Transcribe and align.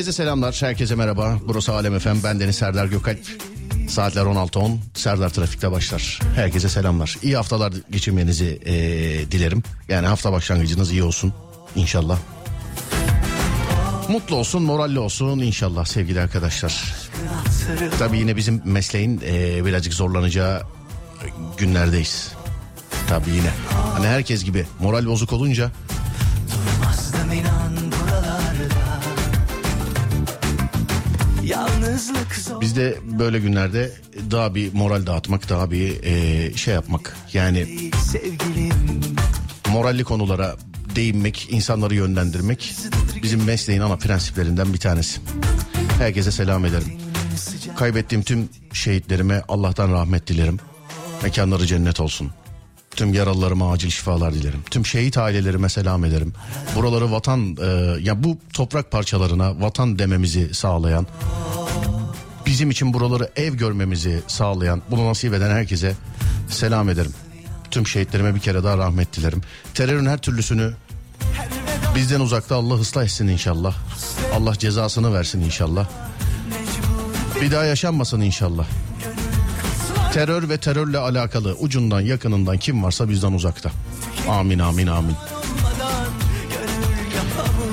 Herkese 0.00 0.12
selamlar. 0.12 0.56
Herkese 0.60 0.94
merhaba. 0.94 1.38
Burası 1.48 1.72
Alem 1.74 1.94
Efem. 1.94 2.18
Ben 2.24 2.40
Deniz 2.40 2.56
Serdar 2.56 2.86
Gökalp. 2.86 3.18
Saatler 3.88 4.22
16.10. 4.22 4.76
Serdar 4.94 5.28
Trafik'te 5.28 5.70
başlar. 5.72 6.20
Herkese 6.34 6.68
selamlar. 6.68 7.16
İyi 7.22 7.36
haftalar 7.36 7.72
geçirmenizi 7.90 8.60
eee, 8.66 9.30
dilerim. 9.30 9.62
Yani 9.88 10.06
hafta 10.06 10.32
başlangıcınız 10.32 10.92
iyi 10.92 11.02
olsun. 11.02 11.32
İnşallah. 11.76 12.18
Mutlu 14.08 14.36
olsun, 14.36 14.62
moralli 14.62 14.98
olsun 14.98 15.38
inşallah 15.38 15.84
sevgili 15.84 16.20
arkadaşlar. 16.20 16.94
Tabii 17.98 18.18
yine 18.18 18.36
bizim 18.36 18.62
mesleğin 18.64 19.20
eee, 19.20 19.64
birazcık 19.64 19.94
zorlanacağı 19.94 20.62
günlerdeyiz. 21.58 22.32
Tabii 23.08 23.30
yine. 23.30 23.50
Hani 23.94 24.06
herkes 24.06 24.44
gibi 24.44 24.66
moral 24.80 25.06
bozuk 25.06 25.32
olunca 25.32 25.70
Biz 32.60 32.76
de 32.76 32.98
böyle 33.18 33.38
günlerde 33.38 33.92
daha 34.30 34.54
bir 34.54 34.74
moral 34.74 35.06
dağıtmak, 35.06 35.48
daha 35.48 35.70
bir 35.70 36.02
eee, 36.02 36.56
şey 36.56 36.74
yapmak. 36.74 37.16
Yani 37.32 37.90
moralli 39.68 40.04
konulara 40.04 40.56
değinmek, 40.96 41.48
insanları 41.50 41.94
yönlendirmek 41.94 42.74
bizim 43.22 43.44
mesleğin 43.44 43.80
ana 43.80 43.96
prensiplerinden 43.96 44.72
bir 44.72 44.78
tanesi. 44.78 45.20
Herkese 45.98 46.30
selam 46.32 46.64
ederim. 46.64 46.92
Kaybettiğim 47.76 48.22
tüm 48.24 48.48
şehitlerime 48.72 49.42
Allah'tan 49.48 49.92
rahmet 49.92 50.26
dilerim. 50.26 50.58
Mekanları 51.22 51.66
cennet 51.66 52.00
olsun. 52.00 52.30
Tüm 52.96 53.14
yaralılarıma 53.14 53.72
acil 53.72 53.90
şifalar 53.90 54.34
dilerim. 54.34 54.60
Tüm 54.70 54.86
şehit 54.86 55.18
ailelerime 55.18 55.68
selam 55.68 56.04
ederim. 56.04 56.32
Buraları 56.76 57.12
vatan, 57.12 57.56
e, 57.62 57.66
ya 58.00 58.24
bu 58.24 58.38
toprak 58.52 58.90
parçalarına 58.90 59.60
vatan 59.60 59.98
dememizi 59.98 60.54
sağlayan, 60.54 61.06
bizim 62.50 62.70
için 62.70 62.94
buraları 62.94 63.30
ev 63.36 63.54
görmemizi 63.54 64.22
sağlayan, 64.26 64.82
bunu 64.90 65.08
nasip 65.08 65.34
eden 65.34 65.50
herkese 65.50 65.94
selam 66.48 66.88
ederim. 66.88 67.12
Tüm 67.70 67.86
şehitlerime 67.86 68.34
bir 68.34 68.40
kere 68.40 68.64
daha 68.64 68.78
rahmet 68.78 69.16
dilerim. 69.16 69.40
Terörün 69.74 70.06
her 70.06 70.18
türlüsünü 70.18 70.72
bizden 71.94 72.20
uzakta 72.20 72.56
Allah 72.56 72.74
ıslah 72.74 73.04
etsin 73.04 73.28
inşallah. 73.28 73.74
Allah 74.34 74.58
cezasını 74.58 75.14
versin 75.14 75.40
inşallah. 75.40 75.88
Bir 77.40 77.52
daha 77.52 77.64
yaşanmasın 77.64 78.20
inşallah. 78.20 78.66
Terör 80.12 80.48
ve 80.48 80.56
terörle 80.56 80.98
alakalı 80.98 81.54
ucundan 81.54 82.00
yakınından 82.00 82.58
kim 82.58 82.82
varsa 82.82 83.08
bizden 83.08 83.32
uzakta. 83.32 83.70
Amin 84.28 84.58
amin 84.58 84.86
amin. 84.86 85.16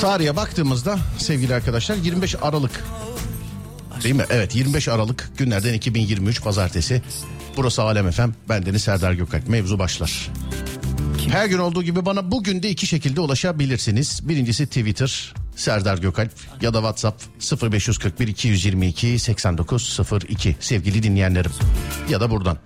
Tarihe 0.02 0.36
baktığımızda 0.36 0.98
sevgili 1.18 1.56
arkadaşlar 1.56 1.96
25 1.96 2.36
Aralık 2.42 2.84
değil 4.04 4.16
mi? 4.16 4.26
Evet 4.30 4.56
25 4.56 4.88
Aralık 4.88 5.30
günlerden 5.38 5.74
2023 5.74 6.42
pazartesi. 6.42 7.02
Burası 7.58 7.82
Alem 7.84 8.08
Efem. 8.08 8.36
Ben 8.50 8.66
Deniz 8.66 8.82
Serdar 8.84 9.14
Gökalp. 9.14 9.48
Mevzu 9.48 9.80
başlar. 9.80 10.32
Her 11.32 11.46
gün 11.46 11.58
olduğu 11.58 11.84
gibi 11.84 12.06
bana 12.06 12.32
bugün 12.32 12.64
de 12.64 12.70
iki 12.70 12.88
şekilde 12.88 13.22
ulaşabilirsiniz. 13.22 14.30
Birincisi 14.30 14.66
Twitter 14.68 15.34
Serdar 15.56 15.98
Gökalp 15.98 16.32
ya 16.62 16.74
da 16.74 16.78
WhatsApp 16.78 17.24
0541 17.74 18.28
222 18.28 19.20
8902 19.20 20.56
sevgili 20.60 21.04
dinleyenlerim. 21.04 21.52
Ya 22.10 22.22
da 22.22 22.32
buradan. 22.32 22.58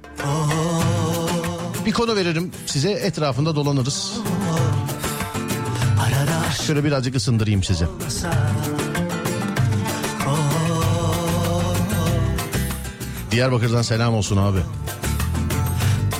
Bir 1.86 1.92
konu 1.92 2.16
veririm 2.16 2.52
size 2.66 2.92
etrafında 2.92 3.56
dolanırız. 3.56 4.13
Şöyle 6.68 6.84
birazcık 6.84 7.16
ısındırayım 7.16 7.63
size. 7.63 7.88
Diyarbakır'dan 13.31 13.81
selam 13.81 14.14
olsun 14.14 14.38
abi. 14.38 14.59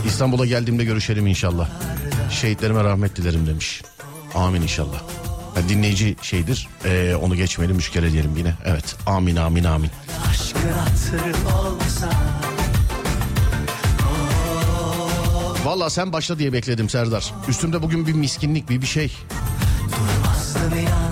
İstanbul'a 0.06 0.46
geldiğimde 0.46 0.86
görüşelim 0.86 1.28
inşallah. 1.28 1.70
Şehitlerime 2.30 2.84
rahmet 2.84 3.16
dilerim 3.16 3.48
demiş. 3.48 3.82
Amin 4.36 4.62
inşallah. 4.62 5.02
Ha, 5.56 5.62
dinleyici 5.70 6.16
şeydir. 6.22 6.68
Ee, 6.86 7.16
onu 7.22 7.36
geçmeyelim 7.36 7.78
üç 7.78 7.90
kere 7.90 8.12
diyelim 8.12 8.38
yine. 8.38 8.54
Evet. 8.66 8.96
Amin 9.06 9.36
amin 9.36 9.64
amin. 9.64 9.90
Valla 15.66 15.90
sen 15.90 16.14
başla 16.14 16.40
diye 16.40 16.54
bekledim 16.54 16.90
Serdar. 16.90 17.34
Üstümde 17.48 17.82
bugün 17.82 18.08
bir 18.08 18.14
miskinlik 18.14 18.70
bir 18.70 18.82
bir 18.82 18.88
şey. 18.88 19.06
İnan 19.06 20.41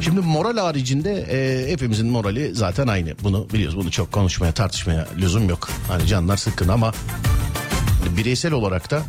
Şimdi 0.01 0.19
moral 0.19 0.57
haricinde 0.57 1.11
e, 1.21 1.71
hepimizin 1.71 2.07
morali 2.07 2.55
zaten 2.55 2.87
aynı. 2.87 3.13
Bunu 3.23 3.47
biliyoruz. 3.53 3.77
Bunu 3.77 3.91
çok 3.91 4.11
konuşmaya 4.11 4.51
tartışmaya 4.51 5.07
lüzum 5.17 5.49
yok. 5.49 5.69
Hani 5.87 6.07
canlar 6.07 6.37
sıkkın 6.37 6.67
ama 6.67 6.93
bireysel 8.17 8.51
olarak 8.53 8.91
da 8.91 9.01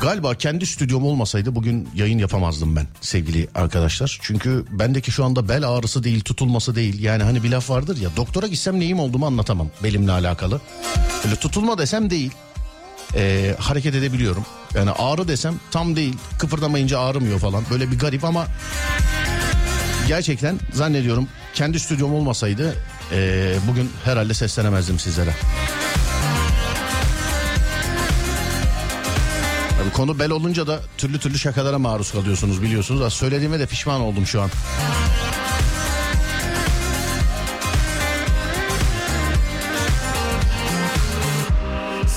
galiba 0.00 0.34
kendi 0.34 0.66
stüdyom 0.66 1.04
olmasaydı 1.04 1.54
bugün 1.54 1.88
yayın 1.94 2.18
yapamazdım 2.18 2.76
ben 2.76 2.86
sevgili 3.00 3.48
arkadaşlar. 3.54 4.18
Çünkü 4.22 4.64
bendeki 4.70 5.10
şu 5.10 5.24
anda 5.24 5.48
bel 5.48 5.68
ağrısı 5.68 6.04
değil 6.04 6.20
tutulması 6.20 6.74
değil. 6.74 7.02
Yani 7.02 7.22
hani 7.22 7.42
bir 7.42 7.50
laf 7.50 7.70
vardır 7.70 8.00
ya 8.00 8.10
doktora 8.16 8.46
gitsem 8.46 8.80
neyim 8.80 9.00
olduğumu 9.00 9.26
anlatamam 9.26 9.68
belimle 9.82 10.12
alakalı. 10.12 10.60
Öyle 11.24 11.36
tutulma 11.36 11.78
desem 11.78 12.10
değil. 12.10 12.32
E, 13.14 13.54
hareket 13.58 13.94
edebiliyorum. 13.94 14.44
Yani 14.74 14.90
ağrı 14.90 15.28
desem 15.28 15.54
tam 15.70 15.96
değil. 15.96 16.14
Kıpırdamayınca 16.38 16.98
ağrımıyor 17.00 17.38
falan. 17.38 17.64
Böyle 17.70 17.90
bir 17.90 17.98
garip 17.98 18.24
ama 18.24 18.46
gerçekten 20.08 20.58
zannediyorum 20.72 21.28
kendi 21.54 21.80
stüdyom 21.80 22.14
olmasaydı 22.14 22.74
eee, 23.12 23.54
bugün 23.68 23.90
herhalde 24.04 24.34
seslenemezdim 24.34 24.98
sizlere. 24.98 25.30
Tabii 29.78 29.92
konu 29.92 30.18
bel 30.18 30.30
olunca 30.30 30.66
da 30.66 30.80
türlü 30.98 31.18
türlü 31.18 31.38
şakalara 31.38 31.78
maruz 31.78 32.12
kalıyorsunuz 32.12 32.62
biliyorsunuz. 32.62 33.02
Az 33.02 33.12
söylediğime 33.12 33.58
de 33.58 33.66
pişman 33.66 34.00
oldum 34.00 34.26
şu 34.26 34.42
an. 34.42 34.50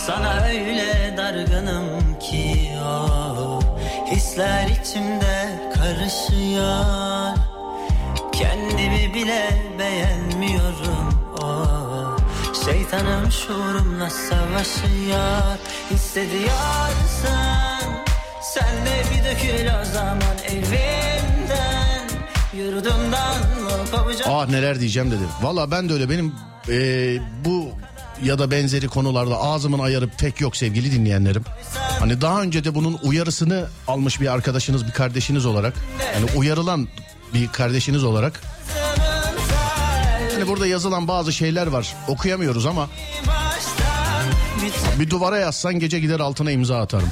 Sana 0.07 0.43
öyle 0.45 1.13
dargınım 1.17 2.19
ki 2.19 2.71
o 2.85 3.59
Hisler 4.11 4.67
içimde 4.67 5.59
karışıyor 5.75 7.10
Kendimi 8.41 9.13
bile 9.13 9.61
beğenmiyorum 9.79 11.19
o 11.41 11.65
Şeytanım 12.65 13.31
şuurumla 13.31 14.09
savaşıyor 14.09 15.57
Hissediyorsan 15.91 17.81
Sen 18.53 18.85
de 18.85 19.03
bir 19.11 19.25
dökül 19.25 19.65
o 19.81 19.85
zaman 19.93 20.37
evimden 20.49 22.07
Yurdumdan 22.57 23.41
o 23.65 23.97
kovacağım 23.97 24.31
Ah 24.35 24.47
neler 24.49 24.79
diyeceğim 24.79 25.11
dedi. 25.11 25.23
Valla 25.41 25.71
ben 25.71 25.89
de 25.89 25.93
öyle 25.93 26.09
benim 26.09 26.33
eee, 26.67 27.21
bu 27.45 27.69
ya 28.23 28.39
da 28.39 28.51
benzeri 28.51 28.87
konularda 28.87 29.37
ağzımın 29.37 29.79
ayarı 29.79 30.07
pek 30.07 30.41
yok 30.41 30.57
sevgili 30.57 30.91
dinleyenlerim. 30.91 31.43
Hani 31.99 32.21
daha 32.21 32.41
önce 32.41 32.63
de 32.63 32.75
bunun 32.75 32.99
uyarısını 33.03 33.65
almış 33.87 34.21
bir 34.21 34.33
arkadaşınız, 34.33 34.87
bir 34.87 34.91
kardeşiniz 34.91 35.45
olarak. 35.45 35.73
Yani 36.15 36.25
uyarılan 36.35 36.87
bir 37.33 37.47
kardeşiniz 37.47 38.03
olarak. 38.03 38.41
Hani 40.33 40.47
burada 40.47 40.67
yazılan 40.67 41.07
bazı 41.07 41.33
şeyler 41.33 41.67
var. 41.67 41.95
Okuyamıyoruz 42.07 42.65
ama 42.65 42.89
bir 44.99 45.09
duvara 45.09 45.37
yazsan 45.37 45.79
gece 45.79 45.99
gider 45.99 46.19
altına 46.19 46.51
imza 46.51 46.81
atarım. 46.81 47.09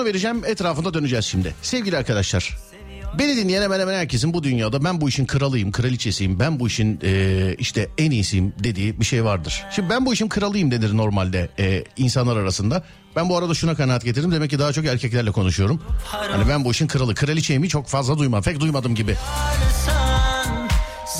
Konu 0.00 0.08
vereceğim 0.08 0.44
etrafında 0.44 0.94
döneceğiz 0.94 1.24
şimdi. 1.24 1.54
Sevgili 1.62 1.96
arkadaşlar. 1.96 2.56
Beni 3.18 3.36
dinleyen 3.36 3.62
hemen 3.62 3.80
hemen 3.80 3.94
herkesin 3.94 4.34
bu 4.34 4.42
dünyada 4.42 4.84
ben 4.84 5.00
bu 5.00 5.08
işin 5.08 5.26
kralıyım, 5.26 5.72
kraliçesiyim, 5.72 6.38
ben 6.40 6.60
bu 6.60 6.66
işin 6.66 7.00
e, 7.02 7.54
işte 7.58 7.88
en 7.98 8.10
iyisiyim 8.10 8.52
dediği 8.64 9.00
bir 9.00 9.04
şey 9.04 9.24
vardır. 9.24 9.62
Şimdi 9.70 9.90
ben 9.90 10.06
bu 10.06 10.12
işin 10.12 10.28
kralıyım 10.28 10.70
denir 10.70 10.96
normalde 10.96 11.48
e, 11.58 11.84
insanlar 11.96 12.36
arasında. 12.36 12.84
Ben 13.16 13.28
bu 13.28 13.36
arada 13.36 13.54
şuna 13.54 13.74
kanaat 13.74 14.04
getirdim. 14.04 14.32
Demek 14.32 14.50
ki 14.50 14.58
daha 14.58 14.72
çok 14.72 14.86
erkeklerle 14.86 15.30
konuşuyorum. 15.30 15.82
Hani 16.04 16.48
ben 16.48 16.64
bu 16.64 16.70
işin 16.70 16.86
kralı, 16.86 17.14
kraliçeyimi 17.14 17.68
çok 17.68 17.86
fazla 17.88 18.18
duymam. 18.18 18.42
Pek 18.42 18.60
duymadım 18.60 18.94
gibi. 18.94 19.16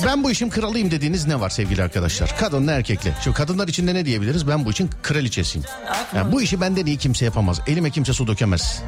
Ben 0.05 0.23
bu 0.23 0.31
işin 0.31 0.49
kralıyım 0.49 0.91
dediğiniz 0.91 1.27
ne 1.27 1.39
var 1.39 1.49
sevgili 1.49 1.83
arkadaşlar? 1.83 2.37
Kadınla 2.37 2.71
erkekli. 2.71 3.13
Şimdi 3.23 3.37
kadınlar 3.37 3.67
içinde 3.67 3.93
ne 3.93 4.05
diyebiliriz? 4.05 4.47
Ben 4.47 4.65
bu 4.65 4.71
işin 4.71 4.89
kraliçesiyim. 5.03 5.67
Yani 6.15 6.31
bu 6.31 6.41
işi 6.41 6.61
benden 6.61 6.85
iyi 6.85 6.97
kimse 6.97 7.25
yapamaz. 7.25 7.59
Elime 7.67 7.91
kimse 7.91 8.13
su 8.13 8.27
dökemez. 8.27 8.81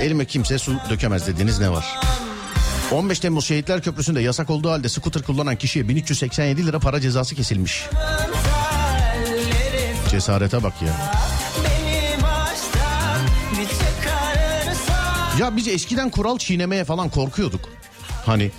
Elime 0.00 0.24
kimse 0.24 0.58
su 0.58 0.76
dökemez 0.90 1.26
dediğiniz 1.26 1.58
ne 1.58 1.70
var? 1.70 2.00
15 2.92 3.18
Temmuz 3.20 3.46
Şehitler 3.46 3.82
Köprüsü'nde 3.82 4.20
yasak 4.20 4.50
olduğu 4.50 4.70
halde 4.70 4.88
scooter 4.88 5.22
kullanan 5.22 5.56
kişiye 5.56 5.88
1387 5.88 6.66
lira 6.66 6.78
para 6.78 7.00
cezası 7.00 7.34
kesilmiş. 7.34 7.86
Cesarete 10.10 10.62
bak 10.62 10.82
ya. 10.82 11.12
Ya 15.38 15.56
biz 15.56 15.68
eskiden 15.68 16.10
kural 16.10 16.38
çiğnemeye 16.38 16.84
falan 16.84 17.08
korkuyorduk. 17.08 17.68
Hani 18.26 18.50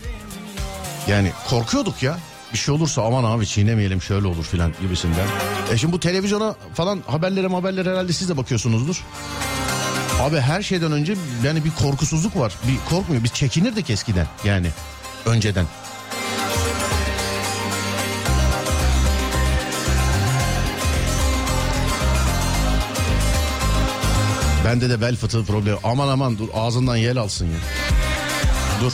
yani 1.08 1.32
korkuyorduk 1.50 2.04
ya. 2.04 2.18
Bir 2.54 2.58
şey 2.58 2.76
olursa 2.76 3.04
aman 3.04 3.24
abi 3.24 3.48
çiğnemeyelim 3.48 4.02
şöyle 4.02 4.28
olur 4.28 4.44
filan 4.44 4.74
gibisinden. 4.82 5.28
E 5.72 5.78
şimdi 5.78 5.94
bu 5.94 6.00
televizyona 6.00 6.56
falan 6.74 7.04
haberlere 7.08 7.48
haberlere 7.48 7.90
herhalde 7.90 8.14
siz 8.14 8.30
de 8.30 8.38
bakıyorsunuzdur. 8.38 9.04
Abi 10.22 10.40
her 10.40 10.62
şeyden 10.62 10.92
önce 10.92 11.16
yani 11.46 11.64
bir 11.66 11.72
korkusuzluk 11.72 12.38
var. 12.38 12.54
Bir 12.68 12.90
korkmuyor. 12.90 13.24
Biz 13.24 13.34
çekinirdik 13.34 13.90
eskiden 13.90 14.28
yani 14.44 14.68
önceden. 15.26 15.66
Bende 24.66 24.90
de 24.90 25.02
bel 25.02 25.16
fıtığı 25.16 25.46
problemi. 25.46 25.78
Aman 25.84 26.08
aman 26.08 26.38
dur 26.38 26.48
ağzından 26.54 26.96
yel 26.96 27.18
alsın 27.18 27.46
ya. 27.46 27.58
Dur. 28.82 28.94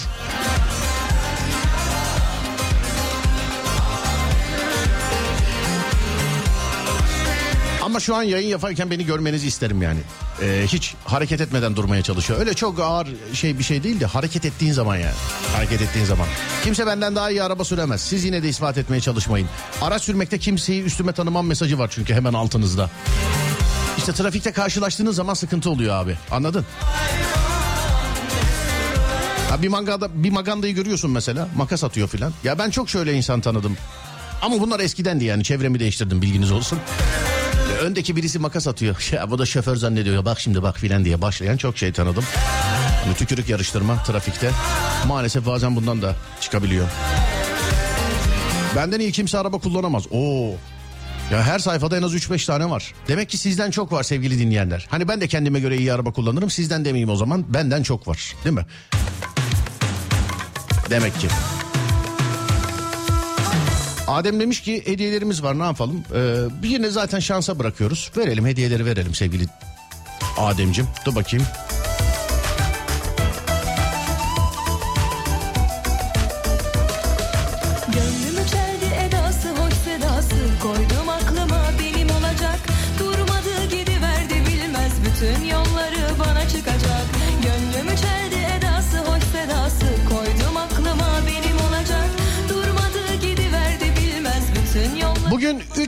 Ama 7.81 7.99
şu 7.99 8.15
an 8.15 8.23
yayın 8.23 8.47
yaparken 8.47 8.91
beni 8.91 9.05
görmenizi 9.05 9.47
isterim 9.47 9.81
yani. 9.81 9.99
Ee, 10.41 10.63
hiç 10.67 10.95
hareket 11.05 11.41
etmeden 11.41 11.75
durmaya 11.75 12.01
çalışıyor. 12.03 12.39
Öyle 12.39 12.53
çok 12.53 12.79
ağır 12.79 13.07
şey 13.33 13.59
bir 13.59 13.63
şey 13.63 13.83
değil 13.83 13.99
de 13.99 14.05
hareket 14.05 14.45
ettiğin 14.45 14.73
zaman 14.73 14.95
yani. 14.95 15.15
Hareket 15.55 15.81
ettiğin 15.81 16.05
zaman. 16.05 16.27
Kimse 16.63 16.87
benden 16.87 17.15
daha 17.15 17.31
iyi 17.31 17.43
araba 17.43 17.63
süremez. 17.63 18.01
Siz 18.01 18.23
yine 18.23 18.43
de 18.43 18.49
ispat 18.49 18.77
etmeye 18.77 19.01
çalışmayın. 19.01 19.47
Araç 19.81 20.03
sürmekte 20.03 20.37
kimseyi 20.37 20.83
üstüme 20.83 21.11
tanımam 21.11 21.47
mesajı 21.47 21.79
var 21.79 21.91
çünkü 21.93 22.13
hemen 22.13 22.33
altınızda. 22.33 22.89
İşte 24.09 24.23
trafikte 24.23 24.51
karşılaştığınız 24.51 25.15
zaman 25.15 25.33
sıkıntı 25.33 25.69
oluyor 25.69 25.95
abi. 25.95 26.17
Anladın? 26.31 26.65
Ha 29.49 29.61
bir 29.61 29.67
mangada 29.67 30.23
bir 30.23 30.29
magandayı 30.29 30.75
görüyorsun 30.75 31.11
mesela 31.11 31.47
makas 31.55 31.83
atıyor 31.83 32.07
filan. 32.07 32.33
Ya 32.43 32.59
ben 32.59 32.69
çok 32.69 32.89
şöyle 32.89 33.13
insan 33.13 33.41
tanıdım. 33.41 33.77
Ama 34.41 34.59
bunlar 34.59 34.79
eskidendi 34.79 35.25
yani 35.25 35.43
çevremi 35.43 35.79
değiştirdim 35.79 36.21
bilginiz 36.21 36.51
olsun. 36.51 36.79
Ya 37.73 37.77
Öndeki 37.77 38.15
birisi 38.15 38.39
makas 38.39 38.67
atıyor. 38.67 39.09
Ya 39.11 39.31
bu 39.31 39.39
da 39.39 39.45
şoför 39.45 39.75
zannediyor. 39.75 40.15
Ya 40.15 40.25
Bak 40.25 40.39
şimdi 40.39 40.63
bak 40.63 40.77
filan 40.77 41.05
diye 41.05 41.21
başlayan 41.21 41.57
çok 41.57 41.77
şey 41.77 41.91
tanıdım. 41.91 42.23
Hani 43.03 43.15
tükürük 43.15 43.49
yarıştırma 43.49 44.03
trafikte. 44.03 44.51
Maalesef 45.07 45.45
bazen 45.45 45.75
bundan 45.75 46.01
da 46.01 46.15
çıkabiliyor. 46.41 46.87
Benden 48.75 48.99
iyi 48.99 49.11
kimse 49.11 49.37
araba 49.37 49.57
kullanamaz. 49.57 50.03
Oo. 50.11 50.55
Ya 51.31 51.43
her 51.43 51.59
sayfada 51.59 51.97
en 51.97 52.01
az 52.03 52.15
3-5 52.15 52.45
tane 52.45 52.69
var. 52.69 52.93
Demek 53.07 53.29
ki 53.29 53.37
sizden 53.37 53.71
çok 53.71 53.91
var 53.91 54.03
sevgili 54.03 54.39
dinleyenler. 54.39 54.87
Hani 54.89 55.07
ben 55.07 55.21
de 55.21 55.27
kendime 55.27 55.59
göre 55.59 55.77
iyi 55.77 55.93
araba 55.93 56.11
kullanırım. 56.11 56.49
Sizden 56.49 56.85
demeyeyim 56.85 57.09
o 57.09 57.15
zaman. 57.15 57.53
Benden 57.53 57.83
çok 57.83 58.07
var. 58.07 58.35
Değil 58.43 58.55
mi? 58.55 58.65
Demek 60.89 61.19
ki. 61.19 61.27
Adem 64.07 64.39
demiş 64.39 64.61
ki 64.61 64.83
hediyelerimiz 64.85 65.43
var 65.43 65.59
ne 65.59 65.63
yapalım? 65.63 66.03
Ee, 66.15 66.67
yine 66.67 66.89
zaten 66.89 67.19
şansa 67.19 67.59
bırakıyoruz. 67.59 68.11
Verelim 68.17 68.45
hediyeleri 68.45 68.85
verelim 68.85 69.15
sevgili 69.15 69.45
Ademcim. 70.37 70.87
Dur 71.05 71.15
bakayım. 71.15 71.45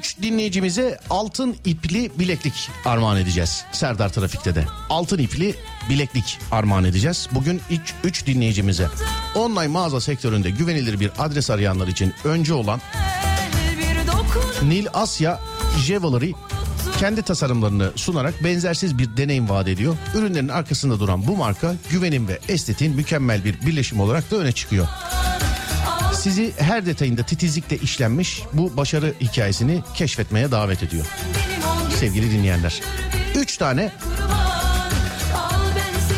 3 0.01 0.21
dinleyicimize 0.21 1.00
altın 1.09 1.56
ipli 1.65 2.12
bileklik 2.19 2.69
armağan 2.86 3.18
edeceğiz. 3.18 3.65
Serdar 3.71 4.09
Trafik'te 4.09 4.56
de. 4.56 4.65
Altın 4.89 5.18
ipli 5.18 5.56
bileklik 5.89 6.39
armağan 6.51 6.83
edeceğiz. 6.83 7.30
Bugün 7.31 7.62
3 8.03 8.25
dinleyicimize. 8.25 8.88
Online 9.36 9.68
mağaza 9.68 10.01
sektöründe 10.01 10.50
güvenilir 10.50 11.00
bir 11.00 11.12
adres 11.19 11.50
arayanlar 11.50 11.88
için 11.88 12.13
önce 12.24 12.53
olan 12.53 12.81
Nil 14.63 14.88
Asya 14.94 15.39
Jewelry 15.86 16.31
kendi 17.00 17.21
tasarımlarını 17.21 17.92
sunarak 17.95 18.44
benzersiz 18.44 18.98
bir 18.98 19.17
deneyim 19.17 19.50
vaat 19.50 19.67
ediyor. 19.67 19.98
Ürünlerin 20.15 20.48
arkasında 20.48 21.00
duran 21.00 21.27
bu 21.27 21.38
marka 21.38 21.75
güvenim 21.89 22.27
ve 22.27 22.39
estetiğin 22.48 22.96
mükemmel 22.96 23.46
bir 23.46 23.62
birleşim 23.65 24.00
olarak 24.00 24.31
da 24.31 24.36
öne 24.36 24.51
çıkıyor. 24.51 24.88
Sizi 26.22 26.54
her 26.58 26.86
detayında 26.86 27.24
titizlikle 27.24 27.78
işlenmiş 27.78 28.44
bu 28.54 28.78
başarı 28.78 29.13
hikayesini 29.22 29.84
keşfetmeye 29.96 30.51
davet 30.51 30.84
ediyor 30.84 31.06
sevgili 32.01 32.32
dinleyenler. 32.32 32.82
3 33.36 33.58
tane 33.58 33.92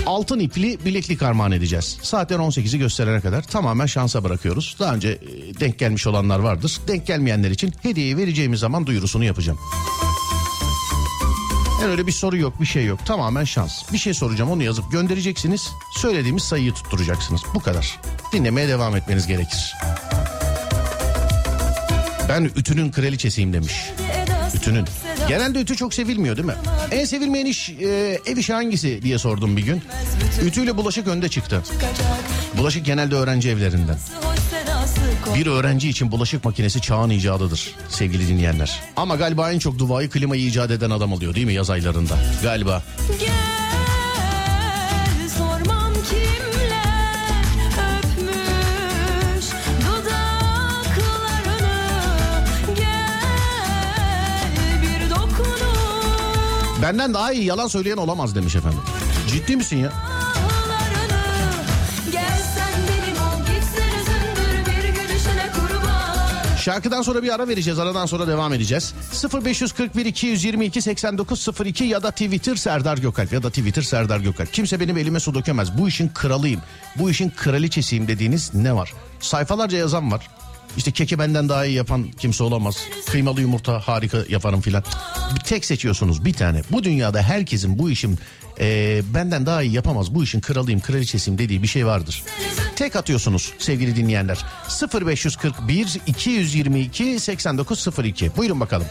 altın 0.06 0.40
ipli 0.40 0.86
bileklik 0.86 1.22
armağan 1.22 1.52
edeceğiz. 1.52 1.98
Saatler 2.02 2.36
18'i 2.36 2.80
gösterene 2.80 3.22
kadar 3.22 3.42
tamamen 3.42 3.86
şansa 3.86 4.24
bırakıyoruz. 4.24 4.76
Daha 4.80 4.96
önce 4.96 5.10
e, 5.10 5.60
denk 5.60 5.80
gelmiş 5.80 6.08
olanlar 6.08 6.40
vardır. 6.40 6.80
Denk 6.88 7.08
gelmeyenler 7.08 7.52
için 7.52 7.74
hediyeyi 7.82 8.18
vereceğimiz 8.18 8.60
zaman 8.60 8.88
duyurusunu 8.88 9.24
yapacağım. 9.24 9.60
Yani 11.82 11.92
öyle 11.92 12.08
bir 12.08 12.12
soru 12.12 12.38
yok 12.38 12.62
bir 12.62 12.66
şey 12.66 12.86
yok 12.86 13.06
tamamen 13.06 13.44
şans. 13.44 13.94
Bir 13.94 13.98
şey 13.98 14.14
soracağım 14.14 14.52
onu 14.52 14.64
yazıp 14.64 14.92
göndereceksiniz. 14.92 15.70
Söylediğimiz 15.96 16.44
sayıyı 16.44 16.74
tutturacaksınız 16.74 17.42
bu 17.56 17.60
kadar. 17.60 18.00
Dinlemeye 18.34 18.68
devam 18.68 18.96
etmeniz 18.96 19.28
gerekir. 19.28 19.76
Ben 22.30 22.44
ütünün 22.56 22.92
kraliçesiyim 22.92 23.54
demiş. 23.54 23.74
Ütünün. 24.56 24.86
Genelde 25.28 25.62
ütü 25.62 25.76
çok 25.76 25.94
sevilmiyor 25.94 26.38
değil 26.38 26.46
mi? 26.48 26.56
En 26.92 27.06
sevilmeyen 27.06 27.46
iş 27.46 27.70
e, 27.70 28.20
ev 28.26 28.38
işi 28.38 28.54
hangisi 28.54 29.02
diye 29.02 29.18
sordum 29.18 29.58
bir 29.58 29.62
gün. 29.62 29.82
Ütüyle 30.46 30.78
bulaşık 30.78 31.08
önde 31.08 31.30
çıktı. 31.30 31.64
Bulaşık 32.58 32.86
genelde 32.86 33.16
öğrenci 33.16 33.50
evlerinden. 33.50 33.98
Bir 35.36 35.48
öğrenci 35.48 35.90
için 35.90 36.12
bulaşık 36.12 36.46
makinesi 36.46 36.82
çağın 36.82 37.10
icadıdır 37.10 37.76
sevgili 37.90 38.28
dinleyenler. 38.28 38.82
Ama 38.96 39.16
galiba 39.16 39.52
en 39.52 39.60
çok 39.60 39.80
Dubai'yi 39.80 40.10
klimayı 40.10 40.46
icat 40.46 40.72
eden 40.72 40.90
adam 40.90 41.14
oluyor 41.14 41.36
değil 41.36 41.46
mi 41.46 41.54
yaz 41.54 41.70
aylarında? 41.70 42.18
Galiba. 42.44 42.84
Gel 43.20 43.63
Benden 56.84 57.14
daha 57.14 57.32
iyi 57.32 57.46
yalan 57.46 57.68
söyleyen 57.68 57.98
olamaz 57.98 58.36
demiş 58.36 58.56
efendim. 58.56 58.80
Ciddi 59.28 59.56
misin 59.56 59.78
ya? 59.78 59.92
Şarkıdan 66.60 67.02
sonra 67.02 67.24
bir 67.24 67.34
ara 67.36 67.48
vereceğiz. 67.48 67.80
Aradan 67.80 68.06
sonra 68.06 68.28
devam 68.28 68.54
edeceğiz. 68.54 68.94
0541 69.46 70.06
222 70.06 70.82
8902 70.82 71.84
ya 71.84 72.04
da 72.04 72.12
Twitter 72.12 72.56
Serdar 72.56 72.98
Gökalp 72.98 73.34
ya 73.34 73.44
da 73.44 73.50
Twitter 73.50 73.82
Serdar 73.82 74.20
Gökalp. 74.20 74.54
Kimse 74.54 74.80
benim 74.80 74.98
elime 74.98 75.20
su 75.20 75.34
dökemez. 75.34 75.78
Bu 75.78 75.88
işin 75.88 76.10
kralıyım. 76.10 76.62
Bu 76.96 77.10
işin 77.10 77.30
kraliçesiyim 77.30 78.08
dediğiniz 78.08 78.54
ne 78.54 78.76
var? 78.76 78.94
Sayfalarca 79.20 79.78
yazan 79.78 80.12
var. 80.12 80.28
İşte 80.78 80.92
keki 80.92 81.20
benden 81.20 81.50
daha 81.50 81.66
iyi 81.66 81.76
yapan 81.76 82.12
kimse 82.20 82.44
olamaz. 82.44 82.78
Kıymalı 83.10 83.42
yumurta 83.42 83.80
harika 83.80 84.18
yaparım 84.30 84.62
filan. 84.62 84.84
Tek 85.46 85.66
seçiyorsunuz 85.66 86.26
bir 86.26 86.34
tane. 86.34 86.62
Bu 86.72 86.84
dünyada 86.84 87.22
herkesin 87.22 87.80
bu 87.80 87.90
işin 87.90 88.20
e, 88.60 89.02
benden 89.14 89.46
daha 89.46 89.64
iyi 89.64 89.74
yapamaz. 89.74 90.16
Bu 90.16 90.24
işin 90.24 90.40
kralıyım, 90.42 90.80
kraliçesiyim 90.80 91.38
dediği 91.38 91.64
bir 91.64 91.68
şey 91.68 91.86
vardır. 91.86 92.24
Tek 92.76 92.96
atıyorsunuz 92.96 93.54
sevgili 93.60 93.96
dinleyenler. 93.96 94.46
0541 95.06 96.00
222 96.08 97.20
8902. 97.20 98.32
Buyurun 98.38 98.60
bakalım. 98.60 98.88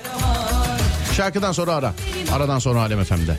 Şarkıdan 1.17 1.53
sonra 1.53 1.75
ara. 1.75 1.95
Aradan 2.33 2.59
sonra 2.59 2.81
Alem 2.81 3.05
FM'de. 3.05 3.39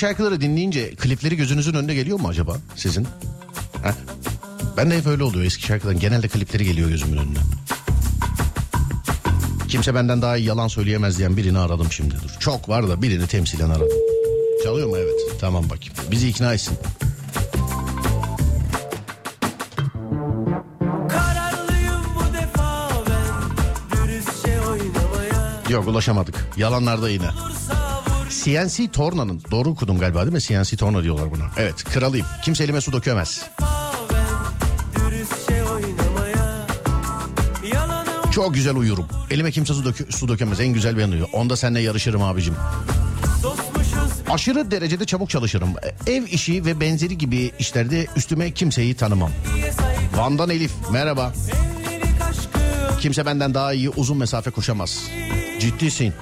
Şarkıları 0.00 0.40
dinleyince 0.40 0.94
klipleri 0.94 1.36
gözünüzün 1.36 1.74
önüne 1.74 1.94
geliyor 1.94 2.20
mu 2.20 2.28
acaba 2.28 2.56
sizin? 2.76 3.06
Ha? 3.82 3.94
Ben 4.76 4.90
de 4.90 4.98
hep 4.98 5.06
öyle 5.06 5.22
oluyor 5.22 5.44
eski 5.44 5.62
şarkıdan. 5.62 5.98
Genelde 5.98 6.28
klipleri 6.28 6.64
geliyor 6.64 6.88
gözümün 6.88 7.16
önüne. 7.16 7.38
Kimse 9.68 9.94
benden 9.94 10.22
daha 10.22 10.36
iyi 10.36 10.46
yalan 10.46 10.68
söyleyemez 10.68 11.18
diyen 11.18 11.36
birini 11.36 11.58
aradım 11.58 11.92
şimdi. 11.92 12.14
Dur. 12.14 12.30
Çok 12.40 12.68
var 12.68 12.88
da 12.88 13.02
birini 13.02 13.26
temsilen 13.26 13.70
aradım. 13.70 13.98
Çalıyor 14.64 14.88
mu? 14.88 14.96
Evet. 14.96 15.40
Tamam 15.40 15.64
bakayım. 15.64 15.94
Bizi 16.10 16.28
ikna 16.28 16.54
etsin. 16.54 16.78
Yok 25.70 25.88
ulaşamadık. 25.88 26.34
Yalanlarda 26.56 27.10
yine. 27.10 27.26
Olursa 27.26 27.79
CNC 28.44 28.88
Torna'nın 28.92 29.42
doğru 29.50 29.68
okudum 29.68 29.98
galiba 29.98 30.22
değil 30.22 30.32
mi? 30.32 30.40
CNC 30.40 30.76
Torna 30.76 31.02
diyorlar 31.02 31.30
buna. 31.30 31.44
Evet 31.56 31.84
kralıyım. 31.84 32.26
Kimse 32.44 32.64
elime 32.64 32.80
su 32.80 32.92
dökemez. 32.92 33.42
Çok 38.32 38.54
güzel 38.54 38.76
uyurum. 38.76 39.06
Elime 39.30 39.50
kimse 39.50 39.74
su, 39.74 39.84
dökü- 39.84 40.12
su 40.12 40.28
dökemez. 40.28 40.60
En 40.60 40.68
güzel 40.72 40.98
ben 40.98 41.08
uyuyor. 41.10 41.28
Onda 41.32 41.56
seninle 41.56 41.80
yarışırım 41.80 42.22
abicim. 42.22 42.54
Aşırı 44.30 44.70
derecede 44.70 45.04
çabuk 45.04 45.30
çalışırım. 45.30 45.68
Ev 46.06 46.22
işi 46.24 46.64
ve 46.64 46.80
benzeri 46.80 47.18
gibi 47.18 47.52
işlerde 47.58 48.06
üstüme 48.16 48.50
kimseyi 48.50 48.94
tanımam. 48.94 49.30
Van'dan 50.16 50.50
Elif 50.50 50.72
merhaba. 50.92 51.32
Kimse 53.00 53.26
benden 53.26 53.54
daha 53.54 53.72
iyi 53.72 53.90
uzun 53.90 54.16
mesafe 54.16 54.50
koşamaz. 54.50 55.02
Ciddisin. 55.60 56.12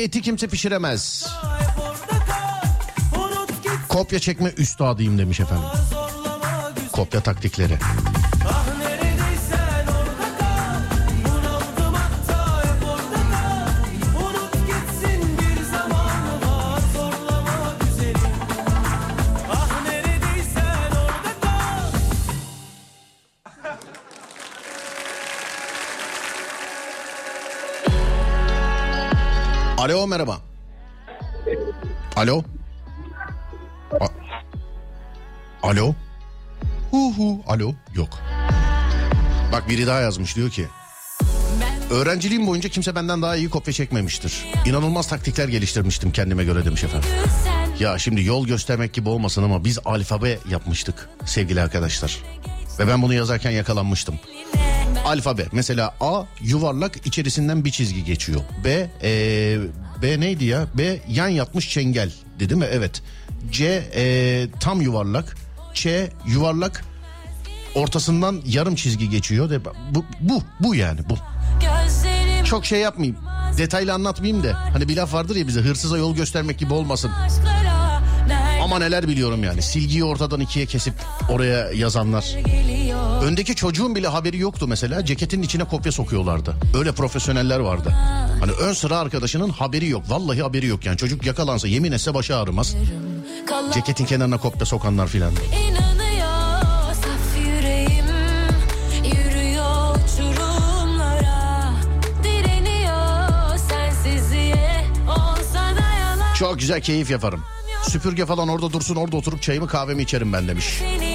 İyi 0.00 0.06
eti 0.06 0.22
kimse 0.22 0.48
pişiremez. 0.48 1.26
Kopya 3.88 4.18
çekme 4.18 4.52
üstadıyım 4.56 5.18
demiş 5.18 5.40
efendim. 5.40 5.64
Kopya 6.92 7.20
taktikleri. 7.20 7.78
Alo 29.80 30.06
merhaba. 30.06 30.38
Alo. 32.16 32.44
A- 34.00 34.08
Alo. 35.68 35.94
Hu. 36.90 37.42
Alo. 37.46 37.72
Yok. 37.94 38.08
Bak 39.52 39.68
biri 39.68 39.86
daha 39.86 40.00
yazmış 40.00 40.36
diyor 40.36 40.50
ki. 40.50 40.66
Öğrenciliğim 41.90 42.46
boyunca 42.46 42.68
kimse 42.68 42.94
benden 42.94 43.22
daha 43.22 43.36
iyi 43.36 43.50
kopya 43.50 43.72
çekmemiştir. 43.72 44.44
İnanılmaz 44.66 45.08
taktikler 45.08 45.48
geliştirmiştim 45.48 46.12
kendime 46.12 46.44
göre 46.44 46.64
demiş 46.64 46.84
efendim. 46.84 47.08
Ya 47.78 47.98
şimdi 47.98 48.24
yol 48.24 48.46
göstermek 48.46 48.92
gibi 48.92 49.08
olmasın 49.08 49.42
ama 49.42 49.64
biz 49.64 49.78
alfabe 49.84 50.38
yapmıştık 50.50 51.08
sevgili 51.24 51.60
arkadaşlar. 51.62 52.18
Ve 52.78 52.88
ben 52.88 53.02
bunu 53.02 53.14
yazarken 53.14 53.50
yakalanmıştım. 53.50 54.14
Alfabe 55.04 55.46
mesela 55.52 55.94
A 56.00 56.24
yuvarlak 56.40 57.06
içerisinden 57.06 57.64
bir 57.64 57.70
çizgi 57.70 58.04
geçiyor. 58.04 58.40
B 58.64 58.90
ee, 59.02 59.58
B 60.02 60.20
neydi 60.20 60.44
ya? 60.44 60.66
B 60.74 60.98
yan 61.08 61.28
yatmış 61.28 61.70
çengel 61.70 62.12
dedi 62.40 62.54
mi? 62.54 62.66
Evet. 62.70 63.02
C 63.50 63.84
e, 63.94 64.46
tam 64.60 64.80
yuvarlak. 64.80 65.36
Ç 65.74 65.86
yuvarlak. 66.26 66.84
Ortasından 67.74 68.42
yarım 68.46 68.74
çizgi 68.74 69.10
geçiyor. 69.10 69.50
Bu, 69.90 70.04
bu, 70.20 70.42
bu 70.60 70.74
yani 70.74 71.00
bu. 71.08 71.14
Çok 72.44 72.66
şey 72.66 72.80
yapmayayım. 72.80 73.18
Detaylı 73.58 73.92
anlatmayayım 73.92 74.44
da. 74.44 74.54
Hani 74.72 74.88
bir 74.88 74.96
laf 74.96 75.14
vardır 75.14 75.36
ya 75.36 75.46
bize 75.46 75.60
hırsıza 75.60 75.98
yol 75.98 76.16
göstermek 76.16 76.58
gibi 76.58 76.74
olmasın. 76.74 77.10
Ama 78.62 78.78
neler 78.78 79.08
biliyorum 79.08 79.44
yani. 79.44 79.62
Silgiyi 79.62 80.04
ortadan 80.04 80.40
ikiye 80.40 80.66
kesip 80.66 80.94
oraya 81.30 81.70
yazanlar. 81.70 82.36
Öndeki 83.22 83.54
çocuğun 83.54 83.94
bile 83.94 84.08
haberi 84.08 84.38
yoktu 84.38 84.66
mesela. 84.68 85.04
Ceketin 85.04 85.42
içine 85.42 85.64
kopya 85.64 85.92
sokuyorlardı. 85.92 86.54
Öyle 86.78 86.92
profesyoneller 86.92 87.58
vardı. 87.60 87.94
Hani 88.40 88.52
ön 88.52 88.72
sıra 88.72 88.98
arkadaşının 88.98 89.48
haberi 89.50 89.88
yok. 89.88 90.02
Vallahi 90.08 90.42
haberi 90.42 90.66
yok 90.66 90.86
yani. 90.86 90.96
Çocuk 90.96 91.26
yakalansa 91.26 91.68
yemin 91.68 91.92
etse 91.92 92.14
başı 92.14 92.36
ağrımaz. 92.36 92.76
Ceketin 93.74 94.04
kenarına 94.04 94.38
kopya 94.38 94.66
sokanlar 94.66 95.06
filan. 95.08 95.32
Çok 106.38 106.58
güzel 106.58 106.80
keyif 106.80 107.10
yaparım. 107.10 107.40
Süpürge 107.88 108.26
falan 108.26 108.48
orada 108.48 108.72
dursun 108.72 108.96
orada 108.96 109.16
oturup 109.16 109.42
çayımı 109.42 109.66
kahvemi 109.66 110.02
içerim 110.02 110.32
ben 110.32 110.48
demiş. 110.48 110.64
Seni 110.78 111.09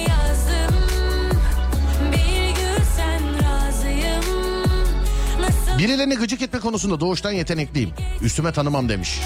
Birilerini 5.78 6.14
gıcık 6.14 6.42
etme 6.42 6.60
konusunda 6.60 7.00
doğuştan 7.00 7.32
yetenekliyim. 7.32 7.90
Üstüme 8.22 8.52
tanımam 8.52 8.88
demiş. 8.88 9.20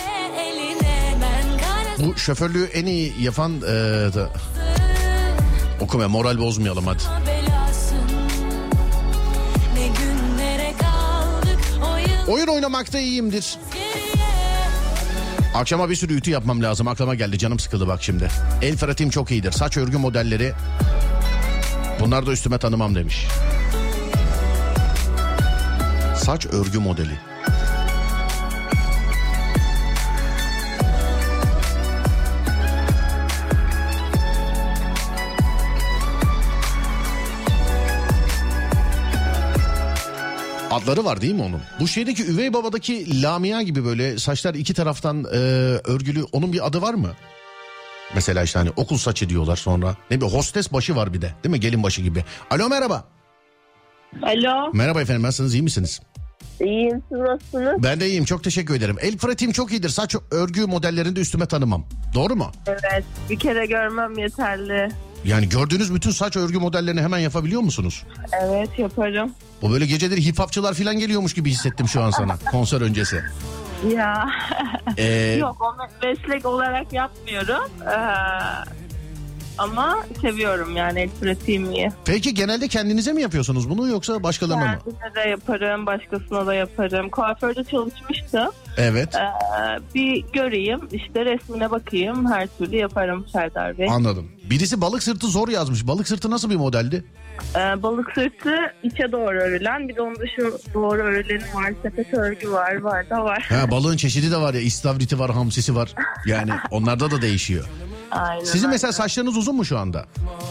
Bu 1.98 2.16
şoförlüğü 2.18 2.64
en 2.64 2.86
iyi 2.86 3.14
yapan... 3.20 3.52
eee, 3.52 3.60
da- 4.14 4.30
Okuma 5.80 6.08
moral 6.08 6.38
bozmayalım 6.38 6.86
hadi. 6.86 7.02
Oyun 12.28 12.46
oynamakta 12.46 12.98
iyiyimdir. 12.98 13.58
Akşama 15.54 15.90
bir 15.90 15.96
sürü 15.96 16.14
ütü 16.16 16.30
yapmam 16.30 16.62
lazım. 16.62 16.88
Aklıma 16.88 17.14
geldi 17.14 17.38
canım 17.38 17.58
sıkıldı 17.58 17.88
bak 17.88 18.02
şimdi. 18.02 18.28
El 18.62 18.76
fratim 18.76 19.10
çok 19.10 19.30
iyidir. 19.30 19.52
Saç 19.52 19.76
örgü 19.76 19.98
modelleri. 19.98 20.52
Bunlar 22.00 22.26
da 22.26 22.32
üstüme 22.32 22.58
tanımam 22.58 22.94
demiş. 22.94 23.26
Saç 26.20 26.46
örgü 26.46 26.78
modeli. 26.78 27.18
Adları 40.70 41.04
var 41.04 41.20
değil 41.20 41.34
mi 41.34 41.42
onun? 41.42 41.60
Bu 41.80 41.88
şeydeki 41.88 42.26
üvey 42.26 42.52
babadaki 42.52 43.22
Lamia 43.22 43.62
gibi 43.62 43.84
böyle 43.84 44.18
saçlar 44.18 44.54
iki 44.54 44.74
taraftan 44.74 45.24
e, 45.24 45.36
örgülü 45.84 46.24
onun 46.32 46.52
bir 46.52 46.66
adı 46.66 46.82
var 46.82 46.94
mı? 46.94 47.12
Mesela 48.14 48.42
işte 48.42 48.58
hani 48.58 48.70
okul 48.76 48.96
saçı 48.96 49.28
diyorlar 49.28 49.56
sonra. 49.56 49.96
Ne 50.10 50.20
bir 50.20 50.26
hostes 50.26 50.72
başı 50.72 50.96
var 50.96 51.14
bir 51.14 51.22
de 51.22 51.34
değil 51.44 51.50
mi? 51.50 51.60
Gelin 51.60 51.82
başı 51.82 52.02
gibi. 52.02 52.24
Alo 52.50 52.68
merhaba. 52.68 53.04
Alo, 54.22 54.70
Merhaba 54.72 55.00
efendim 55.02 55.22
nasılsınız 55.22 55.54
iyi 55.54 55.62
misiniz? 55.62 56.00
İyiyim 56.60 57.02
siz 57.08 57.18
nasılsınız? 57.18 57.82
Ben 57.82 58.00
de 58.00 58.08
iyiyim 58.08 58.24
çok 58.24 58.44
teşekkür 58.44 58.74
ederim. 58.74 58.96
El 59.00 59.16
pratiğim 59.16 59.52
çok 59.52 59.72
iyidir. 59.72 59.88
Saç 59.88 60.16
örgü 60.30 60.66
modellerinde 60.66 61.20
üstüme 61.20 61.46
tanımam. 61.46 61.84
Doğru 62.14 62.36
mu? 62.36 62.50
Evet, 62.66 63.04
bir 63.30 63.38
kere 63.38 63.66
görmem 63.66 64.18
yeterli. 64.18 64.88
Yani 65.24 65.48
gördüğünüz 65.48 65.94
bütün 65.94 66.10
saç 66.10 66.36
örgü 66.36 66.58
modellerini 66.58 67.00
hemen 67.02 67.18
yapabiliyor 67.18 67.60
musunuz? 67.60 68.02
Evet, 68.42 68.68
yaparım. 68.78 69.32
Bu 69.62 69.70
böyle 69.72 69.86
geceleri 69.86 70.26
hip 70.26 70.38
hopçılar 70.38 70.74
falan 70.74 70.98
geliyormuş 70.98 71.34
gibi 71.34 71.50
hissettim 71.50 71.88
şu 71.88 72.02
an 72.02 72.10
sana 72.10 72.36
konser 72.50 72.80
öncesi. 72.80 73.22
Ya, 73.96 74.28
Ee, 74.96 75.36
yok 75.40 75.56
onu 75.60 75.86
meslek 76.02 76.46
olarak 76.46 76.92
yapmıyorum. 76.92 77.70
Ee, 77.82 77.94
ama 79.60 79.98
seviyorum 80.20 80.76
yani 80.76 81.00
el 81.00 81.08
pratiğimi. 81.20 81.88
Peki 82.04 82.34
genelde 82.34 82.68
kendinize 82.68 83.12
mi 83.12 83.22
yapıyorsunuz 83.22 83.70
bunu 83.70 83.88
yoksa 83.88 84.22
başkalarına 84.22 84.64
mı? 84.64 84.78
Kendime 84.84 85.14
de 85.24 85.28
yaparım, 85.28 85.86
başkasına 85.86 86.46
da 86.46 86.54
yaparım. 86.54 87.10
Kuaförde 87.10 87.64
çalışmıştım. 87.64 88.48
Evet 88.76 89.14
Ee, 89.14 89.20
bir 89.94 90.24
göreyim, 90.32 90.80
işte 90.92 91.24
resmine 91.24 91.70
bakayım. 91.70 92.32
Her 92.32 92.48
türlü 92.58 92.76
yaparım 92.76 93.26
Serdar 93.32 93.78
Bey. 93.78 93.88
anladım. 93.90 94.28
Birisi 94.50 94.80
balık 94.80 95.02
sırtı 95.02 95.26
zor 95.26 95.48
yazmış. 95.48 95.86
Balık 95.86 96.08
sırtı 96.08 96.30
nasıl 96.30 96.50
bir 96.50 96.56
modeldi? 96.56 97.04
Ee, 97.56 97.82
balık 97.82 98.12
sırtı 98.14 98.54
içe 98.82 99.12
doğru 99.12 99.38
örülen, 99.40 99.88
bir 99.88 99.96
de 99.96 100.02
onun 100.02 100.14
dışı 100.16 100.52
doğru 100.74 101.02
örüleni 101.02 101.42
var. 101.54 101.72
Sepet 101.82 102.14
örgü 102.14 102.50
var, 102.52 102.80
var 102.80 103.10
da 103.10 103.24
var. 103.24 103.46
Ha, 103.48 103.70
balığın 103.70 103.96
çeşidi 103.96 104.30
de 104.30 104.36
var 104.36 104.54
ya 104.54 104.60
istavriti 104.60 105.18
var 105.18 105.30
hamsisi 105.30 105.76
var. 105.76 105.94
Yani 106.26 106.50
onlarda 106.70 107.10
da 107.10 107.22
değişiyor. 107.22 107.64
Aynen. 108.10 108.44
Sizin 108.44 108.58
aynen. 108.58 108.70
mesela 108.70 108.92
saçlarınız 108.92 109.36
uzun 109.36 109.56
mu 109.56 109.64
şu 109.64 109.78
anda? 109.78 110.04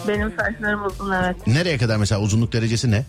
Benim 0.08 0.34
saçlarım 0.40 0.86
uzun 0.86 1.12
evet. 1.12 1.48
Nereye 1.48 1.78
kadar 1.78 1.98
mesela 1.98 2.22
uzunluk 2.22 2.54
derecesi 2.54 2.92
ne? 2.92 3.06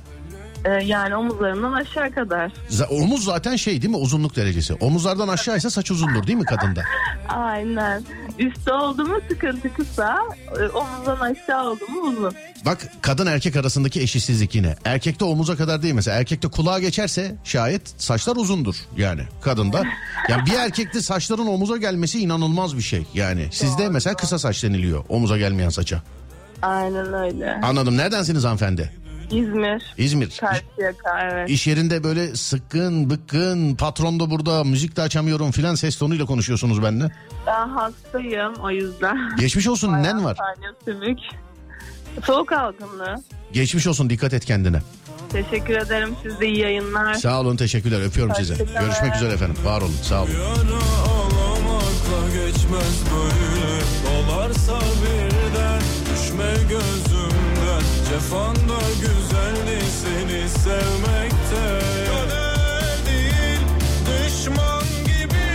Ee, 0.65 0.71
yani 0.71 1.17
omuzlarımdan 1.17 1.73
aşağı 1.73 2.11
kadar. 2.11 2.53
Z- 2.71 2.87
Omuz 2.87 3.25
zaten 3.25 3.57
şey 3.57 3.83
değil 3.83 3.91
mi 3.91 3.97
uzunluk 3.97 4.37
derecesi. 4.37 4.75
Omuzlardan 4.75 5.29
aşağıysa 5.29 5.71
saç 5.71 5.91
uzundur 5.91 6.27
değil 6.27 6.39
mi 6.39 6.45
kadında? 6.45 6.83
Aynen. 7.29 8.03
Üstü 8.39 8.73
oldu 8.73 9.05
mu 9.05 9.21
sıkıntı 9.29 9.75
kısa, 9.75 10.19
e, 10.61 10.69
omuzdan 10.69 11.21
aşağı 11.21 11.71
oldu 11.71 11.85
mu 11.89 12.01
uzun. 12.01 12.33
Bak 12.67 12.79
kadın 13.03 13.27
erkek 13.27 13.57
arasındaki 13.57 14.01
eşitsizlik 14.01 14.55
yine. 14.55 14.77
Erkekte 14.85 15.25
omuza 15.25 15.57
kadar 15.57 15.83
değil 15.83 15.95
mesela. 15.95 16.19
Erkekte 16.19 16.49
kulağa 16.49 16.79
geçerse 16.79 17.35
şayet 17.45 17.95
saçlar 17.99 18.37
uzundur 18.37 18.77
yani 18.97 19.23
kadında. 19.43 19.83
Yani 20.29 20.47
bir 20.47 20.55
erkekte 20.55 21.01
saçların 21.03 21.47
omuza 21.47 21.77
gelmesi 21.77 22.21
inanılmaz 22.21 22.77
bir 22.77 22.83
şey. 22.83 23.07
Yani 23.15 23.49
sizde 23.53 23.89
mesela 23.89 24.17
kısa 24.17 24.39
saç 24.39 24.63
deniliyor 24.65 25.05
omuza 25.09 25.39
gelmeyen 25.39 25.69
saça. 25.71 26.03
Aynen 26.63 27.13
öyle. 27.15 27.61
Anladım. 27.63 27.97
Neredensiniz 27.97 28.45
hanımefendi? 28.45 28.93
İzmir. 29.31 29.95
İzmir. 29.99 30.37
Karşıyaka 30.41 31.21
evet. 31.33 31.51
İş 31.51 31.67
yerinde 31.67 32.05
böyle 32.05 32.37
sıkkın, 32.37 33.11
bıkkın, 33.11 33.77
patron 33.77 34.21
da 34.21 34.31
burada, 34.31 34.65
müzik 34.65 34.97
de 34.97 35.03
açamıyorum 35.03 35.51
filan 35.51 35.75
ses 35.75 35.97
tonuyla 35.97 36.27
konuşuyorsunuz 36.27 36.83
benimle. 36.83 37.11
Ben 37.47 37.69
hastayım 37.69 38.55
o 38.55 38.71
yüzden. 38.71 39.37
Geçmiş 39.39 39.69
olsun, 39.69 39.93
nen 39.93 40.25
var? 40.25 40.37
Tane 40.37 40.73
sümük. 40.85 41.19
Soğuk 42.25 42.53
algınlığı. 42.53 43.17
Geçmiş 43.53 43.87
olsun, 43.87 44.11
dikkat 44.11 44.35
et 44.35 44.45
kendine. 44.45 44.83
Teşekkür 45.33 45.77
ederim. 45.77 46.17
Siz 46.23 46.41
de 46.41 46.47
iyi 46.47 46.59
yayınlar. 46.59 47.15
Sağ 47.15 47.41
olun, 47.41 47.57
teşekkürler, 47.57 48.07
öpüyorum 48.07 48.35
sizi. 48.35 48.53
Hoşçakalın. 48.53 48.87
Görüşmek 48.87 49.17
üzere 49.17 49.33
efendim, 49.33 49.57
var 49.65 49.81
olun, 49.81 49.95
sağ 50.03 50.23
olun. 50.23 50.31
Geçmez 52.33 53.03
böyle 53.13 53.81
Dolarsa 54.07 54.79
birden 55.03 55.81
düşme 55.81 56.55
Cefanda 58.09 58.79
güzeldi 59.01 59.79
seni 60.03 60.49
sevmekte. 60.49 61.81
Kader 62.11 62.97
değil 63.07 63.61
düşman 64.07 64.83
gibi 65.05 65.49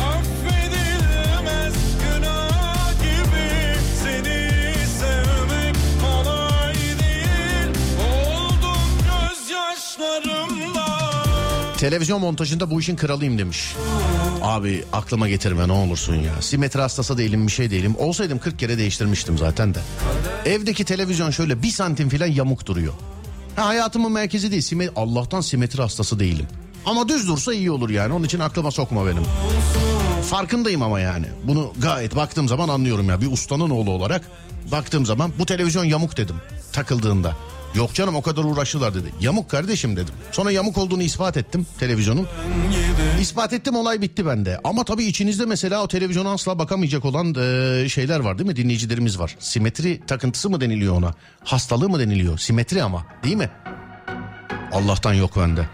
Affedilmez. 0.00 1.74
Günah 2.00 2.90
gibi 3.02 3.78
Seni 4.02 4.74
sevmek 4.98 5.76
kolay 6.02 6.74
değil. 6.74 7.68
Oldum 8.10 8.88
gözyaşlarımla 9.04 10.88
Televizyon 11.78 12.20
montajında 12.20 12.70
bu 12.70 12.80
işin 12.80 12.96
kralıyım 12.96 13.38
demiş. 13.38 13.74
Abi 14.44 14.84
aklıma 14.92 15.28
getirme 15.28 15.68
ne 15.68 15.72
olursun 15.72 16.14
ya. 16.14 16.42
Simetri 16.42 16.80
hastası 16.80 17.18
değilim 17.18 17.46
bir 17.46 17.52
şey 17.52 17.70
değilim. 17.70 17.94
Olsaydım 17.98 18.38
40 18.38 18.58
kere 18.58 18.78
değiştirmiştim 18.78 19.38
zaten 19.38 19.74
de. 19.74 19.78
Evdeki 20.44 20.84
televizyon 20.84 21.30
şöyle 21.30 21.62
bir 21.62 21.70
santim 21.70 22.08
falan 22.08 22.26
yamuk 22.26 22.66
duruyor. 22.66 22.92
Ha, 23.56 23.66
hayatımın 23.66 24.12
merkezi 24.12 24.50
değil. 24.50 24.62
Sime- 24.62 24.90
Allah'tan 24.96 25.40
simetri 25.40 25.82
hastası 25.82 26.18
değilim. 26.20 26.46
Ama 26.86 27.08
düz 27.08 27.28
dursa 27.28 27.54
iyi 27.54 27.70
olur 27.70 27.90
yani. 27.90 28.12
Onun 28.12 28.24
için 28.24 28.40
aklıma 28.40 28.70
sokma 28.70 29.06
benim. 29.06 29.22
Farkındayım 30.30 30.82
ama 30.82 31.00
yani. 31.00 31.26
Bunu 31.44 31.72
gayet 31.78 32.16
baktığım 32.16 32.48
zaman 32.48 32.68
anlıyorum 32.68 33.08
ya. 33.08 33.20
Bir 33.20 33.32
ustanın 33.32 33.70
oğlu 33.70 33.90
olarak 33.90 34.22
baktığım 34.72 35.06
zaman 35.06 35.32
bu 35.38 35.46
televizyon 35.46 35.84
yamuk 35.84 36.16
dedim 36.16 36.36
takıldığında. 36.72 37.36
Yok 37.74 37.94
canım 37.94 38.16
o 38.16 38.22
kadar 38.22 38.44
uğraştılar 38.44 38.94
dedi. 38.94 39.12
Yamuk 39.20 39.50
kardeşim 39.50 39.96
dedim. 39.96 40.14
Sonra 40.32 40.50
yamuk 40.50 40.78
olduğunu 40.78 41.02
ispat 41.02 41.36
ettim 41.36 41.66
televizyonun. 41.78 42.26
İspat 43.20 43.52
ettim 43.52 43.76
olay 43.76 44.00
bitti 44.00 44.26
bende. 44.26 44.60
Ama 44.64 44.84
tabii 44.84 45.04
içinizde 45.04 45.46
mesela 45.46 45.82
o 45.82 45.88
televizyona 45.88 46.32
asla 46.32 46.58
bakamayacak 46.58 47.04
olan 47.04 47.34
e, 47.34 47.88
şeyler 47.88 48.20
var 48.20 48.38
değil 48.38 48.48
mi? 48.50 48.56
Dinleyicilerimiz 48.56 49.18
var. 49.18 49.36
Simetri 49.38 50.00
takıntısı 50.06 50.50
mı 50.50 50.60
deniliyor 50.60 50.96
ona? 50.96 51.14
Hastalığı 51.44 51.88
mı 51.88 51.98
deniliyor? 51.98 52.38
Simetri 52.38 52.82
ama 52.82 53.06
değil 53.24 53.36
mi? 53.36 53.50
Allah'tan 54.72 55.12
yok 55.14 55.36
bende. 55.36 55.68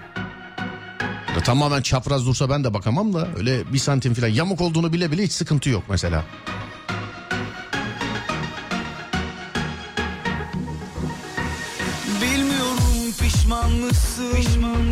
Ya 1.36 1.42
Tamamen 1.44 1.82
çapraz 1.82 2.26
dursa 2.26 2.50
ben 2.50 2.64
de 2.64 2.74
bakamam 2.74 3.14
da 3.14 3.28
öyle 3.36 3.72
bir 3.72 3.78
santim 3.78 4.14
falan 4.14 4.28
yamuk 4.28 4.60
olduğunu 4.60 4.92
bile 4.92 5.12
bile 5.12 5.22
hiç 5.22 5.32
sıkıntı 5.32 5.70
yok 5.70 5.82
mesela. 5.88 6.24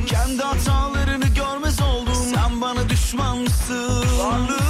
Kendi 0.09 0.43
hatalarını 0.43 1.27
görmez 1.27 1.83
oldum. 1.83 2.15
Sen 2.35 2.61
bana 2.61 2.89
düşman 2.89 3.39
mısın? 3.39 4.05
Varlığımdan 4.19 4.68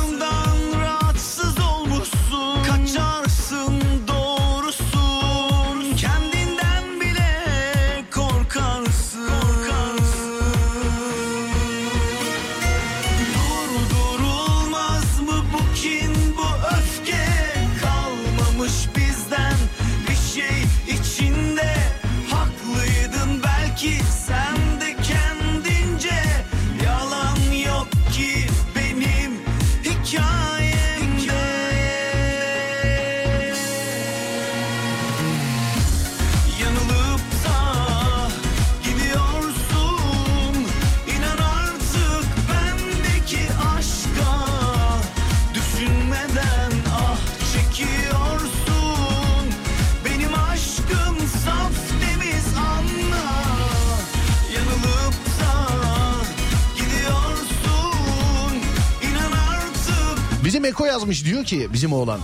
yazmış 60.99 61.25
diyor 61.25 61.45
ki 61.45 61.69
bizim 61.73 61.93
oğlan. 61.93 62.21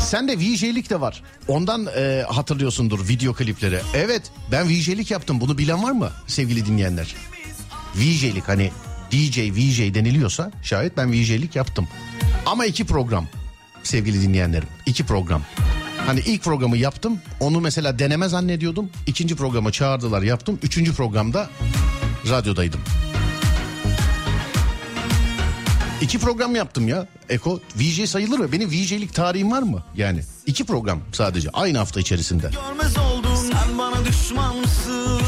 Sen 0.00 0.28
de 0.28 0.38
VJ'lik 0.38 0.90
de 0.90 1.00
var. 1.00 1.22
Ondan 1.48 1.86
e, 1.96 2.24
hatırlıyorsundur 2.28 3.08
video 3.08 3.34
klipleri. 3.34 3.80
Evet 3.94 4.22
ben 4.52 4.68
VJ'lik 4.68 5.10
yaptım. 5.10 5.40
Bunu 5.40 5.58
bilen 5.58 5.82
var 5.82 5.92
mı 5.92 6.10
sevgili 6.26 6.66
dinleyenler? 6.66 7.14
VJ'lik 7.94 8.48
hani 8.48 8.70
DJ, 9.12 9.38
VJ 9.38 9.94
deniliyorsa 9.94 10.50
şayet 10.62 10.96
ben 10.96 11.12
VJ'lik 11.12 11.56
yaptım. 11.56 11.88
Ama 12.46 12.66
iki 12.66 12.86
program 12.86 13.26
sevgili 13.82 14.22
dinleyenlerim. 14.22 14.68
iki 14.86 15.06
program. 15.06 15.42
Hani 16.06 16.20
ilk 16.20 16.42
programı 16.42 16.76
yaptım. 16.76 17.18
Onu 17.40 17.60
mesela 17.60 17.98
deneme 17.98 18.28
zannediyordum. 18.28 18.90
İkinci 19.06 19.36
programa 19.36 19.72
çağırdılar 19.72 20.22
yaptım. 20.22 20.58
Üçüncü 20.62 20.94
programda 20.94 21.50
radyodaydım. 22.30 22.80
İki 26.00 26.18
program 26.18 26.56
yaptım 26.56 26.88
ya. 26.88 27.06
Eko 27.28 27.60
VJ 27.76 28.08
sayılır 28.08 28.38
mı? 28.38 28.52
Benim 28.52 28.70
VJ'lik 28.70 29.14
tarihim 29.14 29.50
var 29.50 29.62
mı? 29.62 29.82
Yani 29.96 30.20
iki 30.46 30.64
program 30.64 31.00
sadece 31.12 31.50
aynı 31.50 31.78
hafta 31.78 32.00
içerisinde. 32.00 32.50
görmez 32.68 32.98
oldun 32.98 33.34
Sen 33.36 33.78
bana 33.78 34.04
düşman 34.04 34.56
mısın? 34.56 35.20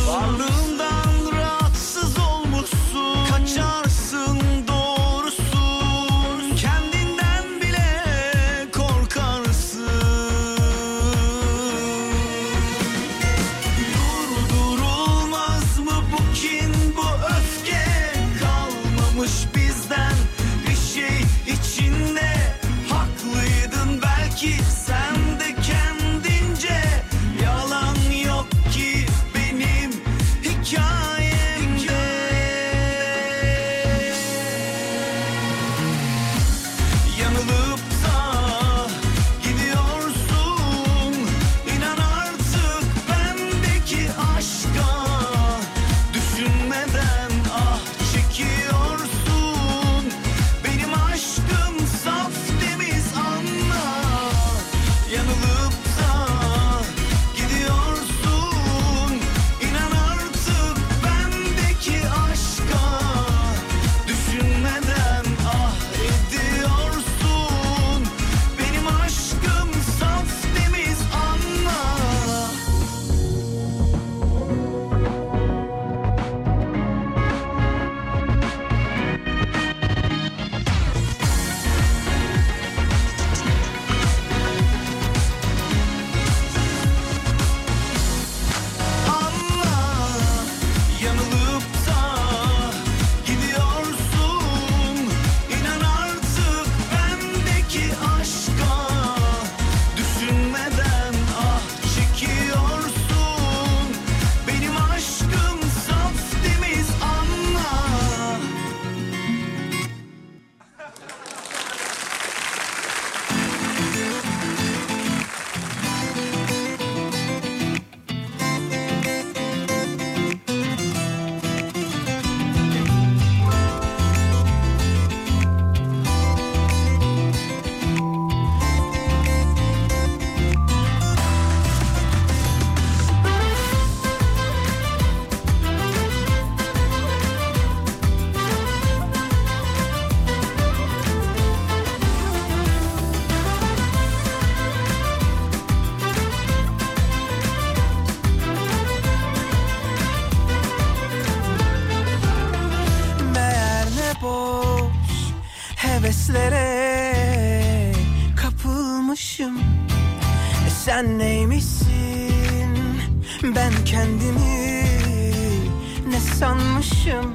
Sanmışım 167.09 167.33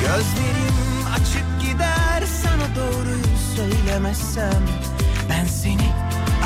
Gözlerim 0.00 1.06
açık 1.14 1.60
gider 1.60 2.22
sana 2.42 2.76
doğruyu 2.76 3.24
söylemezsem 3.56 4.62
Ben 5.30 5.44
seni 5.44 5.92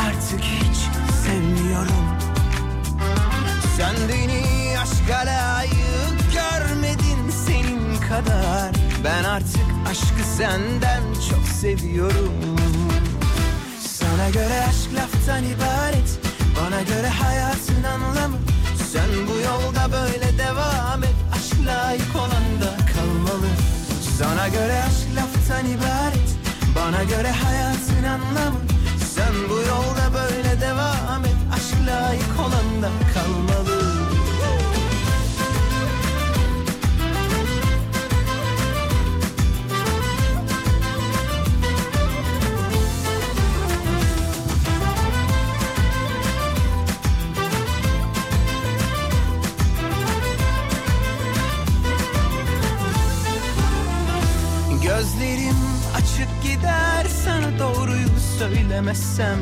artık 0.06 0.40
hiç 0.40 0.76
sevmiyorum. 1.24 2.04
Sen 3.76 3.94
beni 4.08 4.44
aşka 4.78 5.26
layık 5.26 6.32
görmedin 6.32 7.30
senin 7.46 7.96
kadar. 7.96 8.72
Ben 9.04 9.24
artık 9.24 9.64
aşkı 9.90 10.28
senden 10.36 11.02
çok 11.30 11.46
seviyorum. 11.60 12.32
Sana 13.80 14.30
göre 14.30 14.64
aşk 14.68 14.94
laftan 14.94 15.44
ibaret 15.44 16.18
Bana 16.60 16.82
göre 16.82 17.08
hayatın 17.08 17.82
anlamı. 17.82 18.36
Sen 18.92 19.26
bu 19.28 19.32
yolda 19.32 19.92
böyle 19.92 20.38
devam 20.38 21.04
et 21.04 21.13
layık 21.66 22.16
olan 22.16 22.46
da 22.62 22.70
kalmalı. 22.92 23.50
Sana 24.18 24.48
göre 24.48 24.82
aşk 24.86 25.16
laftan 25.16 25.66
ibaret 25.66 26.28
Bana 26.76 27.04
göre 27.04 27.30
hayatın 27.30 28.04
anlamı. 28.04 28.58
Sen 29.14 29.34
bu 29.50 29.54
yolda 29.54 30.14
böyle 30.14 30.60
devam 30.60 31.24
et 31.24 31.36
Aşk 31.54 31.88
layık 31.88 32.40
olan 32.40 32.82
da 32.82 32.90
kalmalı 33.14 33.83
söylemezsem 58.48 59.38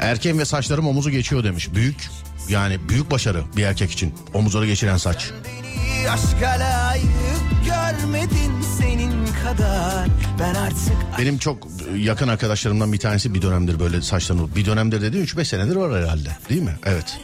Erkeğim 0.00 0.38
ve 0.38 0.44
saçlarım 0.44 0.86
omuzu 0.86 1.10
geçiyor 1.10 1.44
demiş. 1.44 1.74
Büyük 1.74 2.10
yani 2.48 2.88
büyük 2.88 3.10
başarı 3.10 3.42
bir 3.56 3.62
erkek 3.62 3.90
için. 3.90 4.14
Omuzları 4.34 4.66
geçiren 4.66 4.96
saç. 4.96 5.30
Aşka 6.10 6.50
layık 6.50 7.04
görmedin 7.66 8.62
senin 8.78 9.26
kadar 9.44 10.08
Ben 10.40 10.54
artık 10.54 11.18
Benim 11.18 11.38
çok 11.38 11.68
yakın 11.96 12.28
arkadaşlarımdan 12.28 12.92
bir 12.92 12.98
tanesi 12.98 13.34
bir 13.34 13.42
dönemdir 13.42 13.80
böyle 13.80 14.02
saçlarını... 14.02 14.56
Bir 14.56 14.66
dönemdir 14.66 15.02
dedi 15.02 15.16
3-5 15.16 15.44
senedir 15.44 15.76
var 15.76 16.02
herhalde 16.02 16.28
değil 16.48 16.62
mi? 16.62 16.76
Evet. 16.86 17.20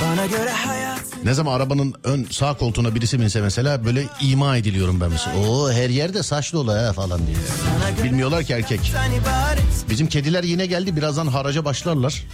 Bana 0.00 0.26
göre 0.26 0.50
hayat 0.50 1.00
Ne 1.24 1.34
zaman 1.34 1.52
arabanın 1.52 1.94
ön 2.04 2.26
sağ 2.30 2.54
koltuğuna 2.54 2.94
birisi 2.94 3.20
binse 3.20 3.40
mesela 3.40 3.84
böyle 3.84 4.04
ima 4.20 4.56
ediliyorum 4.56 5.00
ben 5.00 5.10
mesela. 5.10 5.36
Oo 5.36 5.70
her 5.72 5.90
yerde 5.90 6.22
saç 6.22 6.52
dolu 6.52 6.72
ha 6.72 6.92
falan 6.92 7.20
diye. 7.26 7.36
Bilmiyorlar 8.04 8.44
ki 8.44 8.52
erkek. 8.52 8.92
Bizim 9.90 10.06
kediler 10.06 10.44
yine 10.44 10.66
geldi 10.66 10.96
birazdan 10.96 11.26
haraca 11.26 11.64
başlarlar. 11.64 12.24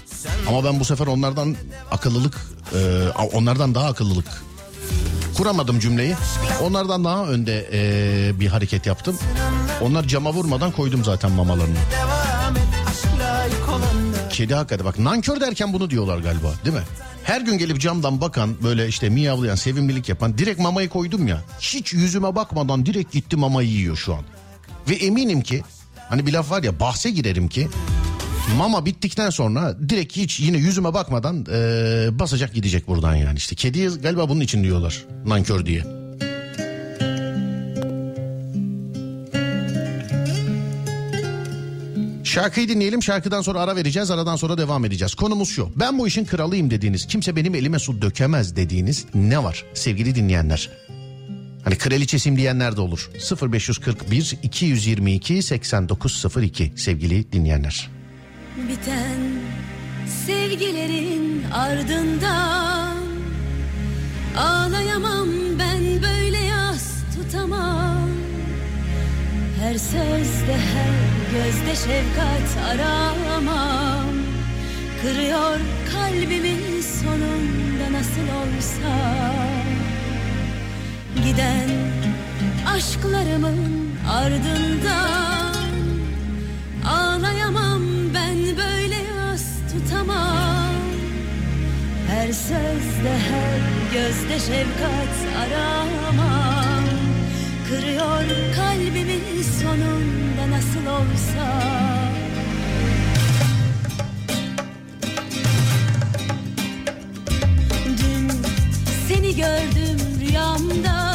Ama 0.48 0.64
ben 0.64 0.80
bu 0.80 0.84
sefer 0.84 1.06
onlardan 1.06 1.56
akıllılık, 1.90 2.34
e, 2.74 3.08
onlardan 3.32 3.74
daha 3.74 3.86
akıllılık 3.86 4.26
kuramadım 5.36 5.78
cümleyi. 5.78 6.14
Onlardan 6.62 7.04
daha 7.04 7.26
önde 7.26 7.68
e, 7.72 8.40
bir 8.40 8.46
hareket 8.46 8.86
yaptım. 8.86 9.18
Onlar 9.82 10.04
cama 10.08 10.32
vurmadan 10.32 10.70
koydum 10.70 11.04
zaten 11.04 11.30
mamalarını. 11.32 11.76
devam 11.92 12.56
et 12.56 12.75
Kedi 14.36 14.54
hakikaten 14.54 14.86
bak 14.86 14.98
nankör 14.98 15.40
derken 15.40 15.72
bunu 15.72 15.90
diyorlar 15.90 16.18
galiba 16.18 16.52
değil 16.64 16.76
mi? 16.76 16.82
Her 17.24 17.40
gün 17.40 17.58
gelip 17.58 17.80
camdan 17.80 18.20
bakan 18.20 18.62
böyle 18.62 18.88
işte 18.88 19.08
miyavlayan 19.08 19.54
sevimlilik 19.54 20.08
yapan 20.08 20.38
direkt 20.38 20.60
mamayı 20.60 20.88
koydum 20.88 21.26
ya. 21.28 21.42
Hiç 21.60 21.92
yüzüme 21.92 22.34
bakmadan 22.34 22.86
direkt 22.86 23.12
gitti 23.12 23.36
mamayı 23.36 23.68
yiyor 23.68 23.96
şu 23.96 24.14
an. 24.14 24.20
Ve 24.88 24.94
eminim 24.94 25.40
ki 25.40 25.62
hani 26.08 26.26
bir 26.26 26.32
laf 26.32 26.50
var 26.50 26.62
ya 26.62 26.80
bahse 26.80 27.10
girerim 27.10 27.48
ki 27.48 27.68
mama 28.56 28.86
bittikten 28.86 29.30
sonra 29.30 29.76
direkt 29.88 30.16
hiç 30.16 30.40
yine 30.40 30.56
yüzüme 30.56 30.94
bakmadan 30.94 31.46
eee, 31.48 32.18
basacak 32.18 32.54
gidecek 32.54 32.88
buradan 32.88 33.14
yani 33.14 33.38
işte. 33.38 33.56
Kediye 33.56 33.88
galiba 33.88 34.28
bunun 34.28 34.40
için 34.40 34.62
diyorlar 34.62 35.04
nankör 35.26 35.66
diye. 35.66 35.95
Şarkıyı 42.36 42.68
dinleyelim. 42.68 43.02
Şarkıdan 43.02 43.42
sonra 43.42 43.60
ara 43.60 43.76
vereceğiz. 43.76 44.10
Aradan 44.10 44.36
sonra 44.36 44.58
devam 44.58 44.84
edeceğiz. 44.84 45.14
Konumuz 45.14 45.48
şu. 45.48 45.70
Ben 45.76 45.98
bu 45.98 46.06
işin 46.06 46.24
kralıyım 46.24 46.70
dediğiniz, 46.70 47.06
kimse 47.06 47.36
benim 47.36 47.54
elime 47.54 47.78
su 47.78 48.02
dökemez 48.02 48.56
dediğiniz 48.56 49.06
ne 49.14 49.44
var 49.44 49.64
sevgili 49.74 50.14
dinleyenler? 50.14 50.70
Hani 51.64 51.78
kraliçesim 51.78 52.36
diyenler 52.36 52.76
de 52.76 52.80
olur. 52.80 53.10
0541 53.52 54.38
222 54.42 55.42
8902 55.42 56.72
sevgili 56.76 57.32
dinleyenler. 57.32 57.90
Biten 58.68 59.20
sevgilerin 60.26 61.44
ardından 61.52 62.96
Ağlayamam 64.36 65.28
ben 65.58 66.02
böyle 66.02 66.38
yas 66.38 66.84
tutamam 67.16 68.10
Her 69.60 69.78
sözde 69.78 70.52
her 70.52 71.25
gözde 71.36 71.74
şefkat 71.76 72.48
aramam. 72.70 74.06
Kırıyor 75.02 75.58
kalbimin 75.92 76.80
sonunda 76.80 77.98
nasıl 77.98 78.26
olsa. 78.40 78.94
Giden 81.24 81.68
aşklarımın 82.74 83.90
ardından 84.10 85.56
Ağlayamam 86.88 87.82
ben 88.14 88.36
böyle 88.36 88.94
yas 88.94 89.44
tutamam. 89.72 90.74
Her 92.08 92.32
sözde 92.32 93.12
her 93.30 93.60
gözde 93.92 94.38
şefkat 94.38 95.16
aramam 95.42 96.75
Kırıyor 97.68 98.24
kalbimin 98.56 99.42
sonunda 99.60 100.50
nasıl 100.50 100.86
olsa. 100.86 101.62
Dün 107.86 108.30
seni 109.08 109.36
gördüm 109.36 109.98
rüyamda 110.20 111.14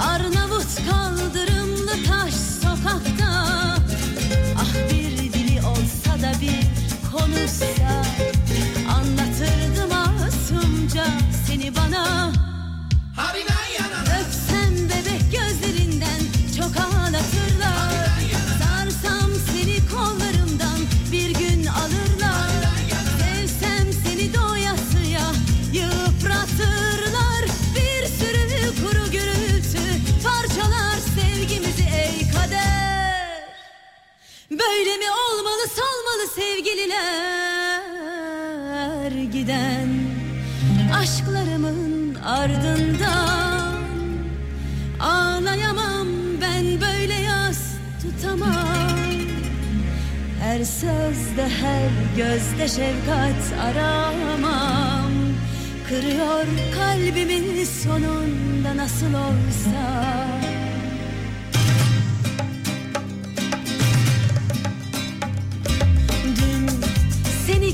Arnavut 0.00 0.90
kaldırımlı 0.90 1.92
taş 2.08 2.34
sokakta. 2.34 3.46
Ah 4.56 4.90
bir 4.90 5.32
dili 5.32 5.60
olsa 5.66 6.22
da 6.22 6.32
bir 6.40 6.66
konuşsa 7.12 8.04
Anlatırdım 8.88 9.90
masumca 9.90 11.06
seni 11.46 11.76
bana. 11.76 12.32
Öpsem 13.22 13.51
Böyle 34.68 34.96
mi 34.96 35.04
olmalı 35.10 35.66
salmalı 35.68 36.26
sevgililer? 36.34 37.82
Giden 39.32 39.88
aşklarımın 40.94 42.14
ardından 42.14 43.82
Ağlayamam 45.00 46.06
ben 46.40 46.80
böyle 46.80 47.14
yas 47.14 47.58
tutamam. 48.02 48.98
Her 50.40 50.64
sözde 50.64 51.48
her 51.48 51.90
gözde 52.16 52.68
şefkat 52.68 53.52
aramam. 53.62 55.12
Kırıyor 55.88 56.46
kalbimin 56.78 57.64
sonunda 57.64 58.76
nasıl 58.76 59.14
olsa 59.14 60.12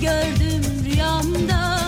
gördüm 0.01 0.63
rüyamda. 0.85 1.81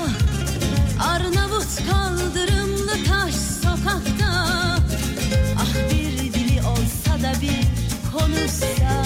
Arnavut 1.01 1.77
kaldırımlı 1.91 2.93
taş 3.09 3.35
sokakta. 3.35 4.47
Ah 5.59 5.75
bir 5.91 6.33
dili 6.35 6.63
olsa 6.63 7.23
da 7.23 7.41
bir 7.41 7.67
konuşsa. 8.13 9.05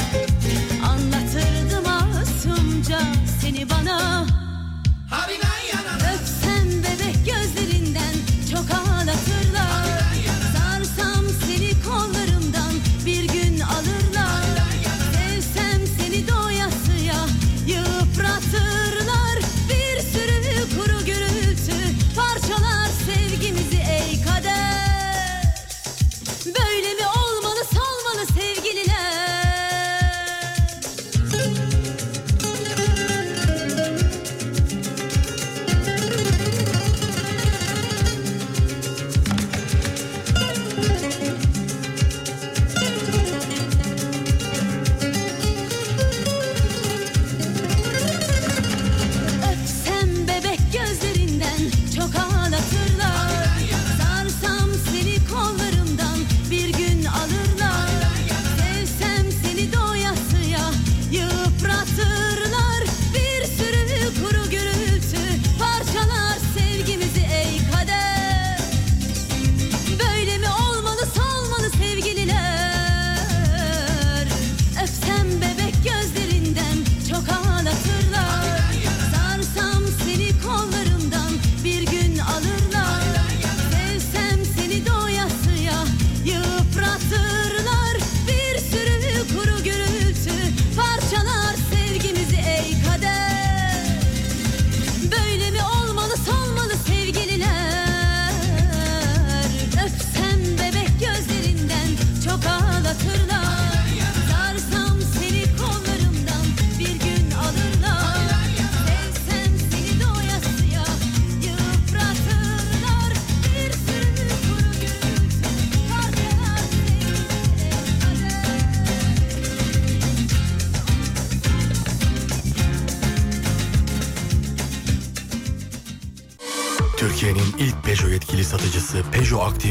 Anlatırdım 0.87 1.85
masumca 1.85 2.99
seni 3.40 3.71
bana. 3.71 4.25
Öpsem 5.14 5.43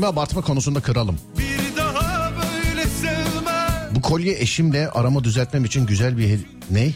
Kendimi 0.00 0.18
abartma 0.18 0.40
konusunda 0.42 0.80
kralım. 0.80 1.18
bir 1.38 1.76
daha 1.76 2.30
böyle 2.32 2.86
sevmem 2.86 3.94
Bu 3.94 4.00
kolye 4.00 4.38
eşimle 4.40 4.90
arama 4.90 5.24
düzeltmem 5.24 5.64
için 5.64 5.86
güzel 5.86 6.18
bir 6.18 6.28
hedi- 6.28 6.46
ne? 6.70 6.92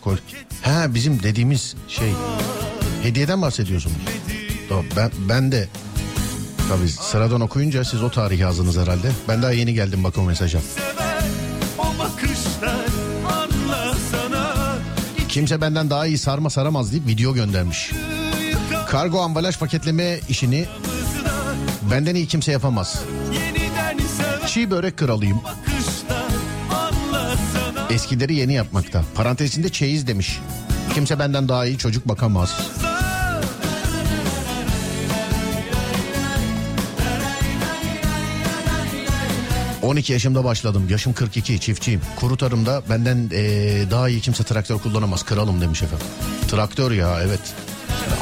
Kol 0.00 0.16
ha 0.62 0.94
bizim 0.94 1.22
dediğimiz 1.22 1.74
şey. 1.88 2.12
Hediyeden 3.02 3.42
bahsediyorsunuz. 3.42 3.96
Tamam, 4.68 4.84
ben 4.96 5.10
ben 5.28 5.52
de 5.52 5.68
tabii 6.68 6.88
sıradan 6.88 7.40
okuyunca 7.40 7.84
siz 7.84 8.02
o 8.02 8.10
tarihi 8.10 8.40
yazdınız 8.42 8.76
herhalde. 8.76 9.12
Ben 9.28 9.42
daha 9.42 9.52
yeni 9.52 9.74
geldim 9.74 10.04
bak 10.04 10.18
o 10.18 10.22
mesaja. 10.22 10.58
Kimse 15.28 15.60
benden 15.60 15.90
daha 15.90 16.06
iyi 16.06 16.18
sarma 16.18 16.50
saramaz 16.50 16.92
deyip 16.92 17.06
video 17.06 17.34
göndermiş. 17.34 17.90
Kargo 18.88 19.20
ambalaj 19.20 19.58
paketleme 19.58 20.20
işini 20.28 20.66
benden 21.92 22.14
iyi 22.14 22.26
kimse 22.26 22.52
yapamaz. 22.52 23.02
Çiğ 24.46 24.70
börek 24.70 24.96
kralıyım. 24.96 25.40
Eskileri 27.90 28.34
yeni 28.34 28.54
yapmakta. 28.54 29.04
Parantez 29.14 29.48
içinde 29.48 29.68
çeyiz 29.68 30.06
demiş. 30.06 30.40
Kimse 30.94 31.18
benden 31.18 31.48
daha 31.48 31.66
iyi 31.66 31.78
çocuk 31.78 32.08
bakamaz. 32.08 32.70
12 39.82 40.12
yaşımda 40.12 40.44
başladım. 40.44 40.86
Yaşım 40.90 41.12
42 41.12 41.60
çiftçiyim. 41.60 42.00
Kuru 42.16 42.36
tarımda 42.36 42.82
benden 42.90 43.30
eee, 43.32 43.90
daha 43.90 44.08
iyi 44.08 44.20
kimse 44.20 44.44
traktör 44.44 44.78
kullanamaz. 44.78 45.24
Kralım 45.24 45.60
demiş 45.60 45.82
efendim. 45.82 46.06
Traktör 46.50 46.90
ya 46.92 47.18
evet. 47.22 47.40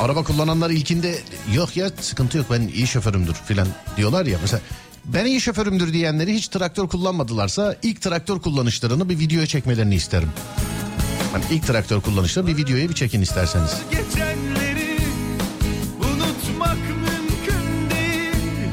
Araba 0.00 0.24
kullananlar 0.24 0.70
ilkinde 0.70 1.18
yok 1.54 1.76
ya 1.76 1.90
sıkıntı 2.00 2.38
yok 2.38 2.46
ben 2.50 2.60
iyi 2.74 2.86
şoförümdür 2.86 3.34
filan 3.34 3.68
diyorlar 3.96 4.26
ya. 4.26 4.38
Mesela 4.42 4.60
ben 5.04 5.24
iyi 5.26 5.40
şoförümdür 5.40 5.92
diyenleri 5.92 6.34
hiç 6.34 6.48
traktör 6.48 6.88
kullanmadılarsa 6.88 7.76
ilk 7.82 8.00
traktör 8.02 8.40
kullanışlarını 8.40 9.08
bir 9.08 9.18
videoya 9.18 9.46
çekmelerini 9.46 9.94
isterim. 9.94 10.28
Hani 11.32 11.44
ilk 11.50 11.66
traktör 11.66 12.00
kullanışlarını 12.00 12.48
bir 12.50 12.56
videoya 12.56 12.88
bir 12.88 12.94
çekin 12.94 13.22
isterseniz. 13.22 13.70
geçenleri 13.90 14.96
unutmak 15.98 16.78
mümkün 16.78 17.90
değil 17.90 18.68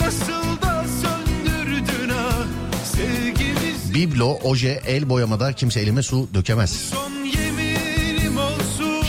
Nasıl 0.00 0.62
da 0.62 0.84
söndürdün 1.02 2.08
ah 2.10 2.46
sevgimiz 2.94 3.94
Biblo, 3.94 4.38
oje, 4.44 4.82
el 4.86 5.08
boyamada 5.08 5.52
kimse 5.52 5.80
elime 5.80 6.02
su 6.02 6.28
dökemez. 6.34 6.70
Son 6.70 7.21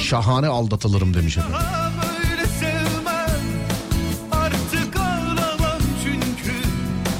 Şahane 0.03 0.47
aldatılırım 0.47 1.13
demiş 1.13 1.37
efendim. 1.37 1.57
daha 1.59 1.91
böyle 1.95 2.47
sevmem 2.47 3.29
Artık 4.31 4.95
ağlamam 4.99 5.81
çünkü 6.03 6.53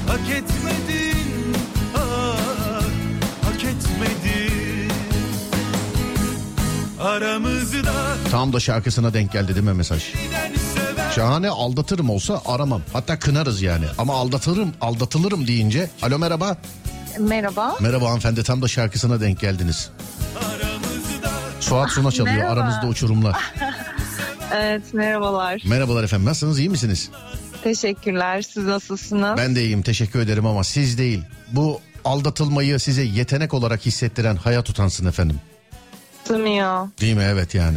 hak 0.08 0.30
etmedin 0.30 1.56
ah, 1.96 2.82
Hak 3.44 3.64
etmedin 3.64 4.92
Aramızda 7.00 7.92
Tam 8.30 8.52
da 8.52 8.60
şarkısına 8.60 9.14
denk 9.14 9.32
geldi 9.32 9.54
değil 9.54 9.66
mi 9.66 9.72
mesaj? 9.74 10.02
Şahane 11.14 11.48
aldatırım 11.48 12.10
olsa 12.10 12.42
aramam. 12.46 12.82
Hatta 12.92 13.18
kınarız 13.18 13.62
yani. 13.62 13.84
Ama 13.98 14.14
aldatırım, 14.14 14.72
aldatılırım 14.80 15.46
deyince 15.46 15.90
alo 16.02 16.18
merhaba. 16.18 16.56
Merhaba. 17.18 17.76
Merhaba 17.80 18.06
hanımefendi 18.06 18.42
tam 18.42 18.62
da 18.62 18.68
şarkısına 18.68 19.20
denk 19.20 19.40
geldiniz. 19.40 19.90
Suat 21.64 21.90
Suna 21.90 22.10
çalıyor 22.12 22.36
Merhaba. 22.36 22.52
aramızda 22.52 22.86
uçurumlar. 22.86 23.36
Evet 24.56 24.94
merhabalar. 24.94 25.62
Merhabalar 25.66 26.04
efendim 26.04 26.26
nasılsınız 26.26 26.58
iyi 26.58 26.68
misiniz? 26.70 27.10
Teşekkürler. 27.64 28.42
Siz 28.42 28.64
nasılsınız? 28.64 29.36
Ben 29.38 29.56
de 29.56 29.62
iyiyim 29.62 29.82
teşekkür 29.82 30.20
ederim 30.20 30.46
ama 30.46 30.64
siz 30.64 30.98
değil. 30.98 31.22
Bu 31.52 31.80
aldatılmayı 32.04 32.78
size 32.80 33.02
yetenek 33.02 33.54
olarak 33.54 33.86
hissettiren 33.86 34.36
hayat 34.36 34.70
utansın 34.70 35.06
efendim. 35.06 35.40
Tanıyor. 36.24 36.88
Değil 37.00 37.14
mi 37.16 37.22
evet 37.22 37.54
yani. 37.54 37.76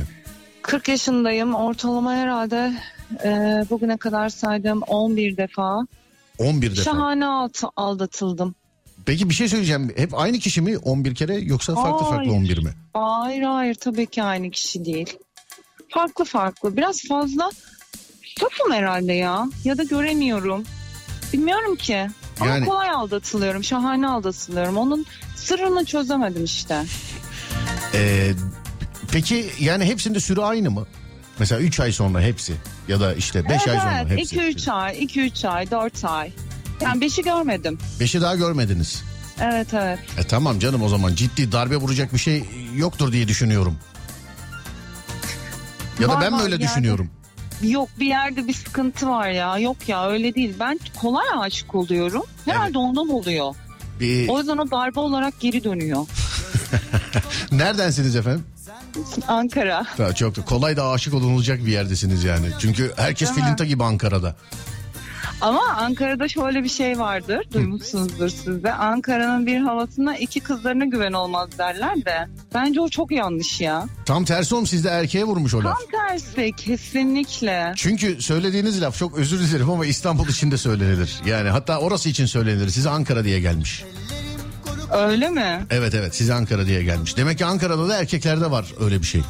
40 0.61 0.87
yaşındayım. 0.87 1.55
Ortalama 1.55 2.13
herhalde 2.13 2.73
e, 3.23 3.29
bugüne 3.69 3.97
kadar 3.97 4.29
saydığım 4.29 4.81
11 4.81 5.37
defa. 5.37 5.79
11 6.37 6.71
defa. 6.71 6.83
Şahane 6.83 7.25
alt, 7.25 7.63
aldatıldım. 7.75 8.55
Peki 9.07 9.29
bir 9.29 9.33
şey 9.33 9.47
söyleyeceğim. 9.47 9.93
Hep 9.95 10.19
aynı 10.19 10.39
kişi 10.39 10.61
mi 10.61 10.77
11 10.77 11.15
kere 11.15 11.35
yoksa 11.35 11.75
farklı 11.75 12.05
farklı 12.05 12.15
Hayır. 12.15 12.31
11 12.31 12.63
mi? 12.63 12.69
Hayır 12.93 13.41
hayır 13.41 13.75
tabii 13.75 14.05
ki 14.05 14.23
aynı 14.23 14.51
kişi 14.51 14.85
değil. 14.85 15.17
Farklı 15.89 16.25
farklı. 16.25 16.77
Biraz 16.77 17.07
fazla 17.07 17.49
safım 18.39 18.73
herhalde 18.73 19.13
ya. 19.13 19.45
Ya 19.63 19.77
da 19.77 19.83
göremiyorum. 19.83 20.63
Bilmiyorum 21.33 21.75
ki. 21.75 22.07
Ama 22.39 22.49
Yani- 22.49 22.65
kolay 22.65 22.89
aldatılıyorum. 22.89 23.63
Şahane 23.63 24.07
aldatılıyorum. 24.07 24.77
Onun 24.77 25.05
sırrını 25.35 25.85
çözemedim 25.85 26.43
işte. 26.43 26.83
Ee, 27.93 28.31
peki 29.11 29.45
yani 29.59 29.85
hepsinde 29.85 30.19
süre 30.19 30.41
aynı 30.41 30.71
mı? 30.71 30.87
Mesela 31.39 31.61
3 31.61 31.79
ay 31.79 31.91
sonra 31.91 32.21
hepsi 32.21 32.53
ya 32.87 32.99
da 32.99 33.13
işte 33.13 33.49
5 33.49 33.67
ay 33.67 33.77
sonra 33.79 34.01
Evet, 34.07 34.19
hepsi. 34.19 34.35
2-3 34.35 34.71
ay, 34.71 35.03
2-3 35.03 35.47
ay, 35.47 35.71
4 35.71 36.05
ay. 36.05 36.31
Yani 36.81 37.05
5'i 37.05 37.23
görmedim. 37.23 37.77
5'i 37.99 38.21
daha 38.21 38.35
görmediniz. 38.35 39.03
Evet 39.41 39.73
evet. 39.73 39.99
E 40.17 40.23
tamam 40.23 40.59
canım 40.59 40.83
o 40.83 40.89
zaman 40.89 41.15
ciddi 41.15 41.51
darbe 41.51 41.75
vuracak 41.77 42.13
bir 42.13 42.17
şey 42.19 42.43
yoktur 42.75 43.11
diye 43.11 43.27
düşünüyorum. 43.27 43.77
Ya 45.99 46.07
da 46.09 46.13
Var, 46.13 46.21
ben 46.21 46.33
mi 46.33 46.41
öyle 46.41 46.55
yani. 46.55 46.63
düşünüyorum? 46.63 47.09
Yok 47.61 47.89
bir 47.99 48.05
yerde 48.05 48.47
bir 48.47 48.53
sıkıntı 48.53 49.09
var 49.09 49.29
ya. 49.29 49.57
Yok 49.57 49.89
ya 49.89 50.09
öyle 50.09 50.35
değil. 50.35 50.53
Ben 50.59 50.79
kolay 51.01 51.25
aşık 51.39 51.75
oluyorum. 51.75 52.23
Herhalde 52.45 52.77
ondan 52.77 53.09
oluyor. 53.09 53.55
Bir, 53.99 54.29
O 54.29 54.39
yüzden 54.39 54.57
o 54.57 54.71
darbe 54.71 54.99
olarak 54.99 55.39
geri 55.39 55.63
dönüyor. 55.63 56.05
neredensiniz 57.51 58.15
efendim? 58.15 58.43
Ankara. 59.27 59.85
Ha, 59.97 60.13
çok 60.15 60.35
da 60.35 60.41
kolay 60.45 60.77
da 60.77 60.89
aşık 60.89 61.13
olunacak 61.13 61.65
bir 61.65 61.71
yerdesiniz 61.71 62.23
yani. 62.23 62.47
Çünkü 62.59 62.93
herkes 62.95 63.29
Değil 63.29 63.39
mi? 63.39 63.43
filinta 63.43 63.65
gibi 63.65 63.83
Ankara'da. 63.83 64.35
Ama 65.41 65.61
Ankara'da 65.77 66.27
şöyle 66.27 66.63
bir 66.63 66.69
şey 66.69 66.99
vardır. 66.99 67.47
Duymuşsunuzdur 67.53 68.29
siz 68.29 68.63
de. 68.63 68.73
Ankara'nın 68.73 69.45
bir 69.45 69.57
havasına 69.59 70.17
iki 70.17 70.39
kızlarına 70.39 70.85
güven 70.85 71.13
olmaz 71.13 71.49
derler 71.57 71.95
de. 72.05 72.27
Bence 72.53 72.81
o 72.81 72.89
çok 72.89 73.11
yanlış 73.11 73.61
ya. 73.61 73.85
Tam 74.05 74.25
tersi 74.25 74.55
oğlum 74.55 74.67
sizde 74.67 74.89
erkeğe 74.89 75.23
vurmuş 75.23 75.53
o 75.53 75.63
laf. 75.63 75.63
Tam 75.63 76.01
tersi 76.07 76.51
kesinlikle. 76.57 77.73
Çünkü 77.75 78.21
söylediğiniz 78.21 78.81
laf 78.81 78.97
çok 78.97 79.17
özür 79.17 79.39
dilerim 79.39 79.69
ama 79.69 79.85
İstanbul 79.85 80.27
için 80.27 80.51
de 80.51 80.57
söylenilir. 80.57 81.15
Yani 81.25 81.49
hatta 81.49 81.79
orası 81.79 82.09
için 82.09 82.25
söylenir. 82.25 82.69
Size 82.69 82.89
Ankara 82.89 83.23
diye 83.23 83.39
gelmiş. 83.39 83.83
Öyle 84.93 85.29
mi? 85.29 85.65
Evet 85.69 85.95
evet 85.95 86.15
size 86.15 86.33
Ankara 86.33 86.65
diye 86.65 86.83
gelmiş. 86.83 87.17
Demek 87.17 87.37
ki 87.37 87.45
Ankara'da 87.45 87.89
da 87.89 87.99
erkeklerde 87.99 88.51
var 88.51 88.65
öyle 88.79 89.01
bir 89.01 89.05
şey. 89.07 89.21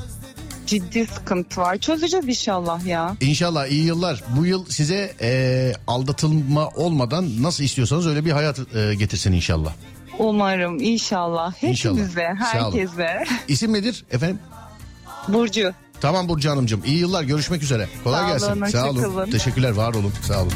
Ciddi 0.68 1.05
sıkıntı 1.07 1.61
var. 1.61 1.78
Çözeceğiz 1.78 2.28
inşallah 2.28 2.86
ya. 2.86 3.15
İnşallah 3.22 3.68
iyi 3.68 3.84
yıllar. 3.86 4.24
Bu 4.38 4.45
yıl 4.45 4.65
size 4.70 5.13
e, 5.22 5.74
aldatılma 5.88 6.68
olmadan 6.68 7.43
nasıl 7.43 7.63
istiyorsanız 7.63 8.07
öyle 8.07 8.26
bir 8.26 8.32
hayat 8.32 8.59
e, 8.76 8.95
getirsin 8.95 9.32
inşallah. 9.34 9.74
Umarım 10.20 10.80
inşallah. 10.82 11.63
İnşallah. 11.63 11.95
Hepimize, 11.95 12.28
olun. 12.28 12.36
herkese. 12.72 13.24
İsim 13.47 13.74
nedir 13.74 14.05
efendim? 14.11 14.39
Burcu. 15.28 15.74
Tamam 16.01 16.30
Burcu 16.30 16.49
Hanımcığım. 16.49 16.82
İyi 16.86 16.97
yıllar 16.97 17.24
görüşmek 17.24 17.63
üzere. 17.63 17.88
Kolay 18.03 18.22
Sağ 18.22 18.28
gelsin. 18.30 18.51
olun, 18.61 18.65
Sağ 18.65 18.89
olun. 18.89 19.01
kalın. 19.01 19.32
Teşekkürler 19.32 19.72
var 19.72 19.93
olun. 19.93 20.13
Sağ 20.28 20.41
olun. 20.41 20.53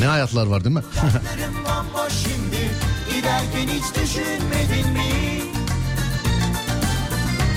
Ne 0.00 0.06
hayatlar 0.06 0.46
var 0.46 0.64
değil 0.64 0.74
mi? 0.76 0.82
Giderken 3.16 3.68
hiç 3.74 3.84
düşünmedin 4.02 4.92
mi? 4.92 5.35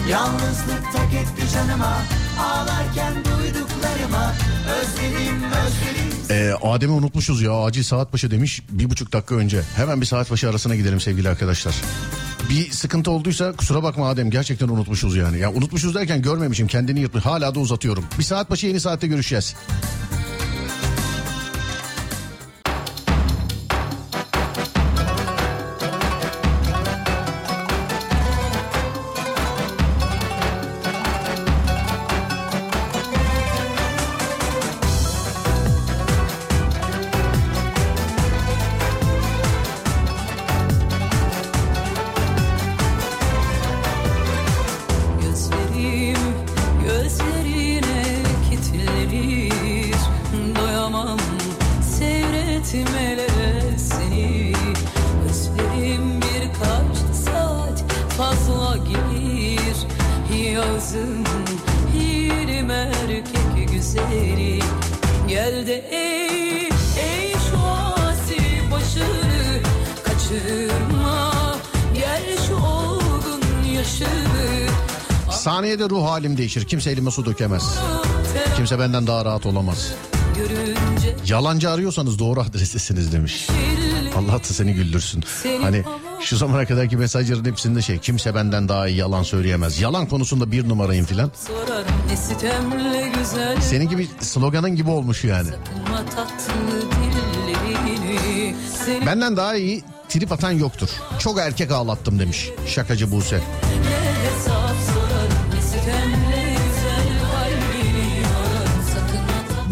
Yalnızlık 0.10 0.84
tak 0.94 1.14
etti 1.14 1.54
canıma 1.54 1.98
Ağlarken 2.40 3.14
duyduklarıma 3.16 4.34
Özledim 4.82 5.44
özledim 5.44 6.10
Ee, 6.30 6.54
Adem'i 6.68 6.94
unutmuşuz 6.94 7.42
ya 7.42 7.54
acil 7.54 7.84
saat 7.84 8.14
başı 8.14 8.32
demiş 8.32 8.62
bir 8.70 8.90
buçuk 8.90 9.14
dakika 9.14 9.36
önce. 9.36 9.62
Hemen 9.76 10.02
bir 10.02 10.06
saat 10.06 10.32
başı 10.32 10.50
arasına 10.50 10.76
gidelim 10.76 11.00
sevgili 11.00 11.30
arkadaşlar. 11.30 11.76
Bir 12.50 12.72
sıkıntı 12.72 13.12
olduysa 13.12 13.52
kusura 13.52 13.84
bakma 13.84 14.10
Adem 14.10 14.30
gerçekten 14.30 14.68
unutmuşuz 14.68 15.16
yani. 15.16 15.40
Ya 15.40 15.54
unutmuşuz 15.54 15.96
derken 15.96 16.22
görmemişim 16.22 16.68
kendini 16.68 17.00
yırtmış 17.00 17.26
hala 17.26 17.56
da 17.56 17.60
uzatıyorum. 17.60 18.04
Bir 18.20 18.24
saat 18.24 18.50
başı 18.50 18.68
yeni 18.68 18.80
saatte 18.80 19.08
görüşeceğiz. 19.08 19.56
Saniyede 75.80 75.96
ruh 75.96 76.10
halim 76.10 76.38
değişir 76.38 76.66
kimse 76.66 76.92
elime 76.92 77.12
su 77.12 77.26
dökemez. 77.26 77.64
Kimse 78.56 78.80
benden 78.80 79.08
daha 79.08 79.26
rahat 79.26 79.46
olamaz. 79.46 79.94
Yalancı 81.28 81.70
arıyorsanız 81.70 82.20
doğru 82.20 82.42
adrestesiniz 82.42 83.12
demiş. 83.12 83.48
Allah 84.18 84.40
da 84.40 84.44
seni 84.44 84.74
güldürsün. 84.74 85.24
Hani 85.62 85.84
şu 86.22 86.38
zamana 86.38 86.66
kadarki 86.66 86.98
mesajların 86.98 87.46
hepsinde 87.46 87.82
şey 87.82 87.98
kimse 87.98 88.36
benden 88.36 88.70
daha 88.70 88.88
iyi 88.88 88.98
yalan 88.98 89.24
söyleyemez. 89.24 89.82
Yalan 89.82 90.06
konusunda 90.06 90.52
bir 90.52 90.70
numarayım 90.70 91.06
filan. 91.06 91.32
Senin 93.62 93.90
gibi 93.90 94.08
sloganın 94.20 94.76
gibi 94.76 94.90
olmuş 94.90 95.24
yani. 95.24 95.50
Benden 99.06 99.38
daha 99.38 99.56
iyi 99.56 99.84
trip 100.10 100.32
atan 100.32 100.52
yoktur. 100.52 100.90
Çok 101.20 101.40
erkek 101.40 101.72
ağlattım 101.72 102.20
demiş 102.20 102.50
şakacı 102.68 103.12
Buse. 103.12 103.42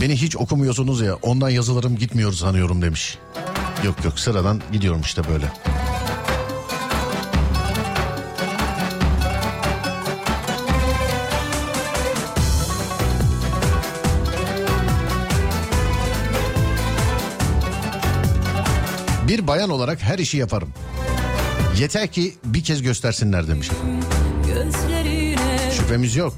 Beni 0.01 0.16
hiç 0.16 0.36
okumuyorsunuz 0.38 1.01
ya 1.01 1.16
ondan 1.16 1.49
yazılarım 1.49 1.95
gitmiyor 1.95 2.34
sanıyorum 2.34 2.82
demiş. 2.82 3.18
Yok 3.86 4.05
yok 4.05 4.20
sıradan 4.20 4.62
gidiyorum 4.72 5.01
işte 5.01 5.22
böyle. 5.30 5.45
Bir 19.28 19.47
bayan 19.47 19.70
olarak 19.70 20.01
her 20.01 20.20
işi 20.20 20.38
yaparım. 20.38 20.70
Yeter 21.80 22.08
ki 22.08 22.36
bir 22.45 22.64
kez 22.64 22.82
göstersinler 22.82 23.47
demiş. 23.47 23.70
Şüphemiz 25.88 26.15
yok. 26.15 26.33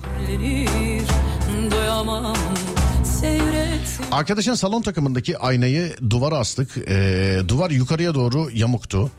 Arkadaşın 4.11 4.53
salon 4.53 4.81
takımındaki 4.81 5.37
aynayı 5.37 5.95
duvara 6.09 6.37
astık. 6.37 6.77
Ee, 6.77 7.39
duvar 7.47 7.71
yukarıya 7.71 8.13
doğru 8.13 8.49
yamuktu. 8.53 9.11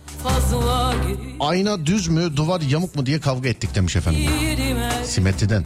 Ayna 1.40 1.86
düz 1.86 2.08
mü 2.08 2.36
duvar 2.36 2.60
yamuk 2.60 2.96
mu 2.96 3.06
diye 3.06 3.20
kavga 3.20 3.48
ettik 3.48 3.74
demiş 3.74 3.96
efendim. 3.96 4.22
Simetriden. 5.04 5.64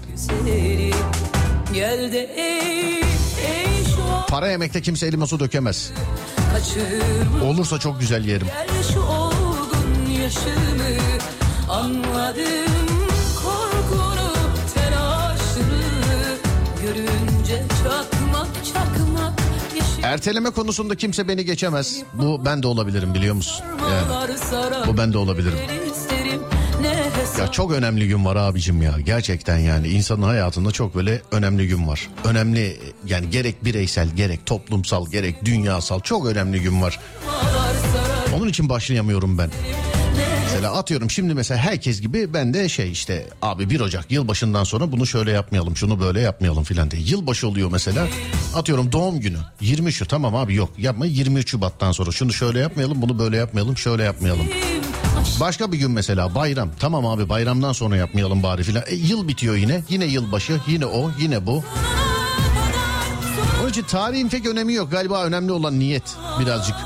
Para 4.29 4.51
yemekte 4.51 4.83
kimse 4.83 5.07
elime 5.07 5.27
su 5.27 5.41
dökemez. 5.41 5.93
Olursa 7.45 7.79
çok 7.79 8.01
güzel 8.01 8.25
yerim. 8.25 8.47
Anladım 11.69 12.74
Erteleme 20.05 20.51
konusunda 20.51 20.95
kimse 20.95 21.29
beni 21.29 21.45
geçemez. 21.45 22.03
Bu 22.15 22.45
ben 22.45 22.63
de 22.63 22.67
olabilirim 22.67 23.15
biliyor 23.15 23.35
musun? 23.35 23.65
Yani, 23.91 24.29
bu 24.87 24.99
ben 24.99 25.13
de 25.13 25.19
olabilirim. 25.19 25.59
Ya 27.41 27.51
çok 27.51 27.73
önemli 27.73 28.09
gün 28.09 28.25
var 28.25 28.37
abicim 28.37 28.83
ya. 28.83 29.01
Gerçekten 29.05 29.59
yani 29.59 29.89
insanın 29.89 30.23
hayatında 30.23 30.71
çok 30.71 30.95
böyle 30.95 31.23
önemli 31.33 31.69
gün 31.69 31.89
var. 31.89 32.09
Önemli 32.25 32.81
yani 33.07 33.31
gerek 33.31 33.65
bireysel 33.65 34.09
gerek 34.09 34.47
toplumsal 34.47 35.11
gerek 35.11 35.45
dünyasal 35.45 36.01
çok 36.01 36.27
önemli 36.27 36.63
gün 36.63 36.83
var. 36.83 37.01
Onun 38.37 38.49
için 38.49 38.69
başlayamıyorum 38.69 39.39
ben. 39.39 39.51
Mesela 40.55 40.73
atıyorum 40.73 41.11
şimdi 41.11 41.35
mesela 41.35 41.61
herkes 41.61 42.01
gibi 42.01 42.35
ben 42.35 42.55
de 42.55 42.69
şey 42.69 42.93
işte 42.93 43.27
abi 43.43 43.71
1 43.71 43.81
Ocak 43.81 44.11
yılbaşından 44.11 44.65
sonra 44.65 44.93
bunu 44.93 45.07
şöyle 45.07 45.31
yapmayalım 45.31 45.77
şunu 45.77 46.01
böyle 46.01 46.21
yapmayalım 46.21 46.65
filan 46.65 46.91
diye. 46.91 47.03
Yılbaşı 47.03 47.49
oluyor 47.49 47.71
mesela 47.71 48.07
atıyorum 48.55 48.93
doğum 48.93 49.21
günü 49.21 49.39
23 49.61 49.95
Şubat 49.95 50.11
tamam 50.11 50.35
abi 50.37 50.55
yok 50.55 50.71
yapma 50.79 51.07
23 51.07 51.51
Şubat'tan 51.51 51.93
sonra 51.93 52.11
şunu 52.11 52.33
şöyle 52.33 52.59
yapmayalım 52.59 53.03
bunu 53.03 53.19
böyle 53.19 53.37
yapmayalım 53.37 53.77
şöyle 53.77 54.03
yapmayalım. 54.03 54.47
Başka 55.41 55.73
bir 55.73 55.79
gün 55.79 55.91
mesela 55.91 56.35
bayram 56.35 56.71
tamam 56.81 57.07
abi 57.07 57.29
bayramdan 57.29 57.73
sonra 57.73 57.97
yapmayalım 57.97 58.43
bari 58.43 58.63
filan. 58.63 58.83
E, 58.87 58.95
yıl 58.95 59.29
bitiyor 59.29 59.55
yine 59.57 59.83
yine 59.89 60.05
yılbaşı 60.05 60.61
yine 60.67 60.87
o 60.87 61.11
yine 61.21 61.47
bu. 61.47 61.65
Onun 63.61 63.71
için 63.71 63.83
tarihin 63.83 64.29
pek 64.29 64.47
önemi 64.47 64.75
yok 64.75 64.91
galiba 64.91 65.25
önemli 65.25 65.53
olan 65.53 65.79
niyet 65.79 66.17
birazcık. 66.41 66.77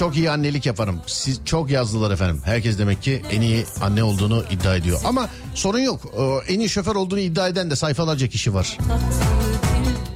Çok 0.00 0.16
iyi 0.16 0.30
annelik 0.30 0.66
yaparım. 0.66 1.00
Siz 1.06 1.40
çok 1.44 1.70
yazdılar 1.70 2.10
efendim. 2.10 2.42
Herkes 2.44 2.78
demek 2.78 3.02
ki 3.02 3.22
en 3.30 3.40
iyi 3.40 3.64
anne 3.80 4.04
olduğunu 4.04 4.44
iddia 4.50 4.76
ediyor. 4.76 5.00
Ama 5.04 5.28
sorun 5.54 5.78
yok. 5.78 6.00
Ee, 6.18 6.52
En 6.54 6.58
iyi 6.58 6.68
şoför 6.68 6.96
olduğunu 6.96 7.20
iddia 7.20 7.48
eden 7.48 7.70
de 7.70 7.76
sayfalarca 7.76 8.28
kişi 8.28 8.54
var. 8.54 8.78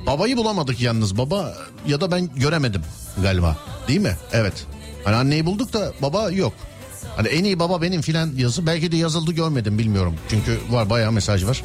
Babayı 0.06 0.36
bulamadık 0.36 0.80
yalnız. 0.80 1.18
Baba 1.18 1.54
ya 1.86 2.00
da 2.00 2.10
ben 2.10 2.30
göremedim 2.36 2.82
galiba. 3.22 3.56
Değil 3.88 4.00
mi? 4.00 4.16
Evet. 4.32 4.66
Hani 5.04 5.16
anneyi 5.16 5.46
bulduk 5.46 5.72
da 5.72 5.92
baba 6.02 6.30
yok. 6.30 6.52
Hani 7.16 7.28
en 7.28 7.44
iyi 7.44 7.58
baba 7.58 7.82
benim 7.82 8.00
filan 8.00 8.30
yazı 8.36 8.66
belki 8.66 8.92
de 8.92 8.96
yazıldı 8.96 9.32
görmedim 9.32 9.78
bilmiyorum. 9.78 10.14
Çünkü 10.30 10.58
var 10.70 10.90
bayağı 10.90 11.12
mesaj 11.12 11.44
var. 11.44 11.62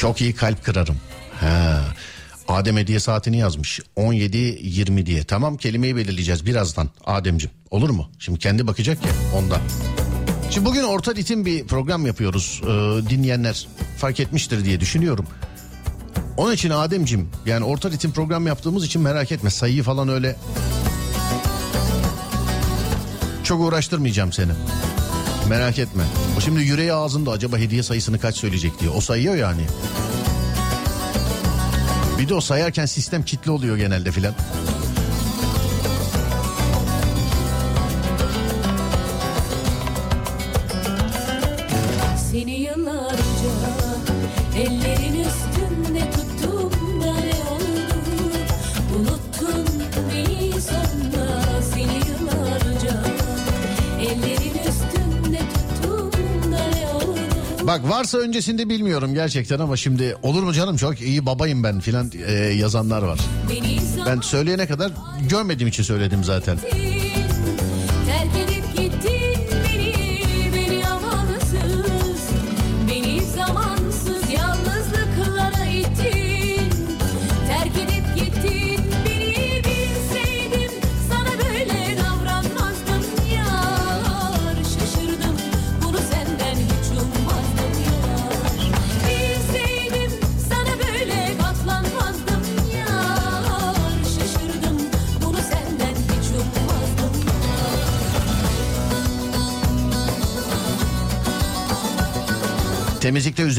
Çok 0.00 0.20
iyi 0.20 0.34
kalp 0.34 0.64
kırarım. 0.64 0.96
Ha. 1.40 1.84
Adem 2.48 2.76
hediye 2.76 3.00
saatini 3.00 3.38
yazmış. 3.38 3.80
17-20 3.96 5.06
diye. 5.06 5.24
Tamam 5.24 5.56
kelimeyi 5.56 5.96
belirleyeceğiz 5.96 6.46
birazdan 6.46 6.90
Ademcim. 7.04 7.50
Olur 7.70 7.90
mu? 7.90 8.10
Şimdi 8.18 8.38
kendi 8.38 8.66
bakacak 8.66 8.98
ya 9.04 9.10
ondan. 9.38 9.60
Şimdi 10.50 10.66
bugün 10.66 10.82
orta 10.82 11.14
ritim 11.14 11.46
bir 11.46 11.66
program 11.66 12.06
yapıyoruz. 12.06 12.62
Ee, 12.64 12.68
dinleyenler 13.10 13.68
fark 13.98 14.20
etmiştir 14.20 14.64
diye 14.64 14.80
düşünüyorum. 14.80 15.26
Onun 16.36 16.52
için 16.52 16.70
Ademcim 16.70 17.28
yani 17.46 17.64
orta 17.64 17.90
ritim 17.90 18.12
program 18.12 18.46
yaptığımız 18.46 18.84
için 18.84 19.02
merak 19.02 19.32
etme. 19.32 19.50
Sayıyı 19.50 19.82
falan 19.82 20.08
öyle 20.08 20.36
çok 23.44 23.60
uğraştırmayacağım 23.60 24.32
seni. 24.32 24.52
Merak 25.48 25.78
etme. 25.78 26.02
O 26.38 26.40
şimdi 26.40 26.60
yüreği 26.60 26.92
ağzında 26.92 27.30
acaba 27.30 27.58
hediye 27.58 27.82
sayısını 27.82 28.18
kaç 28.18 28.36
söyleyecek 28.36 28.80
diye. 28.80 28.90
O 28.90 29.00
sayıyor 29.00 29.34
yani. 29.34 29.62
Bir 32.18 32.28
de 32.28 32.34
o 32.34 32.40
sayarken 32.40 32.86
sistem 32.86 33.22
kilitli 33.22 33.50
oluyor 33.50 33.76
genelde 33.76 34.12
filan. 34.12 34.34
Bak 57.70 57.88
varsa 57.88 58.18
öncesinde 58.18 58.68
bilmiyorum 58.68 59.14
gerçekten 59.14 59.58
ama 59.58 59.76
şimdi 59.76 60.16
olur 60.22 60.42
mu 60.42 60.52
canım 60.52 60.76
çok 60.76 61.00
iyi 61.00 61.26
babayım 61.26 61.62
ben 61.64 61.80
filan 61.80 62.10
e, 62.26 62.32
yazanlar 62.32 63.02
var. 63.02 63.18
Ben 64.06 64.20
söyleyene 64.20 64.66
kadar 64.66 64.92
görmediğim 65.28 65.68
için 65.68 65.82
söyledim 65.82 66.24
zaten. 66.24 66.58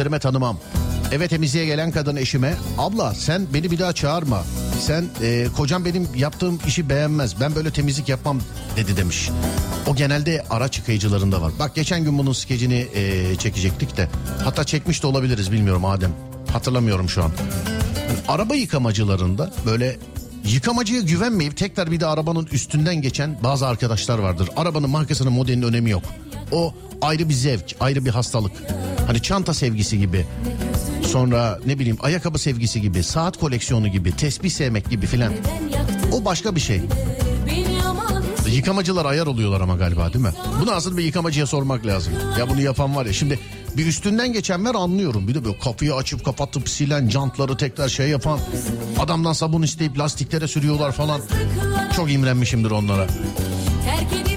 Üzerime 0.02 0.20
tanımam. 0.20 0.58
Eve 1.12 1.28
temizliğe 1.28 1.66
gelen 1.66 1.91
kadın 1.91 2.16
eşime 2.16 2.56
abla 2.78 3.14
sen 3.14 3.47
beni 3.54 3.72
bir 3.72 3.80
daha 3.80 3.93
çağırma. 3.93 4.43
Sen 4.80 5.06
e, 5.22 5.47
kocam 5.58 5.86
benim 5.86 6.08
yaptığım 6.16 6.60
işi 6.68 6.89
beğenmez. 6.89 7.39
Ben 7.41 7.56
böyle 7.56 7.72
temizlik 7.72 8.10
yapmam 8.10 8.41
dedi 8.76 8.97
demiş. 8.97 9.30
O 9.88 9.95
genelde 9.95 10.43
araç 10.49 10.78
yıkayıcılarında 10.78 11.41
var. 11.41 11.52
Bak 11.60 11.76
geçen 11.76 12.04
gün 12.04 12.18
bunun 12.18 12.34
skecini 12.34 12.88
e, 12.93 13.36
çekecektik 13.36 13.97
de. 13.97 14.10
Hatta 14.43 14.64
çekmiş 14.64 15.04
de 15.04 15.08
olabiliriz 15.08 15.52
bilmiyorum 15.52 15.86
Adem. 15.86 16.12
Hatırlamıyorum 16.52 17.10
şu 17.10 17.24
an. 17.24 17.32
Yani 18.10 18.20
araba 18.28 18.56
yıkamacılarında 18.56 19.54
böyle 19.66 19.97
yıkamacıya 20.45 21.02
güvenmeyip 21.02 21.58
tekrar 21.58 21.91
bir 21.91 21.99
de 21.99 22.06
arabanın 22.06 22.47
üstünden 22.52 23.02
geçen 23.02 23.38
bazı 23.43 23.68
arkadaşlar 23.68 24.20
vardır. 24.20 24.49
Arabanın 24.56 24.89
markasının 24.89 25.34
modelinin 25.34 25.68
önemi 25.68 25.89
yok. 25.89 26.04
O 26.52 26.74
ayrı 27.02 27.30
bir 27.30 27.34
zevk, 27.34 27.76
ayrı 27.80 28.06
bir 28.06 28.10
hastalık. 28.10 28.52
Hani 29.08 29.22
çanta 29.22 29.54
sevgisi 29.54 29.99
gibi. 29.99 30.26
Sonra 31.08 31.60
ne 31.66 31.80
bileyim 31.80 31.97
ayakkabı 32.02 32.39
sevgisi 32.39 32.82
gibi, 32.82 33.04
saat 33.04 33.38
koleksiyonu 33.38 33.88
gibi, 33.88 34.16
tesbih 34.16 34.49
sevmek 34.49 34.89
gibi 34.89 35.06
filan. 35.06 35.34
O 36.12 36.26
başka 36.26 36.56
bir 36.56 36.62
şey. 36.62 36.82
Yıkamacılar 38.52 39.06
ayar 39.06 39.28
oluyorlar 39.28 39.62
ama 39.62 39.76
galiba 39.76 40.14
değil 40.14 40.26
mi? 40.26 40.32
Bunu 40.62 40.72
asıl 40.72 40.97
bir 40.97 41.04
yıkamacıya 41.04 41.45
sormak 41.45 41.86
lazım. 41.86 42.14
Ya 42.39 42.49
bunu 42.49 42.62
yapan 42.62 42.95
var 42.95 43.06
ya 43.06 43.14
şimdi 43.14 43.39
bir 43.78 43.86
üstünden 43.86 44.34
geçenler 44.34 44.76
anlıyorum. 44.76 45.28
Bir 45.28 45.36
de 45.36 45.45
böyle 45.45 45.60
kapıyı 45.60 45.95
açıp 45.95 46.26
kapatıp 46.26 46.70
silen 46.70 47.10
jantları 47.10 47.58
tekrar 47.58 47.89
şey 47.89 48.10
yapan 48.10 48.39
adamdan 48.99 49.34
sabun 49.34 49.62
isteyip 49.62 49.99
lastiklere 49.99 50.47
sürüyorlar 50.47 50.91
falan. 50.91 51.22
Çok 51.95 52.12
imrenmişimdir 52.12 52.72
onlara. 52.72 53.08
terk 53.86 54.30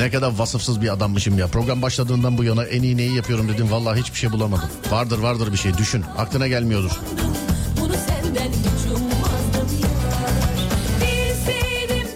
Ne 0.00 0.10
kadar 0.10 0.38
vasıfsız 0.38 0.80
bir 0.82 0.92
adammışım 0.92 1.38
ya. 1.38 1.46
Program 1.46 1.82
başladığından 1.82 2.38
bu 2.38 2.44
yana 2.44 2.64
en 2.64 2.82
iyi 2.82 2.96
neyi 2.96 3.14
yapıyorum 3.14 3.48
dedim. 3.48 3.70
Vallahi 3.70 4.00
hiçbir 4.00 4.18
şey 4.18 4.32
bulamadım. 4.32 4.68
Vardır 4.90 5.18
vardır 5.18 5.52
bir 5.52 5.56
şey 5.58 5.78
düşün. 5.78 6.04
Aklına 6.18 6.48
gelmiyordur. 6.48 6.90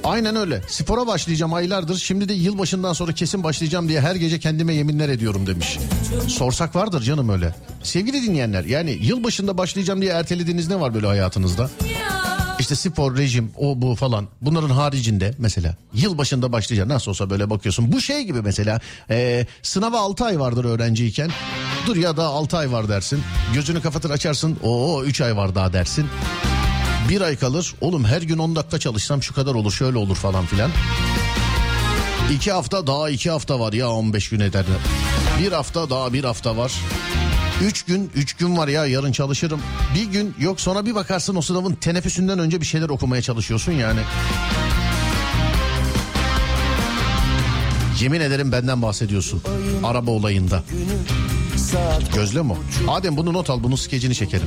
Aynen 0.04 0.36
öyle. 0.36 0.62
Spora 0.68 1.06
başlayacağım 1.06 1.54
aylardır. 1.54 1.96
Şimdi 1.96 2.28
de 2.28 2.32
yılbaşından 2.34 2.92
sonra 2.92 3.12
kesin 3.12 3.44
başlayacağım 3.44 3.88
diye 3.88 4.00
her 4.00 4.14
gece 4.14 4.38
kendime 4.38 4.74
yeminler 4.74 5.08
ediyorum 5.08 5.46
demiş. 5.46 5.78
Sorsak 6.28 6.76
vardır 6.76 7.02
canım 7.02 7.28
öyle. 7.28 7.54
Sevgili 7.82 8.22
dinleyenler 8.22 8.64
yani 8.64 8.90
yılbaşında 8.90 9.58
başlayacağım 9.58 10.02
diye 10.02 10.12
ertelediğiniz 10.12 10.68
ne 10.68 10.80
var 10.80 10.94
böyle 10.94 11.06
hayatınızda? 11.06 11.70
İşte 12.64 12.76
spor, 12.76 13.16
rejim, 13.16 13.50
o 13.58 13.82
bu 13.82 13.94
falan. 13.94 14.28
Bunların 14.40 14.70
haricinde 14.70 15.34
mesela 15.38 15.76
yılbaşında 15.94 16.52
başlayacaksın. 16.52 16.94
Nasıl 16.94 17.10
olsa 17.10 17.30
böyle 17.30 17.50
bakıyorsun. 17.50 17.92
Bu 17.92 18.00
şey 18.00 18.22
gibi 18.22 18.42
mesela 18.42 18.80
e, 19.10 19.46
sınava 19.62 20.00
6 20.00 20.24
ay 20.24 20.40
vardır 20.40 20.64
öğrenciyken. 20.64 21.30
Dur 21.86 21.96
ya 21.96 22.16
da 22.16 22.24
6 22.24 22.56
ay 22.56 22.72
var 22.72 22.88
dersin. 22.88 23.22
Gözünü 23.54 23.80
kapatır 23.80 24.10
açarsın. 24.10 24.58
Oo 24.62 25.02
3 25.04 25.20
ay 25.20 25.36
var 25.36 25.54
daha 25.54 25.72
dersin. 25.72 26.06
Bir 27.08 27.20
ay 27.20 27.36
kalır. 27.36 27.74
Oğlum 27.80 28.04
her 28.04 28.22
gün 28.22 28.38
10 28.38 28.56
dakika 28.56 28.78
çalışsam 28.78 29.22
şu 29.22 29.34
kadar 29.34 29.54
olur 29.54 29.72
şöyle 29.72 29.98
olur 29.98 30.16
falan 30.16 30.46
filan. 30.46 30.70
İki 32.32 32.52
hafta 32.52 32.86
daha 32.86 33.10
iki 33.10 33.30
hafta 33.30 33.60
var 33.60 33.72
ya 33.72 33.90
15 33.90 34.28
gün 34.28 34.40
eder. 34.40 34.64
Bir 35.40 35.52
hafta 35.52 35.90
daha 35.90 36.12
bir 36.12 36.24
hafta 36.24 36.56
var. 36.56 36.72
Üç 37.62 37.82
gün, 37.82 38.10
üç 38.14 38.34
gün 38.34 38.56
var 38.56 38.68
ya 38.68 38.86
yarın 38.86 39.12
çalışırım. 39.12 39.60
Bir 39.94 40.04
gün 40.04 40.34
yok 40.40 40.60
sonra 40.60 40.86
bir 40.86 40.94
bakarsın 40.94 41.36
o 41.36 41.42
sınavın 41.42 41.74
teneffüsünden 41.74 42.38
önce 42.38 42.60
bir 42.60 42.66
şeyler 42.66 42.88
okumaya 42.88 43.22
çalışıyorsun 43.22 43.72
yani. 43.72 44.00
Yemin 48.00 48.20
ederim 48.20 48.52
benden 48.52 48.82
bahsediyorsun. 48.82 49.42
Araba 49.84 50.10
olayında. 50.10 50.62
Gözle 52.14 52.42
mi? 52.42 52.52
o? 52.52 52.92
Adem 52.92 53.16
bunu 53.16 53.32
not 53.32 53.50
al 53.50 53.62
bunun 53.62 53.76
skecini 53.76 54.14
çekelim. 54.14 54.46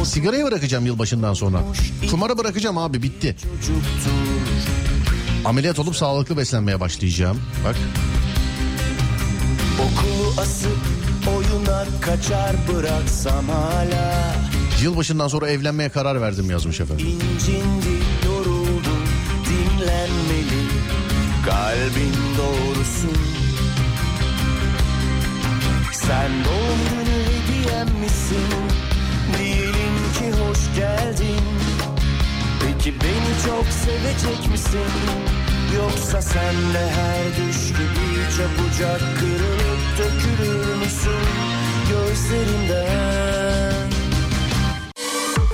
O 0.00 0.04
sigarayı 0.04 0.44
bırakacağım 0.44 0.86
yılbaşından 0.86 1.34
sonra. 1.34 1.62
Kumarı 2.10 2.38
bırakacağım 2.38 2.78
abi 2.78 3.02
bitti. 3.02 3.36
Ameliyat 5.44 5.78
olup 5.78 5.96
sağlıklı 5.96 6.36
beslenmeye 6.36 6.80
başlayacağım. 6.80 7.40
Bak 7.64 7.76
Okulu 9.78 10.40
asıp 10.40 10.76
oyuna 11.58 11.84
kaçar 12.00 12.56
bıraksam 12.68 13.48
hala. 13.48 14.34
Yılbaşından 14.82 15.28
sonra 15.28 15.48
evlenmeye 15.48 15.88
karar 15.88 16.20
verdim 16.20 16.50
yazmış 16.50 16.80
efendim. 16.80 17.06
İncindi 17.06 18.02
yoruldum 18.26 19.04
dinlenmeli. 19.44 20.62
Kalbin 21.46 22.14
doğrusu. 22.38 23.18
Sen 25.92 26.30
doğum 26.44 26.78
günü 26.90 27.18
hediyem 27.24 28.00
misin? 28.00 28.48
Diyelim 29.38 29.96
ki 30.18 30.40
hoş 30.40 30.58
geldin. 30.76 31.40
Peki 32.66 32.94
beni 33.00 33.46
çok 33.46 33.64
sevecek 33.66 34.50
misin 34.50 35.37
Yoksa 35.76 36.22
sen 36.22 36.54
de 36.74 36.90
her 36.90 37.24
düş 37.36 37.68
gibi 37.68 38.08
çabucak 38.36 39.00
kırılıp 39.18 39.80
dökülür 39.98 40.74
müsün 40.74 41.28
Gözlerimden 41.90 43.88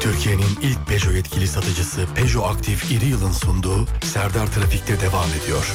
Türkiye'nin 0.01 0.59
ilk 0.63 0.87
Peugeot 0.87 1.15
yetkili 1.15 1.49
satıcısı 1.49 2.07
Peugeot 2.15 2.51
Aktif 2.51 2.93
İri 2.93 3.07
Yıl'ın 3.07 3.33
sunduğu 3.33 3.87
Serdar 4.05 4.47
Trafik'te 4.47 5.01
devam 5.01 5.29
ediyor. 5.43 5.67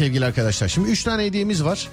Sevgili 0.00 0.24
arkadaşlar. 0.24 0.68
Şimdi 0.68 0.90
3 0.90 1.04
tane 1.04 1.24
hediyemiz 1.24 1.64
var. 1.64 1.88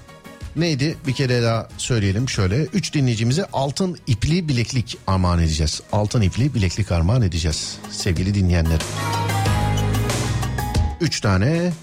neydi? 0.55 0.97
Bir 1.07 1.13
kere 1.13 1.43
daha 1.43 1.69
söyleyelim 1.77 2.29
şöyle. 2.29 2.63
Üç 2.63 2.93
dinleyicimize 2.93 3.45
altın 3.53 3.97
ipli 4.07 4.47
bileklik 4.47 4.97
armağan 5.07 5.39
edeceğiz. 5.39 5.81
Altın 5.91 6.21
ipli 6.21 6.53
bileklik 6.53 6.91
armağan 6.91 7.21
edeceğiz. 7.21 7.77
Sevgili 7.91 8.33
dinleyenler. 8.33 8.79
Üç 11.01 11.21
tane. 11.21 11.73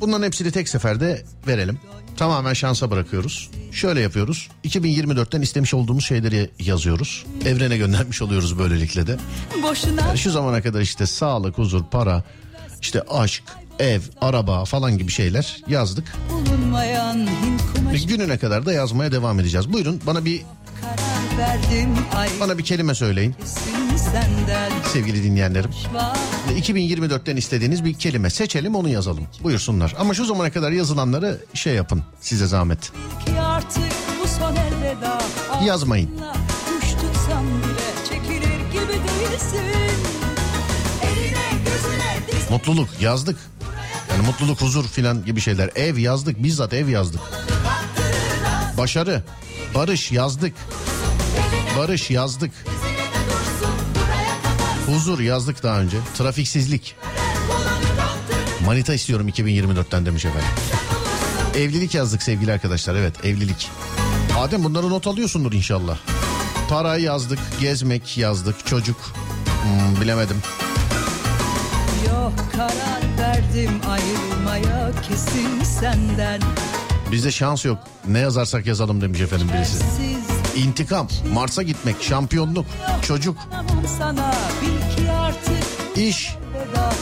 Bunların 0.00 0.26
hepsini 0.26 0.50
tek 0.50 0.68
seferde 0.68 1.24
verelim. 1.46 1.78
Tamamen 2.16 2.52
şansa 2.52 2.90
bırakıyoruz. 2.90 3.50
Şöyle 3.72 4.00
yapıyoruz. 4.00 4.48
2024'ten 4.64 5.42
istemiş 5.42 5.74
olduğumuz 5.74 6.06
şeyleri 6.06 6.50
yazıyoruz. 6.58 7.26
Evrene 7.46 7.76
göndermiş 7.76 8.22
oluyoruz 8.22 8.58
böylelikle 8.58 9.06
de. 9.06 9.16
Boşuna 9.62 10.00
Yani 10.00 10.18
şu 10.18 10.30
zamana 10.30 10.62
kadar 10.62 10.80
işte 10.80 11.06
sağlık, 11.06 11.58
huzur, 11.58 11.84
para, 11.90 12.24
işte 12.80 13.02
aşk, 13.02 13.42
ev, 13.78 14.00
araba 14.20 14.64
falan 14.64 14.98
gibi 14.98 15.10
şeyler 15.12 15.56
yazdık. 15.68 16.12
kumaşı 17.74 18.06
gününe 18.06 18.38
kadar 18.38 18.66
da 18.66 18.72
yazmaya 18.72 19.12
devam 19.12 19.40
edeceğiz. 19.40 19.72
Buyurun 19.72 20.00
bana 20.06 20.24
bir 20.24 20.42
bana 22.40 22.58
bir 22.58 22.64
kelime 22.64 22.94
söyleyin 22.94 23.34
sevgili 24.92 25.24
dinleyenlerim. 25.24 25.70
var 25.94 26.16
2024'ten 26.60 27.36
istediğiniz 27.36 27.84
bir 27.84 27.94
kelime 27.94 28.30
seçelim 28.30 28.74
onu 28.74 28.88
yazalım. 28.88 29.26
Buyursunlar. 29.42 29.94
Ama 29.98 30.14
şu 30.14 30.24
zamana 30.24 30.52
kadar 30.52 30.72
yazılanları 30.72 31.38
şey 31.54 31.74
yapın 31.74 32.02
size 32.20 32.46
zahmet. 32.46 32.92
Yazmayın. 35.64 36.10
Mutluluk 42.50 42.88
yazdık. 43.00 43.36
Yani 44.18 44.26
mutluluk, 44.26 44.60
huzur 44.60 44.84
filan 44.84 45.24
gibi 45.24 45.40
şeyler. 45.40 45.70
Ev 45.74 45.98
yazdık, 45.98 46.42
bizzat 46.42 46.72
ev 46.72 46.88
yazdık. 46.88 47.20
Başarı, 48.78 49.22
barış 49.74 50.12
yazdık. 50.12 50.54
Barış 51.78 52.10
yazdık. 52.10 52.50
Huzur 54.86 55.20
yazdık 55.20 55.62
daha 55.62 55.80
önce. 55.80 55.96
Trafiksizlik. 56.16 56.96
Manita 58.64 58.94
istiyorum 58.94 59.28
2024'ten 59.28 60.06
demiş 60.06 60.24
efendim. 60.24 60.48
Evlilik 61.56 61.94
yazdık 61.94 62.22
sevgili 62.22 62.52
arkadaşlar. 62.52 62.94
Evet 62.94 63.24
evlilik. 63.24 63.70
Adem 64.38 64.64
bunları 64.64 64.90
not 64.90 65.06
alıyorsundur 65.06 65.52
inşallah. 65.52 65.98
Para 66.68 66.96
yazdık, 66.96 67.38
gezmek 67.60 68.18
yazdık, 68.18 68.66
çocuk. 68.66 68.96
Hmm, 69.62 70.00
bilemedim. 70.00 70.42
Yok 72.28 72.52
karar 72.52 73.02
verdim 73.18 73.70
ayrılmaya 73.88 74.90
kesin 75.08 75.64
senden 75.64 76.40
Bizde 77.12 77.30
şans 77.30 77.64
yok. 77.64 77.78
Ne 78.08 78.18
yazarsak 78.18 78.66
yazalım 78.66 79.00
demiş 79.00 79.20
efendim 79.20 79.48
birisi. 79.54 79.84
İntikam, 80.56 81.08
Mars'a 81.32 81.62
gitmek, 81.62 82.02
şampiyonluk, 82.02 82.66
çocuk, 83.02 83.38
iş. 85.96 86.34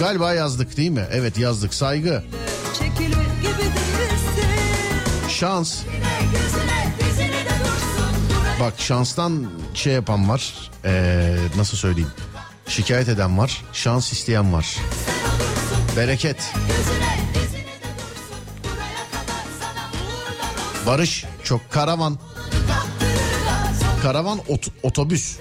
Galiba 0.00 0.34
yazdık 0.34 0.76
değil 0.76 0.90
mi? 0.90 1.04
Evet 1.12 1.38
yazdık. 1.38 1.74
Saygı, 1.74 2.24
şans. 5.28 5.82
Bak 8.60 8.74
şanstan 8.78 9.46
şey 9.74 9.92
yapan 9.92 10.28
var. 10.28 10.70
Ee, 10.84 11.36
nasıl 11.56 11.76
söyleyeyim? 11.76 12.10
Şikayet 12.68 13.08
eden 13.08 13.38
var. 13.38 13.64
Şans 13.72 14.12
isteyen 14.12 14.52
var. 14.52 14.76
Bereket. 15.96 16.52
Barış. 20.86 21.24
Çok 21.44 21.70
karavan. 21.70 22.18
Karavan 24.02 24.38
ot- 24.38 24.70
otobüs. 24.82 25.38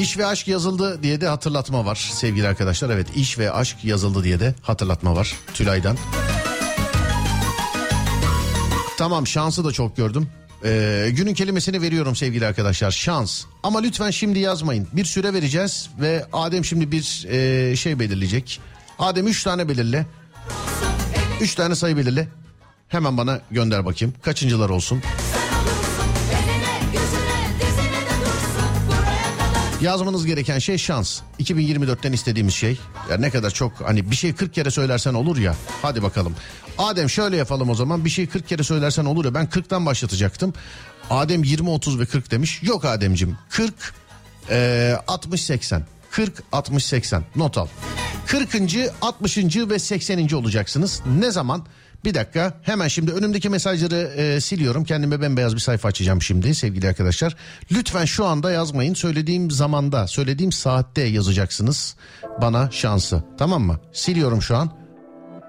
İş 0.00 0.18
ve 0.18 0.26
aşk 0.26 0.48
yazıldı 0.48 1.02
diye 1.02 1.20
de 1.20 1.28
hatırlatma 1.28 1.84
var 1.84 2.10
sevgili 2.12 2.48
arkadaşlar. 2.48 2.90
Evet 2.90 3.16
iş 3.16 3.38
ve 3.38 3.52
aşk 3.52 3.84
yazıldı 3.84 4.24
diye 4.24 4.40
de 4.40 4.54
hatırlatma 4.62 5.16
var 5.16 5.34
Tülay'dan. 5.54 5.96
Tamam 8.98 9.26
şansı 9.26 9.64
da 9.64 9.72
çok 9.72 9.96
gördüm. 9.96 10.28
Ee, 10.64 11.08
günün 11.12 11.34
kelimesini 11.34 11.82
veriyorum 11.82 12.16
sevgili 12.16 12.46
arkadaşlar 12.46 12.90
şans. 12.90 13.44
Ama 13.62 13.80
lütfen 13.80 14.10
şimdi 14.10 14.38
yazmayın. 14.38 14.88
Bir 14.92 15.04
süre 15.04 15.34
vereceğiz 15.34 15.90
ve 16.00 16.26
Adem 16.32 16.64
şimdi 16.64 16.92
bir 16.92 17.26
e, 17.28 17.76
şey 17.76 17.98
belirleyecek. 17.98 18.60
Adem 18.98 19.26
3 19.26 19.42
tane 19.44 19.68
belirle. 19.68 20.06
3 21.40 21.54
tane 21.54 21.74
sayı 21.74 21.96
belirle. 21.96 22.28
Hemen 22.88 23.16
bana 23.16 23.40
gönder 23.50 23.84
bakayım. 23.84 24.14
Kaçıncılar 24.22 24.68
olsun? 24.68 25.02
Yazmanız 29.80 30.26
gereken 30.26 30.58
şey 30.58 30.78
şans. 30.78 31.20
2024'ten 31.40 32.12
istediğimiz 32.12 32.54
şey. 32.54 32.78
Ya 33.10 33.16
ne 33.16 33.30
kadar 33.30 33.50
çok 33.50 33.72
hani 33.80 34.10
bir 34.10 34.16
şey 34.16 34.34
40 34.34 34.54
kere 34.54 34.70
söylersen 34.70 35.14
olur 35.14 35.36
ya. 35.36 35.54
Hadi 35.82 36.02
bakalım. 36.02 36.34
Adem 36.78 37.10
şöyle 37.10 37.36
yapalım 37.36 37.70
o 37.70 37.74
zaman. 37.74 38.04
Bir 38.04 38.10
şey 38.10 38.26
40 38.26 38.48
kere 38.48 38.62
söylersen 38.62 39.04
olur 39.04 39.24
ya. 39.24 39.34
Ben 39.34 39.46
40'tan 39.46 39.86
başlatacaktım. 39.86 40.54
Adem 41.10 41.44
20 41.44 41.70
30 41.70 42.00
ve 42.00 42.06
40 42.06 42.30
demiş. 42.30 42.62
Yok 42.62 42.84
Ademcim 42.84 43.36
40 43.50 43.74
e, 44.50 44.96
60 45.08 45.42
80. 45.44 45.86
40 46.10 46.42
60 46.52 46.84
80 46.84 47.24
not 47.36 47.58
al. 47.58 47.66
40. 48.26 48.48
60. 49.02 49.38
ve 49.56 49.78
80. 49.78 50.28
olacaksınız. 50.34 51.02
Ne 51.18 51.30
zaman? 51.30 51.66
Bir 52.04 52.14
dakika 52.14 52.52
hemen 52.62 52.88
şimdi 52.88 53.12
önümdeki 53.12 53.48
mesajları 53.48 53.96
e, 53.96 54.40
siliyorum. 54.40 54.84
Kendime 54.84 55.20
bembeyaz 55.20 55.54
bir 55.54 55.60
sayfa 55.60 55.88
açacağım 55.88 56.22
şimdi 56.22 56.54
sevgili 56.54 56.88
arkadaşlar. 56.88 57.36
Lütfen 57.72 58.04
şu 58.04 58.26
anda 58.26 58.52
yazmayın. 58.52 58.94
Söylediğim 58.94 59.50
zamanda, 59.50 60.06
söylediğim 60.06 60.52
saatte 60.52 61.02
yazacaksınız 61.02 61.96
bana 62.42 62.70
şansı. 62.70 63.22
Tamam 63.38 63.62
mı? 63.62 63.80
Siliyorum 63.92 64.42
şu 64.42 64.56
an. 64.56 64.70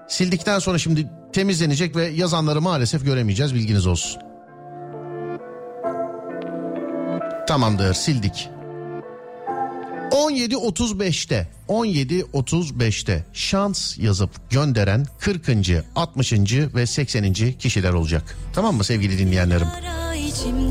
Sildikten 0.08 0.58
sonra 0.58 0.78
şimdi 0.78 1.10
temizlenecek 1.32 1.96
ve 1.96 2.04
yazanları 2.06 2.60
maalesef 2.60 3.04
göremeyeceğiz 3.04 3.54
bilginiz 3.54 3.86
olsun. 3.86 4.20
Tamamdır 7.46 7.94
sildik. 7.94 8.48
17.35'te 10.10 11.48
17.35'te 11.68 13.24
şans 13.32 13.98
yazıp 13.98 14.50
gönderen 14.50 15.06
40. 15.18 15.48
60. 15.96 16.32
ve 16.52 16.86
80. 16.86 17.34
kişiler 17.34 17.92
olacak. 17.92 18.36
Tamam 18.52 18.76
mı 18.76 18.84
sevgili 18.84 19.18
dinleyenlerim? 19.18 19.66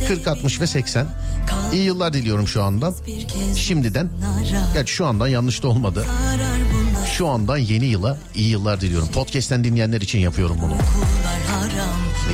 40, 0.07 0.27
60 0.27 0.61
ve 0.61 0.67
80. 0.67 1.07
İyi 1.73 1.83
yıllar 1.83 2.13
diliyorum 2.13 2.47
şu 2.47 2.63
andan. 2.63 2.95
Şimdiden. 3.55 4.09
Gerçi 4.73 4.93
şu 4.93 5.05
andan 5.05 5.27
yanlış 5.27 5.63
da 5.63 5.67
olmadı. 5.67 6.05
Şu 7.13 7.27
andan 7.27 7.57
yeni 7.57 7.85
yıla 7.85 8.17
iyi 8.35 8.49
yıllar 8.49 8.81
diliyorum. 8.81 9.07
Podcast'ten 9.07 9.63
dinleyenler 9.63 10.01
için 10.01 10.19
yapıyorum 10.19 10.57
bunu. 10.61 10.73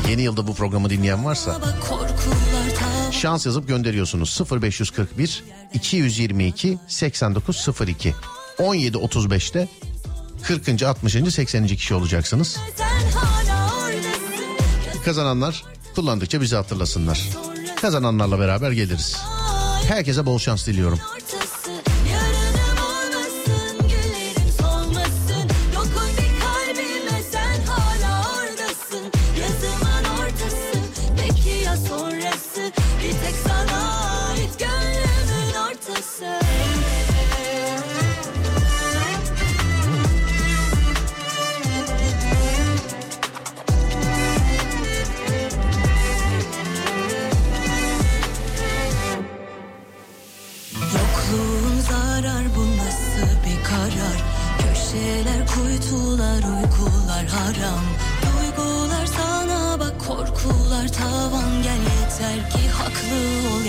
Yeni 0.10 0.22
yılda 0.22 0.48
bu 0.48 0.54
programı 0.54 0.90
dinleyen 0.90 1.26
varsa 1.26 1.58
şans 3.24 3.46
yazıp 3.46 3.68
gönderiyorsunuz 3.68 4.42
0541 4.52 5.44
222 5.74 6.78
8902 6.88 8.16
17.35'te 8.58 9.68
40. 10.44 10.84
60. 10.84 11.14
80. 11.34 11.68
kişi 11.68 11.94
olacaksınız. 11.94 12.58
Kazananlar 15.06 15.64
kullandıkça 15.96 16.42
bizi 16.42 16.56
hatırlasınlar. 16.56 17.30
Kazananlarla 17.82 18.40
beraber 18.40 18.72
geliriz. 18.72 19.18
Herkese 19.88 20.26
bol 20.26 20.40
şans 20.40 20.68
diliyorum. 20.68 21.00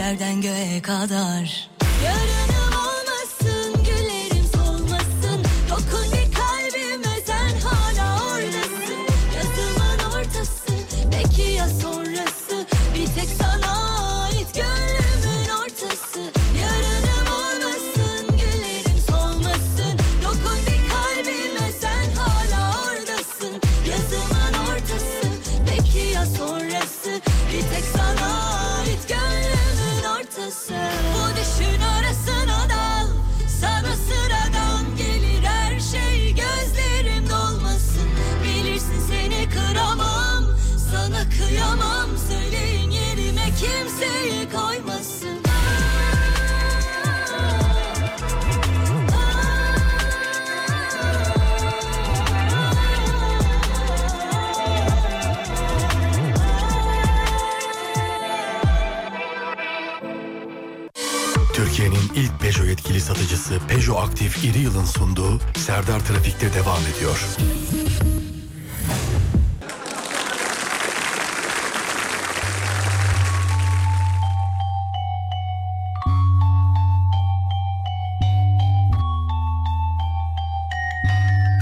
Yerden 0.05 0.41
göğe 0.41 0.83
kadar 0.83 1.69
Serdar 65.75 66.01
Trafik'te 66.01 66.55
devam 66.55 66.81
ediyor. 66.97 67.27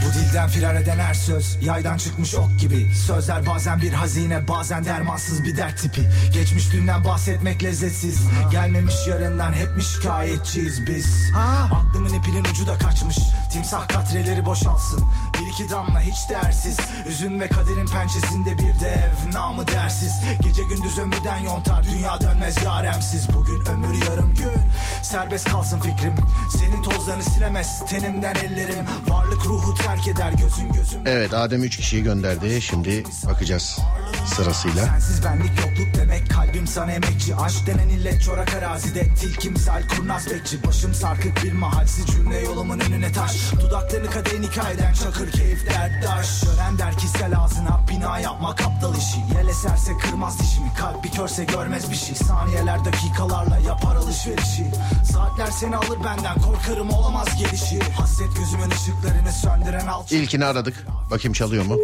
Bu 0.03 0.15
dilden 0.15 0.49
firar 0.49 0.75
eden 0.75 0.99
her 0.99 1.15
söz 1.15 1.59
Yaydan 1.63 1.97
çıkmış 1.97 2.35
ok 2.35 2.61
gibi. 2.61 2.95
Sözler 2.95 3.47
bazen 3.47 3.83
bir 3.83 3.93
hazine 3.93 4.49
Bazen 4.49 4.85
dermansız 4.85 5.45
bir 5.45 5.57
dert 5.57 5.79
tipi. 5.79 6.11
Geçmiş 6.33 6.73
dünden 6.73 7.05
bahsetmek 7.05 7.63
lezzetsiz. 7.63 8.21
Gelmemiş 8.51 9.07
yarından 9.09 9.53
hep 9.53 9.77
mi 9.77 9.83
şikayetçiyiz 9.83 10.87
biz? 10.87 11.33
Aklımın 11.73 12.15
ipinin 12.15 12.45
ucu 12.45 12.67
da 12.67 12.79
kaçmış 12.79 13.17
Timsah 13.53 13.89
katreleri 13.89 14.47
boşalsın. 14.47 15.05
Bir 15.35 15.47
iki 15.47 15.71
damla 15.71 16.01
hiç 16.01 16.31
değersiz. 16.31 16.79
Üzün 17.09 17.41
ve 17.41 17.49
kaderin 17.49 17.87
pençesinde 17.87 18.59
bir 18.59 18.81
dev 18.81 19.33
Namı 19.33 19.69
dersiz. 19.69 20.13
Gece 20.43 20.63
gündüz 20.63 20.99
ömürden 20.99 21.39
yontar 21.39 21.85
Dünya 21.85 22.21
dönmez 22.21 22.57
yaremsiz. 22.65 23.29
Bugün 23.35 23.67
ömür 23.67 24.07
yarım 24.07 24.35
gün 24.35 24.63
Serbest 25.03 25.49
kalsın 25.49 25.81
fikrim. 25.81 26.15
Senin 26.59 26.83
tozlarını 26.83 27.23
silemez 27.23 27.83
Tenimden 27.89 28.35
ellerim. 28.35 28.87
Varlık 29.09 29.47
ruhu 29.47 29.75
terk 29.75 30.09
eder 30.09 30.33
Gözün 30.33 30.73
gözüm. 30.73 31.01
Evet 31.07 31.35
Adem 31.35 31.63
3 31.63 31.77
kişiyi 31.77 32.03
gönderdi. 32.03 32.63
Şimdi 32.63 33.05
bakacağız 33.27 33.79
sırasıyla. 34.27 34.87
Sensiz 34.87 35.25
benlik 35.25 35.61
yokluk 35.61 35.95
demek 35.95 36.31
kalbim 36.31 36.67
sana 36.67 36.93
emekçi. 36.93 37.37
Aşk 37.37 37.67
denen 37.67 37.89
illet 37.89 38.23
çorak 38.23 38.55
arazide. 38.55 39.15
Tilki 39.15 39.51
misal 39.51 39.83
kurnaz 39.89 40.31
bekçi. 40.31 40.65
Başım 40.67 40.95
sarkık 40.95 41.45
bir 41.45 41.53
mahalsiz 41.53 42.07
cümle 42.07 42.39
yolumun 42.39 42.81
önüne 42.81 43.13
taş. 43.13 43.53
Dudaklarını 43.61 44.11
kadehin 44.11 44.43
hikayeden 44.43 44.95
çakır 44.95 45.33
keyif 45.33 45.67
derttaş 45.71 46.41
Gören 46.41 46.79
der 46.79 46.99
ki 46.99 47.07
sel 47.07 47.39
ağzına 47.39 47.81
bina 47.91 48.19
yapmak 48.19 48.61
aptal 48.61 48.97
işi. 48.97 49.19
Yel 49.35 49.49
eserse 49.49 49.93
kırmaz 50.03 50.39
dişimi 50.39 50.75
Kalp 50.79 51.05
bir 51.05 51.11
körse 51.11 51.45
görmez 51.45 51.91
bir 51.91 51.97
şey. 51.97 52.15
Saniyeler 52.15 52.85
dakikalarla 52.85 53.59
yapar 53.59 53.97
alışverişi. 53.97 54.67
Saatler 55.13 55.51
seni 55.51 55.77
alır 55.77 55.99
benden 56.05 56.41
korkarım 56.41 56.91
olamaz 56.91 57.29
gelişi. 57.39 57.81
Hasret 57.81 58.37
gözümün 58.37 58.71
ışıklarını 58.71 59.33
söndüren 59.33 59.87
alçak 59.87 60.13
İlkini 60.13 60.45
aradık. 60.45 60.87
Bakayım 61.11 61.33
çalıyor 61.33 61.65
mu? 61.65 61.77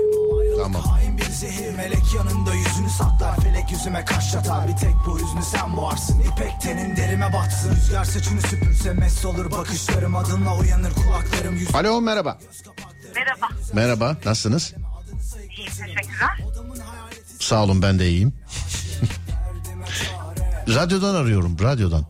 Tamam. 0.63 0.83
Hain 0.83 1.19
bir 1.19 1.23
zehir 1.23 1.75
melek 1.77 2.15
yanında 2.17 2.55
yüzünü 2.55 2.91
saklar 2.91 3.37
Felek 3.37 3.71
yüzüme 3.71 4.05
kaş 4.05 4.35
atar 4.35 4.69
bir 4.69 4.77
tek 4.77 4.95
bu 5.07 5.19
hüznü 5.19 5.43
sen 5.43 5.77
boğarsın 5.77 6.21
İpek 6.21 6.61
tenin 6.61 6.97
derime 6.97 7.33
batsın 7.33 7.71
Rüzgar 7.71 8.05
saçını 8.05 8.41
süpürse 8.41 8.93
mest 8.93 9.25
olur 9.25 9.51
bakışlarım 9.51 10.17
Adınla 10.17 10.59
uyanır 10.59 10.93
kulaklarım 10.95 11.57
yüz 11.57 11.75
Alo 11.75 12.01
merhaba. 12.01 12.39
Merhaba. 13.15 13.49
Merhaba 13.73 14.17
nasılsınız? 14.25 14.75
İyi 15.59 15.67
teşekkürler. 15.67 16.39
Sağ 17.41 17.63
olun 17.65 17.83
ben 17.83 17.99
de 17.99 18.09
iyiyim. 18.09 18.35
radyodan 20.69 21.15
arıyorum 21.15 21.57
radyodan. 21.63 22.05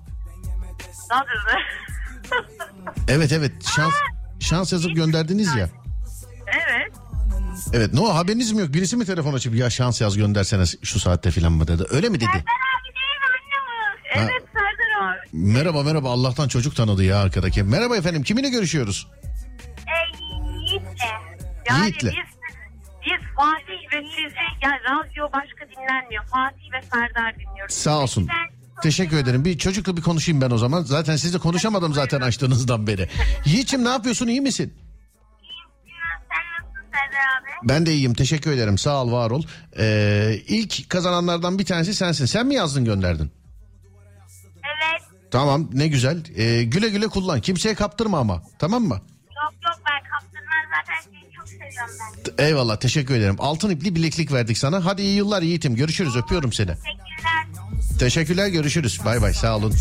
Nasılsın? 1.10 1.60
Evet 3.08 3.32
evet 3.32 3.52
şans 3.76 3.94
şans 4.40 4.72
yazıp 4.72 4.96
gönderdiniz 4.96 5.54
ya. 5.54 5.68
evet. 6.46 6.87
Evet 7.72 7.94
ne 7.94 8.00
o 8.00 8.14
haberiniz 8.14 8.52
mi 8.52 8.60
yok? 8.60 8.72
Birisi 8.72 8.96
mi 8.96 9.04
telefon 9.04 9.34
açıp 9.34 9.54
ya 9.54 9.70
şans 9.70 10.00
yaz 10.00 10.16
göndersene 10.16 10.64
şu 10.82 11.00
saatte 11.00 11.30
filan 11.30 11.52
mı 11.52 11.68
dedi. 11.68 11.84
Öyle 11.90 12.08
mi 12.08 12.16
dedi? 12.20 12.24
Serdar 12.24 12.38
abi 12.42 12.94
değil 12.94 13.20
annem. 14.16 14.28
Evet 14.30 14.42
Serdar 14.52 15.10
abi. 15.12 15.28
Merhaba 15.32 15.82
merhaba 15.82 16.10
Allah'tan 16.10 16.48
çocuk 16.48 16.76
tanıdı 16.76 17.04
ya 17.04 17.18
arkadaki. 17.18 17.62
Merhaba 17.62 17.96
efendim 17.96 18.22
kiminle 18.22 18.48
görüşüyoruz? 18.48 19.08
Ey 19.86 20.26
Yiğit'le. 20.70 20.84
Yani 21.70 21.80
Yiğit'le. 21.80 22.02
biz, 22.04 22.12
biz 23.06 23.20
Fatih 23.36 23.96
ve 23.96 24.06
sizi 24.08 24.36
yani 24.62 24.78
radyo 24.84 25.24
başka 25.32 25.66
dinlenmiyor. 25.76 26.24
Fatih 26.24 26.72
ve 26.72 26.82
Serdar 26.92 27.34
dinliyoruz. 27.34 27.74
Sağ 27.74 27.98
olsun. 27.98 28.28
Teşekkür 28.82 29.16
ederim. 29.16 29.44
Bir 29.44 29.58
çocukla 29.58 29.96
bir 29.96 30.02
konuşayım 30.02 30.40
ben 30.40 30.50
o 30.50 30.58
zaman. 30.58 30.82
Zaten 30.82 31.16
sizle 31.16 31.38
konuşamadım 31.38 31.94
zaten 31.94 32.20
açtığınızdan 32.20 32.86
beri. 32.86 33.08
Yiğit'ciğim 33.44 33.84
ne 33.84 33.88
yapıyorsun 33.88 34.26
iyi 34.28 34.40
misin? 34.40 34.74
Abi? 37.18 37.68
Ben 37.68 37.86
de 37.86 37.92
iyiyim 37.94 38.14
teşekkür 38.14 38.52
ederim 38.52 38.78
sağ 38.78 39.02
ol 39.04 39.12
var 39.12 39.30
ol. 39.30 39.42
Ee, 39.78 40.40
ilk 40.48 40.90
kazananlardan 40.90 41.58
bir 41.58 41.64
tanesi 41.64 41.94
sensin. 41.94 42.26
Sen 42.26 42.46
mi 42.46 42.54
yazdın 42.54 42.84
gönderdin? 42.84 43.30
Evet. 44.56 45.02
Tamam 45.30 45.70
ne 45.72 45.88
güzel. 45.88 46.22
Ee, 46.36 46.62
güle 46.64 46.88
güle 46.88 47.06
kullan. 47.08 47.40
Kimseye 47.40 47.74
kaptırma 47.74 48.18
ama. 48.18 48.42
Tamam 48.58 48.82
mı? 48.82 48.94
Yok 48.94 49.54
yok 49.64 49.80
ben 49.90 50.10
kaptırmaz 50.10 50.64
zaten 50.78 51.00
seni 51.04 51.32
çok 51.32 51.48
seviyorum 51.48 51.94
ben. 52.26 52.36
T- 52.36 52.44
Eyvallah 52.46 52.76
teşekkür 52.76 53.14
ederim. 53.14 53.36
Altın 53.38 53.70
ipli 53.70 53.94
bileklik 53.94 54.32
verdik 54.32 54.58
sana. 54.58 54.84
Hadi 54.84 55.02
iyi 55.02 55.16
yıllar 55.16 55.42
Yiğit'im. 55.42 55.74
Görüşürüz 55.76 56.16
öpüyorum 56.16 56.52
seni. 56.52 56.66
Teşekkürler. 56.74 57.98
Teşekkürler 57.98 58.48
görüşürüz. 58.48 59.00
Bay 59.04 59.22
bay 59.22 59.34
sağ 59.34 59.56
olun. 59.56 59.74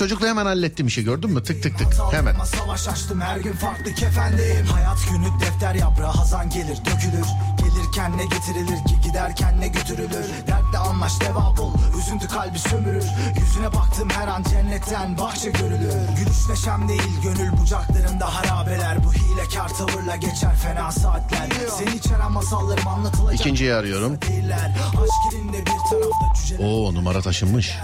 Çocukla 0.00 0.28
hemen 0.28 0.46
hallettim 0.46 0.86
işi 0.86 1.04
gördün 1.04 1.30
mü? 1.30 1.42
Tık 1.42 1.62
tık 1.62 1.78
tık. 1.78 1.88
Hemen. 2.12 2.34
Savaş 2.44 2.88
açtım 2.88 3.20
her 3.20 3.36
gün 3.36 3.52
farklı 3.52 3.94
kefendeyim 3.94 4.66
Hayat 4.66 4.98
günü 5.10 5.40
defter 5.40 5.74
yaprağı 5.74 6.12
hazan 6.12 6.50
gelir 6.50 6.76
dökülür 6.76 7.26
Gelirken 7.58 8.18
ne 8.18 8.24
getirilir 8.24 8.84
ki 8.88 9.00
giderken 9.04 9.60
ne 9.60 9.68
götürülür 9.68 10.24
Dertle 10.46 10.78
anlaş 10.78 11.20
deva 11.20 11.54
bul 11.56 11.72
üzüntü 11.98 12.28
kalbi 12.28 12.58
sömürür 12.58 13.04
Yüzüne 13.40 13.72
baktım 13.74 14.08
her 14.10 14.28
an 14.28 14.42
cennetten 14.42 15.18
bahçe 15.18 15.50
görülür 15.50 15.94
Gülüş 16.16 16.48
neşem 16.50 16.88
değil 16.88 17.20
gönül 17.22 17.52
bucaklarımda 17.58 18.34
harabeler 18.34 19.04
Bu 19.04 19.12
hilekar 19.12 19.68
tavırla 19.68 20.16
geçer 20.16 20.56
fena 20.56 20.92
saatler 20.92 21.48
Seni 21.78 21.96
içeren 21.96 22.32
masallarım 22.32 22.88
anlatılacak 22.88 23.40
İkinciyi 23.40 23.74
arıyorum. 23.74 24.20
değiller 24.22 24.76
Aşk 24.88 25.34
elinde 25.34 25.58
bir 25.60 25.66
tarafta 25.90 26.34
Oo 26.58 26.94
numara 26.94 27.20
taşınmış. 27.20 27.76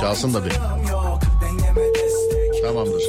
Çalsın 0.00 0.34
da 0.34 0.44
bir. 0.44 0.52
Tamamdır. 2.62 3.02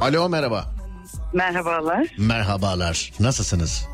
Alo 0.00 0.28
merhaba. 0.28 0.64
Merhabalar. 1.32 2.06
Merhabalar. 2.18 3.12
Nasılsınız? 3.20 3.88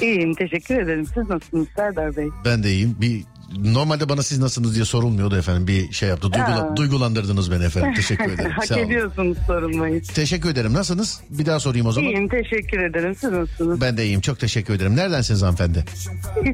İyiyim 0.00 0.34
teşekkür 0.34 0.80
ederim. 0.82 1.06
Siz 1.06 1.28
nasılsınız 1.28 1.68
Serdar 1.76 2.16
Bey? 2.16 2.28
Ben 2.44 2.62
de 2.62 2.70
iyiyim. 2.70 2.96
Bir 3.00 3.24
normalde 3.58 4.08
bana 4.08 4.22
siz 4.22 4.38
nasılsınız 4.38 4.74
diye 4.74 4.84
sorulmuyordu 4.84 5.36
efendim. 5.36 5.66
Bir 5.66 5.92
şey 5.92 6.08
yaptı. 6.08 6.26
Duygula- 6.28 6.76
duygulandırdınız 6.76 7.50
beni 7.50 7.64
efendim. 7.64 7.94
Teşekkür 7.94 8.30
ederim. 8.32 8.50
Hak 8.50 8.64
Sağ 8.66 8.74
olun. 8.74 8.82
ediyorsunuz 8.84 9.38
sorulmayı. 9.46 10.02
Teşekkür 10.02 10.48
ederim. 10.50 10.72
Nasılsınız? 10.74 11.20
Bir 11.30 11.46
daha 11.46 11.60
sorayım 11.60 11.86
o 11.86 11.92
zaman. 11.92 12.10
İyiyim 12.10 12.28
teşekkür 12.28 12.78
ederim. 12.78 13.14
Siz 13.14 13.30
nasılsınız? 13.30 13.80
Ben 13.80 13.96
de 13.96 14.04
iyiyim. 14.04 14.20
Çok 14.20 14.38
teşekkür 14.40 14.74
ederim. 14.74 14.96
Neredensiniz 14.96 15.42
hanımefendi? 15.42 15.84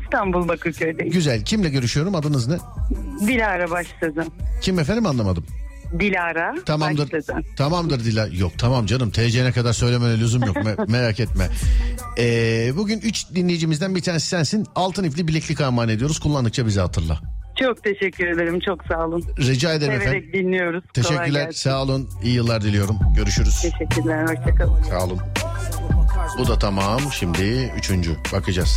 İstanbul 0.02 0.48
Bakırköy'deyim. 0.48 1.12
Güzel. 1.12 1.44
Kimle 1.44 1.70
görüşüyorum? 1.70 2.14
Adınız 2.14 2.48
ne? 2.48 2.56
Dilara 3.26 3.70
Başsözen. 3.70 4.26
Kim 4.62 4.78
efendim 4.78 5.06
anlamadım. 5.06 5.44
Dilara 5.98 6.54
Tamamdır. 6.66 7.04
Başsözen. 7.12 7.44
Tamamdır 7.56 8.04
Dila. 8.04 8.26
Yok 8.26 8.52
tamam 8.58 8.86
canım. 8.86 9.10
TC'ne 9.10 9.52
kadar 9.52 9.72
söylemene 9.72 10.18
lüzum 10.20 10.42
yok. 10.44 10.56
Me- 10.56 10.90
merak 10.90 11.20
etme. 11.20 11.48
Ee, 12.18 12.72
bugün 12.76 13.00
3 13.00 13.34
dinleyicimizden 13.34 13.94
bir 13.94 14.02
tanesi 14.02 14.26
sensin. 14.26 14.66
Altın 14.74 15.04
ipli 15.04 15.28
bileklik 15.28 15.60
armağan 15.60 15.88
ediyoruz. 15.88 16.18
Kullandıkça 16.18 16.66
bizi 16.66 16.80
hatırla. 16.80 17.20
Çok 17.60 17.84
teşekkür 17.84 18.26
ederim. 18.26 18.60
Çok 18.60 18.84
sağ 18.88 19.06
olun. 19.06 19.24
Rica 19.38 19.72
ederim 19.74 19.92
efendim. 19.92 20.12
Severek 20.20 20.32
dinliyoruz. 20.34 20.84
Kolay 20.94 21.18
Teşekkürler. 21.18 21.52
Sağ 21.52 21.82
olun. 21.82 22.08
İyi 22.22 22.34
yıllar 22.34 22.62
diliyorum. 22.62 22.98
Görüşürüz. 23.16 23.62
Teşekkürler. 23.62 24.22
Hoşçakalın. 24.22 24.82
Sağ 24.82 25.04
olun. 25.04 25.18
Bu 26.38 26.48
da 26.48 26.58
tamam. 26.58 27.00
Şimdi 27.12 27.72
üçüncü. 27.78 28.10
Bakacağız. 28.32 28.76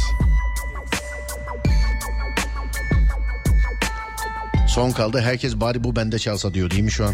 Son 4.79 4.91
kaldı. 4.91 5.21
Herkes 5.21 5.55
bari 5.55 5.83
bu 5.83 5.95
bende 5.95 6.19
çalsa 6.19 6.53
diyor 6.53 6.69
değil 6.69 6.83
mi 6.83 6.91
şu 6.91 7.05
an? 7.05 7.13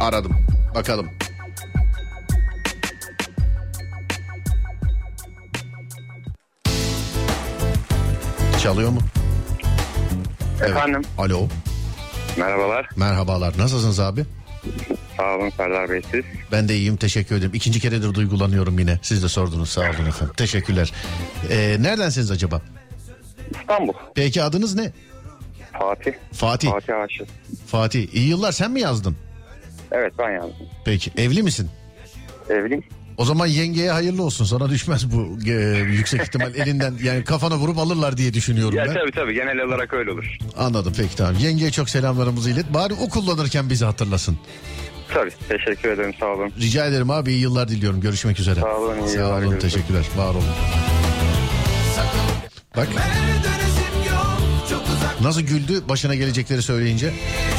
Aradım. 0.00 0.32
Bakalım. 0.74 1.10
Çalıyor 8.62 8.90
mu? 8.90 9.00
Efendim. 10.62 11.02
Alo. 11.18 11.48
Merhabalar. 12.36 12.88
Merhabalar. 12.96 13.58
Nasılsınız 13.58 14.00
abi? 14.00 14.24
Sağ 15.16 15.36
olun 15.36 15.50
Serdar 15.50 15.90
Bey 15.90 16.02
siz. 16.10 16.24
Ben 16.52 16.68
de 16.68 16.76
iyiyim 16.76 16.96
teşekkür 16.96 17.36
ederim. 17.36 17.50
İkinci 17.54 17.80
keredir 17.80 18.14
duygulanıyorum 18.14 18.78
yine. 18.78 18.98
Siz 19.02 19.22
de 19.22 19.28
sordunuz 19.28 19.70
sağ 19.70 19.80
olun 19.80 20.06
efendim. 20.08 20.34
Teşekkürler. 20.36 20.92
Ee, 21.50 21.76
neredensiniz 21.80 22.30
acaba? 22.30 22.62
İstanbul. 23.60 23.92
Peki 24.14 24.42
adınız 24.42 24.74
ne? 24.74 24.92
Fatih. 25.72 26.12
Fatih. 26.32 26.70
Fatih 26.70 26.94
Aşık. 26.96 27.26
Fatih. 27.66 28.08
İyi 28.14 28.28
yıllar 28.28 28.52
sen 28.52 28.70
mi 28.70 28.80
yazdın? 28.80 29.16
Evet 29.92 30.12
ben 30.18 30.30
yazdım. 30.30 30.66
Peki 30.84 31.10
evli 31.16 31.42
misin? 31.42 31.70
Evliyim. 32.50 32.84
O 33.16 33.24
zaman 33.24 33.46
yengeye 33.46 33.90
hayırlı 33.92 34.22
olsun. 34.22 34.44
Sana 34.44 34.68
düşmez 34.70 35.12
bu 35.12 35.38
e, 35.46 35.52
yüksek 35.78 36.22
ihtimal 36.22 36.54
elinden 36.54 36.94
yani 37.02 37.24
kafana 37.24 37.56
vurup 37.56 37.78
alırlar 37.78 38.16
diye 38.16 38.34
düşünüyorum 38.34 38.76
Ya 38.78 38.84
ben. 38.86 38.94
tabii 38.94 39.12
tabii 39.12 39.34
genel 39.34 39.60
olarak 39.60 39.94
öyle 39.94 40.10
olur. 40.10 40.38
Anladım 40.58 40.92
peki 40.96 41.16
tamam. 41.16 41.34
Yengeye 41.38 41.70
çok 41.70 41.90
selamlarımızı 41.90 42.50
ilet. 42.50 42.74
Bari 42.74 42.94
o 42.94 43.08
kullanırken 43.08 43.70
bizi 43.70 43.84
hatırlasın. 43.84 44.38
Tabii 45.14 45.30
teşekkür 45.48 45.88
ederim 45.88 46.14
sağ 46.20 46.26
olun. 46.26 46.52
Rica 46.60 46.86
ederim 46.86 47.10
abi 47.10 47.30
iyi 47.32 47.40
yıllar 47.40 47.68
diliyorum. 47.68 48.00
Görüşmek 48.00 48.40
üzere. 48.40 48.60
Sağ 48.60 48.76
olun, 48.76 48.98
iyi 48.98 49.08
Sağ 49.08 49.28
olun 49.28 49.40
görüşürüz. 49.40 49.62
teşekkürler. 49.62 50.04
Var 50.16 50.30
olun. 50.30 50.44
Bak 52.76 52.88
nasıl 55.22 55.40
güldü 55.40 55.88
başına 55.88 56.14
gelecekleri 56.14 56.62
söyleyince. 56.62 57.14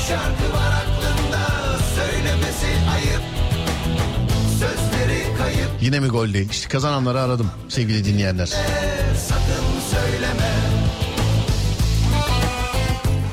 şarkı 0.08 0.54
var 0.58 0.72
aklımda 0.84 1.48
Söylemesi 1.96 2.68
ayıp 2.96 3.22
Sözleri 4.60 5.38
kayıp 5.38 5.70
Yine 5.82 6.00
mi 6.00 6.08
gol 6.08 6.34
değil? 6.34 6.50
İşte 6.52 6.70
kazananları 6.70 7.22
aradım 7.22 7.52
sevgili 7.70 8.06
dinleyenler. 8.06 8.46
Sakın 9.18 9.66
söyleme 9.92 10.52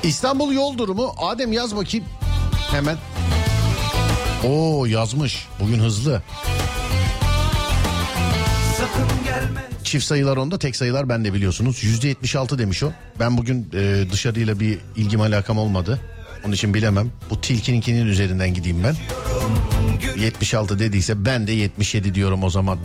İstanbul 0.03 0.53
yol 0.53 0.79
durumu 0.79 1.15
Adem 1.19 1.53
yaz 1.53 1.77
bakayım 1.77 2.07
hemen. 2.71 2.97
Oo 4.45 4.87
yazmış 4.87 5.47
bugün 5.61 5.79
hızlı. 5.79 6.23
Çift 9.85 10.05
sayılar 10.05 10.37
onda 10.37 10.59
tek 10.59 10.77
sayılar 10.77 11.09
bende 11.09 11.35
biliyorsunuz. 11.35 11.85
Yüzde 11.85 12.09
76 12.09 12.59
demiş 12.59 12.83
o. 12.83 12.93
Ben 13.21 13.39
bugün 13.39 13.69
e, 13.75 14.05
dışarıyla 14.13 14.61
bir 14.61 14.79
ilgim 14.97 15.21
alakam 15.21 15.59
olmadı. 15.59 16.01
Onun 16.45 16.53
için 16.53 16.75
bilemem. 16.75 17.11
Bu 17.31 17.41
tilkininkinin 17.41 18.07
üzerinden 18.07 18.55
gideyim 18.55 18.85
ben. 18.85 18.97
76 20.23 20.79
dediyse 20.79 21.25
ben 21.25 21.47
de 21.47 21.53
77 21.53 22.15
diyorum 22.15 22.45
o 22.45 22.51
zaman. 22.51 22.79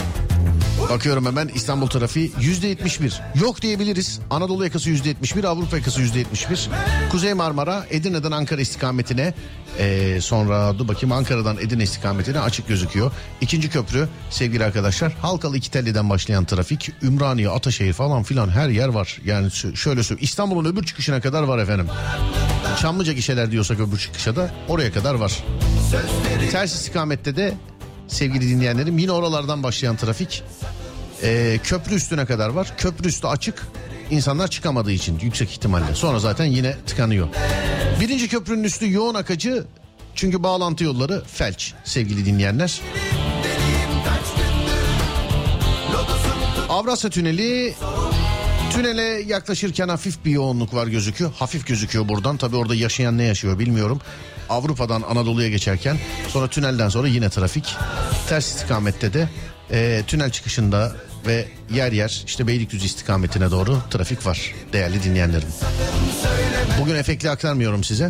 Bakıyorum 0.90 1.26
hemen 1.26 1.48
İstanbul 1.48 1.88
trafiği 1.88 2.32
yüzde 2.42 2.68
71. 2.68 3.22
Yok 3.42 3.62
diyebiliriz. 3.62 4.20
Anadolu 4.30 4.64
yakası 4.64 4.90
yüzde 4.90 5.10
71, 5.10 5.44
Avrupa 5.44 5.78
yakası 5.78 6.02
yüzde 6.02 6.20
71. 6.20 6.70
Kuzey 7.12 7.34
Marmara, 7.34 7.86
Edirne'den 7.90 8.32
Ankara 8.32 8.62
istikametine 8.62 9.34
ee, 9.80 10.18
sonra 10.22 10.80
dur 10.80 10.88
bakayım 10.88 11.12
Ankara'dan 11.12 11.58
Edirne 11.58 11.84
istikametine 11.84 12.40
açık 12.40 12.68
gözüküyor. 12.68 13.12
İkinci 13.42 13.70
köprü 13.70 14.08
sevgili 14.30 14.64
arkadaşlar 14.64 15.12
Halkalı 15.12 15.58
iki 15.58 15.72
telliden 15.72 16.10
başlayan 16.10 16.46
trafik 16.46 16.92
Ümraniye, 17.04 17.50
Ataşehir 17.50 17.94
falan 17.94 18.24
filan 18.24 18.50
her 18.50 18.70
yer 18.70 18.88
var. 18.88 19.18
Yani 19.26 19.52
şöyle 19.52 20.04
söyleyeyim 20.04 20.24
İstanbul'un 20.24 20.66
öbür 20.66 20.84
çıkışına 20.84 21.22
kadar 21.22 21.44
var 21.44 21.58
efendim. 21.58 21.88
Çamlıca 22.82 23.14
gişeler 23.14 23.52
diyorsak 23.52 23.80
öbür 23.80 23.98
çıkışa 23.98 24.36
da 24.36 24.52
oraya 24.68 24.92
kadar 24.92 25.14
var. 25.14 25.44
Ters 26.52 26.76
istikamette 26.76 27.36
de 27.36 27.54
sevgili 28.08 28.50
dinleyenlerim 28.50 28.98
yine 28.98 29.12
oralardan 29.12 29.64
başlayan 29.64 29.96
trafik 29.96 30.44
ee, 31.24 31.60
köprü 31.64 31.96
üstüne 31.96 32.26
kadar 32.26 32.50
var. 32.50 32.74
Köprü 32.78 33.08
üstü 33.08 33.28
açık. 33.28 33.68
İnsanlar 34.12 34.48
çıkamadığı 34.48 34.92
için 34.92 35.20
yüksek 35.20 35.52
ihtimalle. 35.52 35.96
Sonra 35.96 36.20
zaten 36.20 36.46
yine 36.46 36.76
tıkanıyor. 36.88 37.28
Birinci 38.00 38.28
köprünün 38.28 38.64
üstü 38.64 38.92
yoğun 38.92 39.16
akıcı. 39.16 39.66
Çünkü 40.16 40.44
bağlantı 40.44 40.84
yolları 40.84 41.24
felç 41.28 41.74
sevgili 41.84 42.26
dinleyenler. 42.26 42.82
Avrasya 46.70 47.10
Tüneli 47.10 47.74
Tünele 48.74 49.02
yaklaşırken 49.04 49.90
hafif 49.90 50.26
bir 50.26 50.32
yoğunluk 50.32 50.74
var 50.74 50.88
gözüküyor. 50.88 51.32
Hafif 51.34 51.68
gözüküyor 51.68 52.08
buradan. 52.08 52.38
Tabi 52.38 52.56
orada 52.56 52.76
yaşayan 52.76 53.18
ne 53.18 53.24
yaşıyor 53.24 53.60
bilmiyorum. 53.60 54.02
Avrupa'dan 54.50 55.02
Anadolu'ya 55.02 55.50
geçerken 55.50 55.98
sonra 56.28 56.48
tünelden 56.48 56.90
sonra 56.90 57.08
yine 57.08 57.30
trafik. 57.30 57.76
Ters 58.30 58.48
istikamette 58.48 59.14
de 59.14 59.30
e, 59.72 60.04
tünel 60.08 60.32
çıkışında 60.32 60.96
ve 61.28 61.46
yer 61.74 61.92
yer 61.92 62.24
işte 62.26 62.48
Beylikdüzü 62.48 62.86
istikametine 62.86 63.52
doğru 63.52 63.78
trafik 63.92 64.26
var 64.26 64.56
değerli 64.74 65.04
dinleyenlerim. 65.04 65.50
Bugün 66.82 66.96
efekli 66.96 67.30
aktarmıyorum 67.30 67.84
size. 67.84 68.10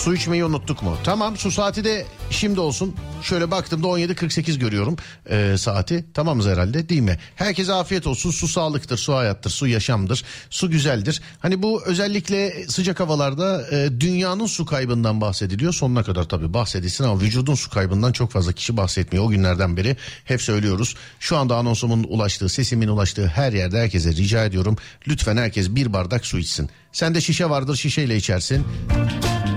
Su 0.00 0.14
içmeyi 0.14 0.44
unuttuk 0.44 0.82
mu? 0.82 0.96
Tamam 1.04 1.36
su 1.36 1.50
saati 1.50 1.84
de 1.84 2.06
şimdi 2.30 2.60
olsun. 2.60 2.96
Şöyle 3.22 3.50
baktığımda 3.50 3.86
17.48 3.86 4.58
görüyorum 4.58 4.96
e, 5.30 5.54
saati. 5.58 6.04
Tamamız 6.14 6.46
herhalde 6.46 6.88
değil 6.88 7.00
mi? 7.00 7.18
Herkese 7.36 7.72
afiyet 7.72 8.06
olsun. 8.06 8.30
Su 8.30 8.48
sağlıktır, 8.48 8.96
su 8.96 9.14
hayattır, 9.14 9.50
su 9.50 9.66
yaşamdır, 9.66 10.24
su 10.50 10.70
güzeldir. 10.70 11.22
Hani 11.38 11.62
bu 11.62 11.82
özellikle 11.86 12.68
sıcak 12.68 13.00
havalarda 13.00 13.66
e, 13.70 14.00
dünyanın 14.00 14.46
su 14.46 14.66
kaybından 14.66 15.20
bahsediliyor. 15.20 15.72
Sonuna 15.72 16.02
kadar 16.02 16.24
tabii 16.24 16.54
bahsedilsin 16.54 17.04
ama 17.04 17.20
vücudun 17.20 17.54
su 17.54 17.70
kaybından 17.70 18.12
çok 18.12 18.30
fazla 18.30 18.52
kişi 18.52 18.76
bahsetmiyor. 18.76 19.24
O 19.24 19.28
günlerden 19.28 19.76
beri 19.76 19.96
hep 20.24 20.42
söylüyoruz. 20.42 20.94
Şu 21.18 21.36
anda 21.36 21.56
anonsumun 21.56 22.06
ulaştığı, 22.08 22.48
sesimin 22.48 22.88
ulaştığı 22.88 23.26
her 23.26 23.52
yerde 23.52 23.80
herkese 23.80 24.12
rica 24.12 24.44
ediyorum. 24.44 24.76
Lütfen 25.08 25.36
herkes 25.36 25.70
bir 25.70 25.92
bardak 25.92 26.26
su 26.26 26.38
içsin. 26.38 26.70
Sende 26.92 27.20
şişe 27.20 27.50
vardır 27.50 27.76
şişeyle 27.76 28.16
içersin. 28.16 28.66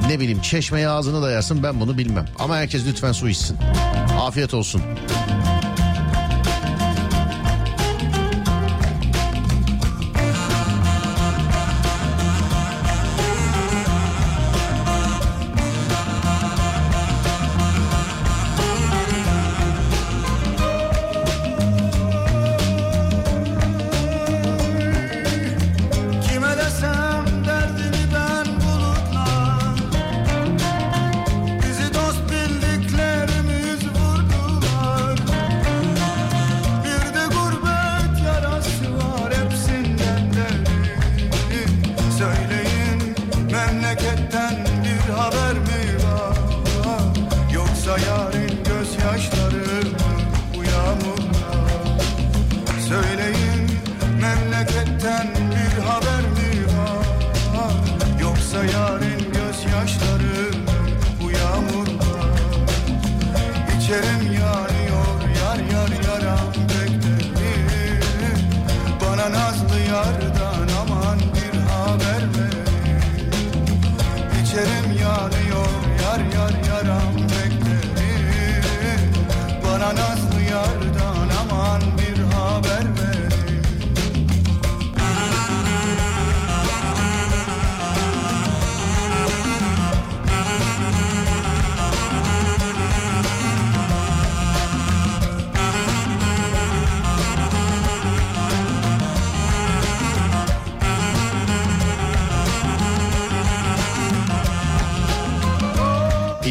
Ne 0.07 0.19
bileyim 0.19 0.41
çeşmeye 0.41 0.89
ağzını 0.89 1.21
dayarsın 1.21 1.63
ben 1.63 1.79
bunu 1.79 1.97
bilmem. 1.97 2.25
Ama 2.39 2.57
herkes 2.57 2.85
lütfen 2.87 3.11
su 3.11 3.29
içsin. 3.29 3.57
Afiyet 4.19 4.53
olsun. 4.53 4.81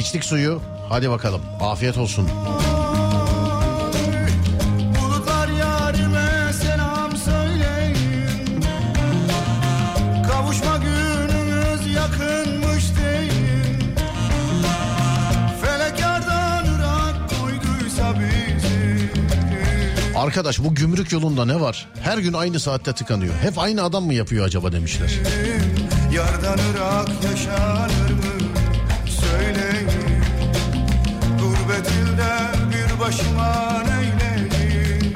İçtik 0.02 0.24
suyu. 0.24 0.60
Hadi 0.88 1.10
bakalım. 1.10 1.40
Afiyet 1.60 1.98
olsun. 1.98 2.28
Arkadaş 20.16 20.58
bu 20.58 20.74
gümrük 20.74 21.12
yolunda 21.12 21.44
ne 21.44 21.60
var? 21.60 21.88
Her 22.02 22.18
gün 22.18 22.32
aynı 22.32 22.60
saatte 22.60 22.92
tıkanıyor. 22.92 23.34
Hep 23.34 23.58
aynı 23.58 23.82
adam 23.82 24.04
mı 24.04 24.14
yapıyor 24.14 24.46
acaba 24.46 24.72
demişler. 24.72 25.10
Yardan 26.14 26.58
Irak 26.74 27.08
yaşar 27.24 28.01
başıma 33.12 33.82
neyleyim 33.82 35.14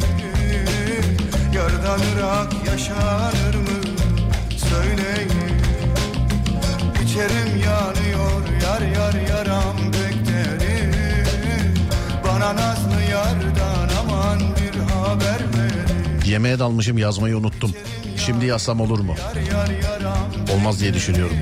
Yardan 1.55 2.01
ırak 2.17 2.53
yaşanır 2.67 3.55
mı? 3.55 3.79
Söyleyin 4.57 5.31
İçerim 7.05 7.63
yanıyor 7.65 8.43
yar 8.63 8.81
yar 8.81 9.29
yaram 9.29 9.77
beklerim 9.93 10.95
Bana 12.25 12.57
nazlı 12.57 13.03
yardan 13.11 13.89
aman 14.01 14.39
bir 14.41 14.79
haber 14.81 15.41
verin 15.41 16.21
Yemeğe 16.25 16.59
dalmışım 16.59 16.99
yazmayı 16.99 17.37
unuttum. 17.39 17.73
Şimdi 18.17 18.47
yazsam 18.47 18.81
olur 18.81 19.01
mu? 19.01 19.15
Olmaz 20.55 20.81
diye 20.81 20.95
düşünüyorum. 20.95 21.37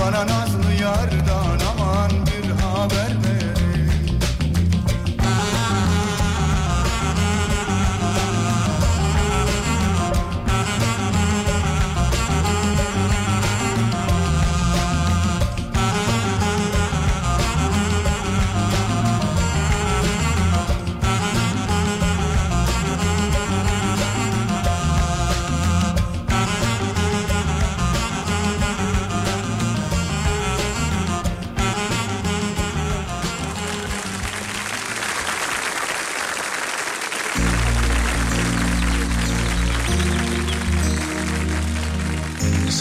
Bana 0.00 0.26
nazlı 0.26 0.72
yardan 0.82 1.43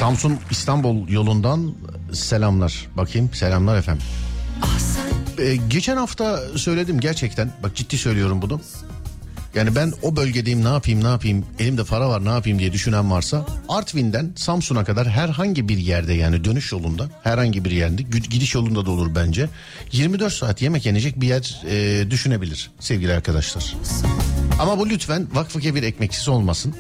Samsun 0.04 0.40
İstanbul 0.52 1.08
yolundan 1.10 1.74
selamlar. 2.14 2.88
Bakayım 2.98 3.30
selamlar 3.34 3.78
efendim. 3.78 4.04
Ee, 5.40 5.56
geçen 5.56 5.98
hafta 5.98 6.40
söyledim 6.56 7.00
gerçekten 7.00 7.52
bak 7.64 7.76
ciddi 7.76 7.98
söylüyorum 7.98 8.42
bunu. 8.42 8.62
Yani 9.56 9.76
ben 9.76 9.94
o 10.02 10.16
bölgedeyim 10.16 10.64
ne 10.64 10.68
yapayım 10.68 11.04
ne 11.04 11.08
yapayım 11.08 11.46
elimde 11.60 11.84
para 11.84 12.10
var 12.10 12.26
ne 12.26 12.30
yapayım 12.30 12.60
diye 12.60 12.74
düşünen 12.74 13.12
varsa 13.12 13.46
Artvin'den 13.70 14.32
Samsun'a 14.36 14.84
kadar 14.84 15.10
herhangi 15.10 15.70
bir 15.70 15.78
yerde 15.78 16.14
yani 16.14 16.44
dönüş 16.44 16.72
yolunda 16.72 17.10
herhangi 17.24 17.66
bir 17.66 17.72
yerde 17.72 18.02
gidiş 18.02 18.56
yolunda 18.56 18.86
da 18.86 18.92
olur 18.92 19.16
bence 19.16 19.50
24 19.92 20.34
saat 20.34 20.62
yemek 20.62 20.86
yenecek 20.86 21.22
bir 21.22 21.28
yer 21.28 21.62
e, 21.70 22.12
düşünebilir 22.12 22.72
sevgili 22.80 23.14
arkadaşlar. 23.14 23.76
Ama 24.60 24.80
bu 24.80 24.90
lütfen 24.90 25.28
vakfı 25.34 25.60
kebir 25.60 25.84
ekmeksiz 25.84 26.28
olmasın. 26.28 26.76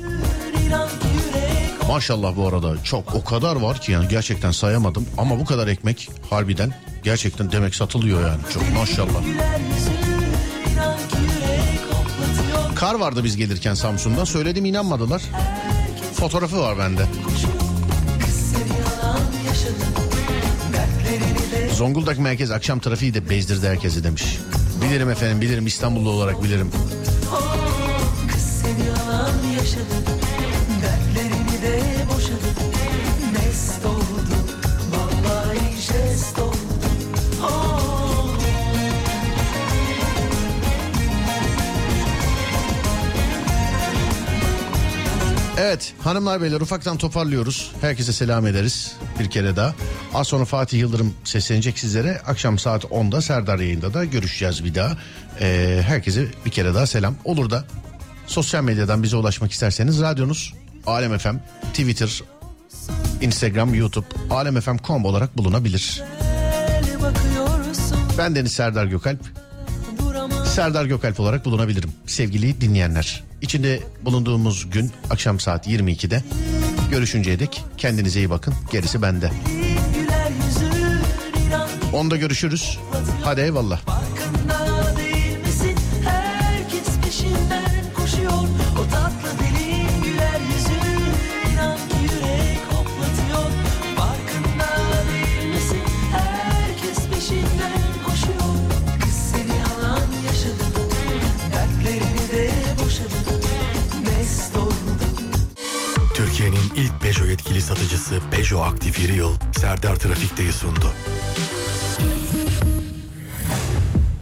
Maşallah 1.88 2.38
bu 2.38 2.47
arada 2.47 2.84
çok 2.84 3.15
o 3.15 3.23
kadar 3.23 3.55
var 3.55 3.81
ki 3.81 3.91
yani 3.91 4.07
gerçekten 4.07 4.51
sayamadım 4.51 5.05
ama 5.17 5.39
bu 5.39 5.45
kadar 5.45 5.67
ekmek 5.67 6.09
harbiden 6.29 6.73
gerçekten 7.03 7.51
demek 7.51 7.75
satılıyor 7.75 8.21
yani 8.21 8.41
çok 8.53 8.73
maşallah. 8.73 9.23
Kar 12.75 12.95
vardı 12.95 13.23
biz 13.23 13.38
gelirken 13.38 13.73
Samsun'da 13.73 14.25
söyledim 14.25 14.65
inanmadılar. 14.65 15.21
Fotoğrafı 16.13 16.59
var 16.59 16.77
bende. 16.77 17.05
Zonguldak 21.73 22.19
merkez 22.19 22.51
akşam 22.51 22.79
trafiği 22.79 23.13
de 23.13 23.29
bezdirdi 23.29 23.67
herkesi 23.67 24.03
demiş. 24.03 24.23
Bilirim 24.81 25.09
efendim 25.09 25.41
bilirim 25.41 25.67
İstanbullu 25.67 26.09
olarak 26.09 26.43
bilirim. 26.43 26.71
Kız 28.34 28.41
seni 28.41 28.88
yalan 28.88 29.31
yaşadı 29.57 29.84
Dertlerini 29.93 30.22
de 31.64 31.80
boşadı 32.09 32.49
Mest 33.34 33.86
oldu 33.86 34.36
Vallahi 34.91 35.82
jest 35.82 36.39
oldu. 36.39 36.57
Evet 45.57 45.93
hanımlar 46.03 46.41
beyler 46.41 46.61
ufaktan 46.61 46.97
toparlıyoruz. 46.97 47.72
Herkese 47.82 48.14
selam 48.14 48.47
ederiz 48.47 48.95
bir 49.20 49.30
kere 49.30 49.55
daha. 49.55 49.76
Az 50.14 50.28
sonra 50.28 50.45
Fatih 50.45 50.80
Yıldırım 50.80 51.14
seslenecek 51.24 51.80
sizlere. 51.80 52.22
Akşam 52.26 52.59
saat 52.59 52.84
10'da 52.84 53.22
Serdar 53.22 53.59
yayında 53.59 53.93
da 53.93 54.05
görüşeceğiz 54.05 54.66
bir 54.66 54.76
daha. 54.76 54.97
Ee, 55.41 55.82
herkese 55.88 56.26
bir 56.45 56.51
kere 56.51 56.74
daha 56.74 56.88
selam. 56.88 57.16
Olur 57.26 57.49
da 57.49 57.66
sosyal 58.28 58.64
medyadan 58.64 59.03
bize 59.03 59.18
ulaşmak 59.18 59.51
isterseniz 59.51 60.01
radyonuz 60.01 60.53
Alem 60.88 61.17
FM, 61.17 61.36
Twitter, 61.73 62.21
Instagram, 63.21 63.73
YouTube, 63.73 64.05
alemfm.com 64.29 65.05
olarak 65.05 65.38
bulunabilir. 65.38 66.03
Ben 68.17 68.36
Deniz 68.36 68.51
Serdar 68.51 68.86
Gökalp. 68.86 69.19
Serdar 70.45 70.86
Gökalp 70.86 71.19
olarak 71.19 71.45
bulunabilirim 71.45 71.91
sevgili 72.05 72.61
dinleyenler. 72.61 73.23
İçinde 73.41 73.79
bulunduğumuz 74.01 74.69
gün 74.69 74.91
akşam 75.09 75.39
saat 75.39 75.67
22'de 75.67 76.23
görüşünceye 76.91 77.39
dek 77.39 77.63
kendinize 77.77 78.19
iyi 78.19 78.29
bakın. 78.29 78.53
Gerisi 78.71 79.01
bende. 79.01 79.31
Onda 81.93 82.17
görüşürüz. 82.17 82.79
Hadi 83.23 83.41
eyvallah. 83.41 83.81
Yetkili 107.34 107.61
satıcısı 107.61 108.19
Peugeot 108.31 108.67
Aktif 108.67 109.09
Yıl 109.09 109.34
Serdar 109.59 109.95
Trafik'teyi 109.95 110.53
sundu. 110.53 110.93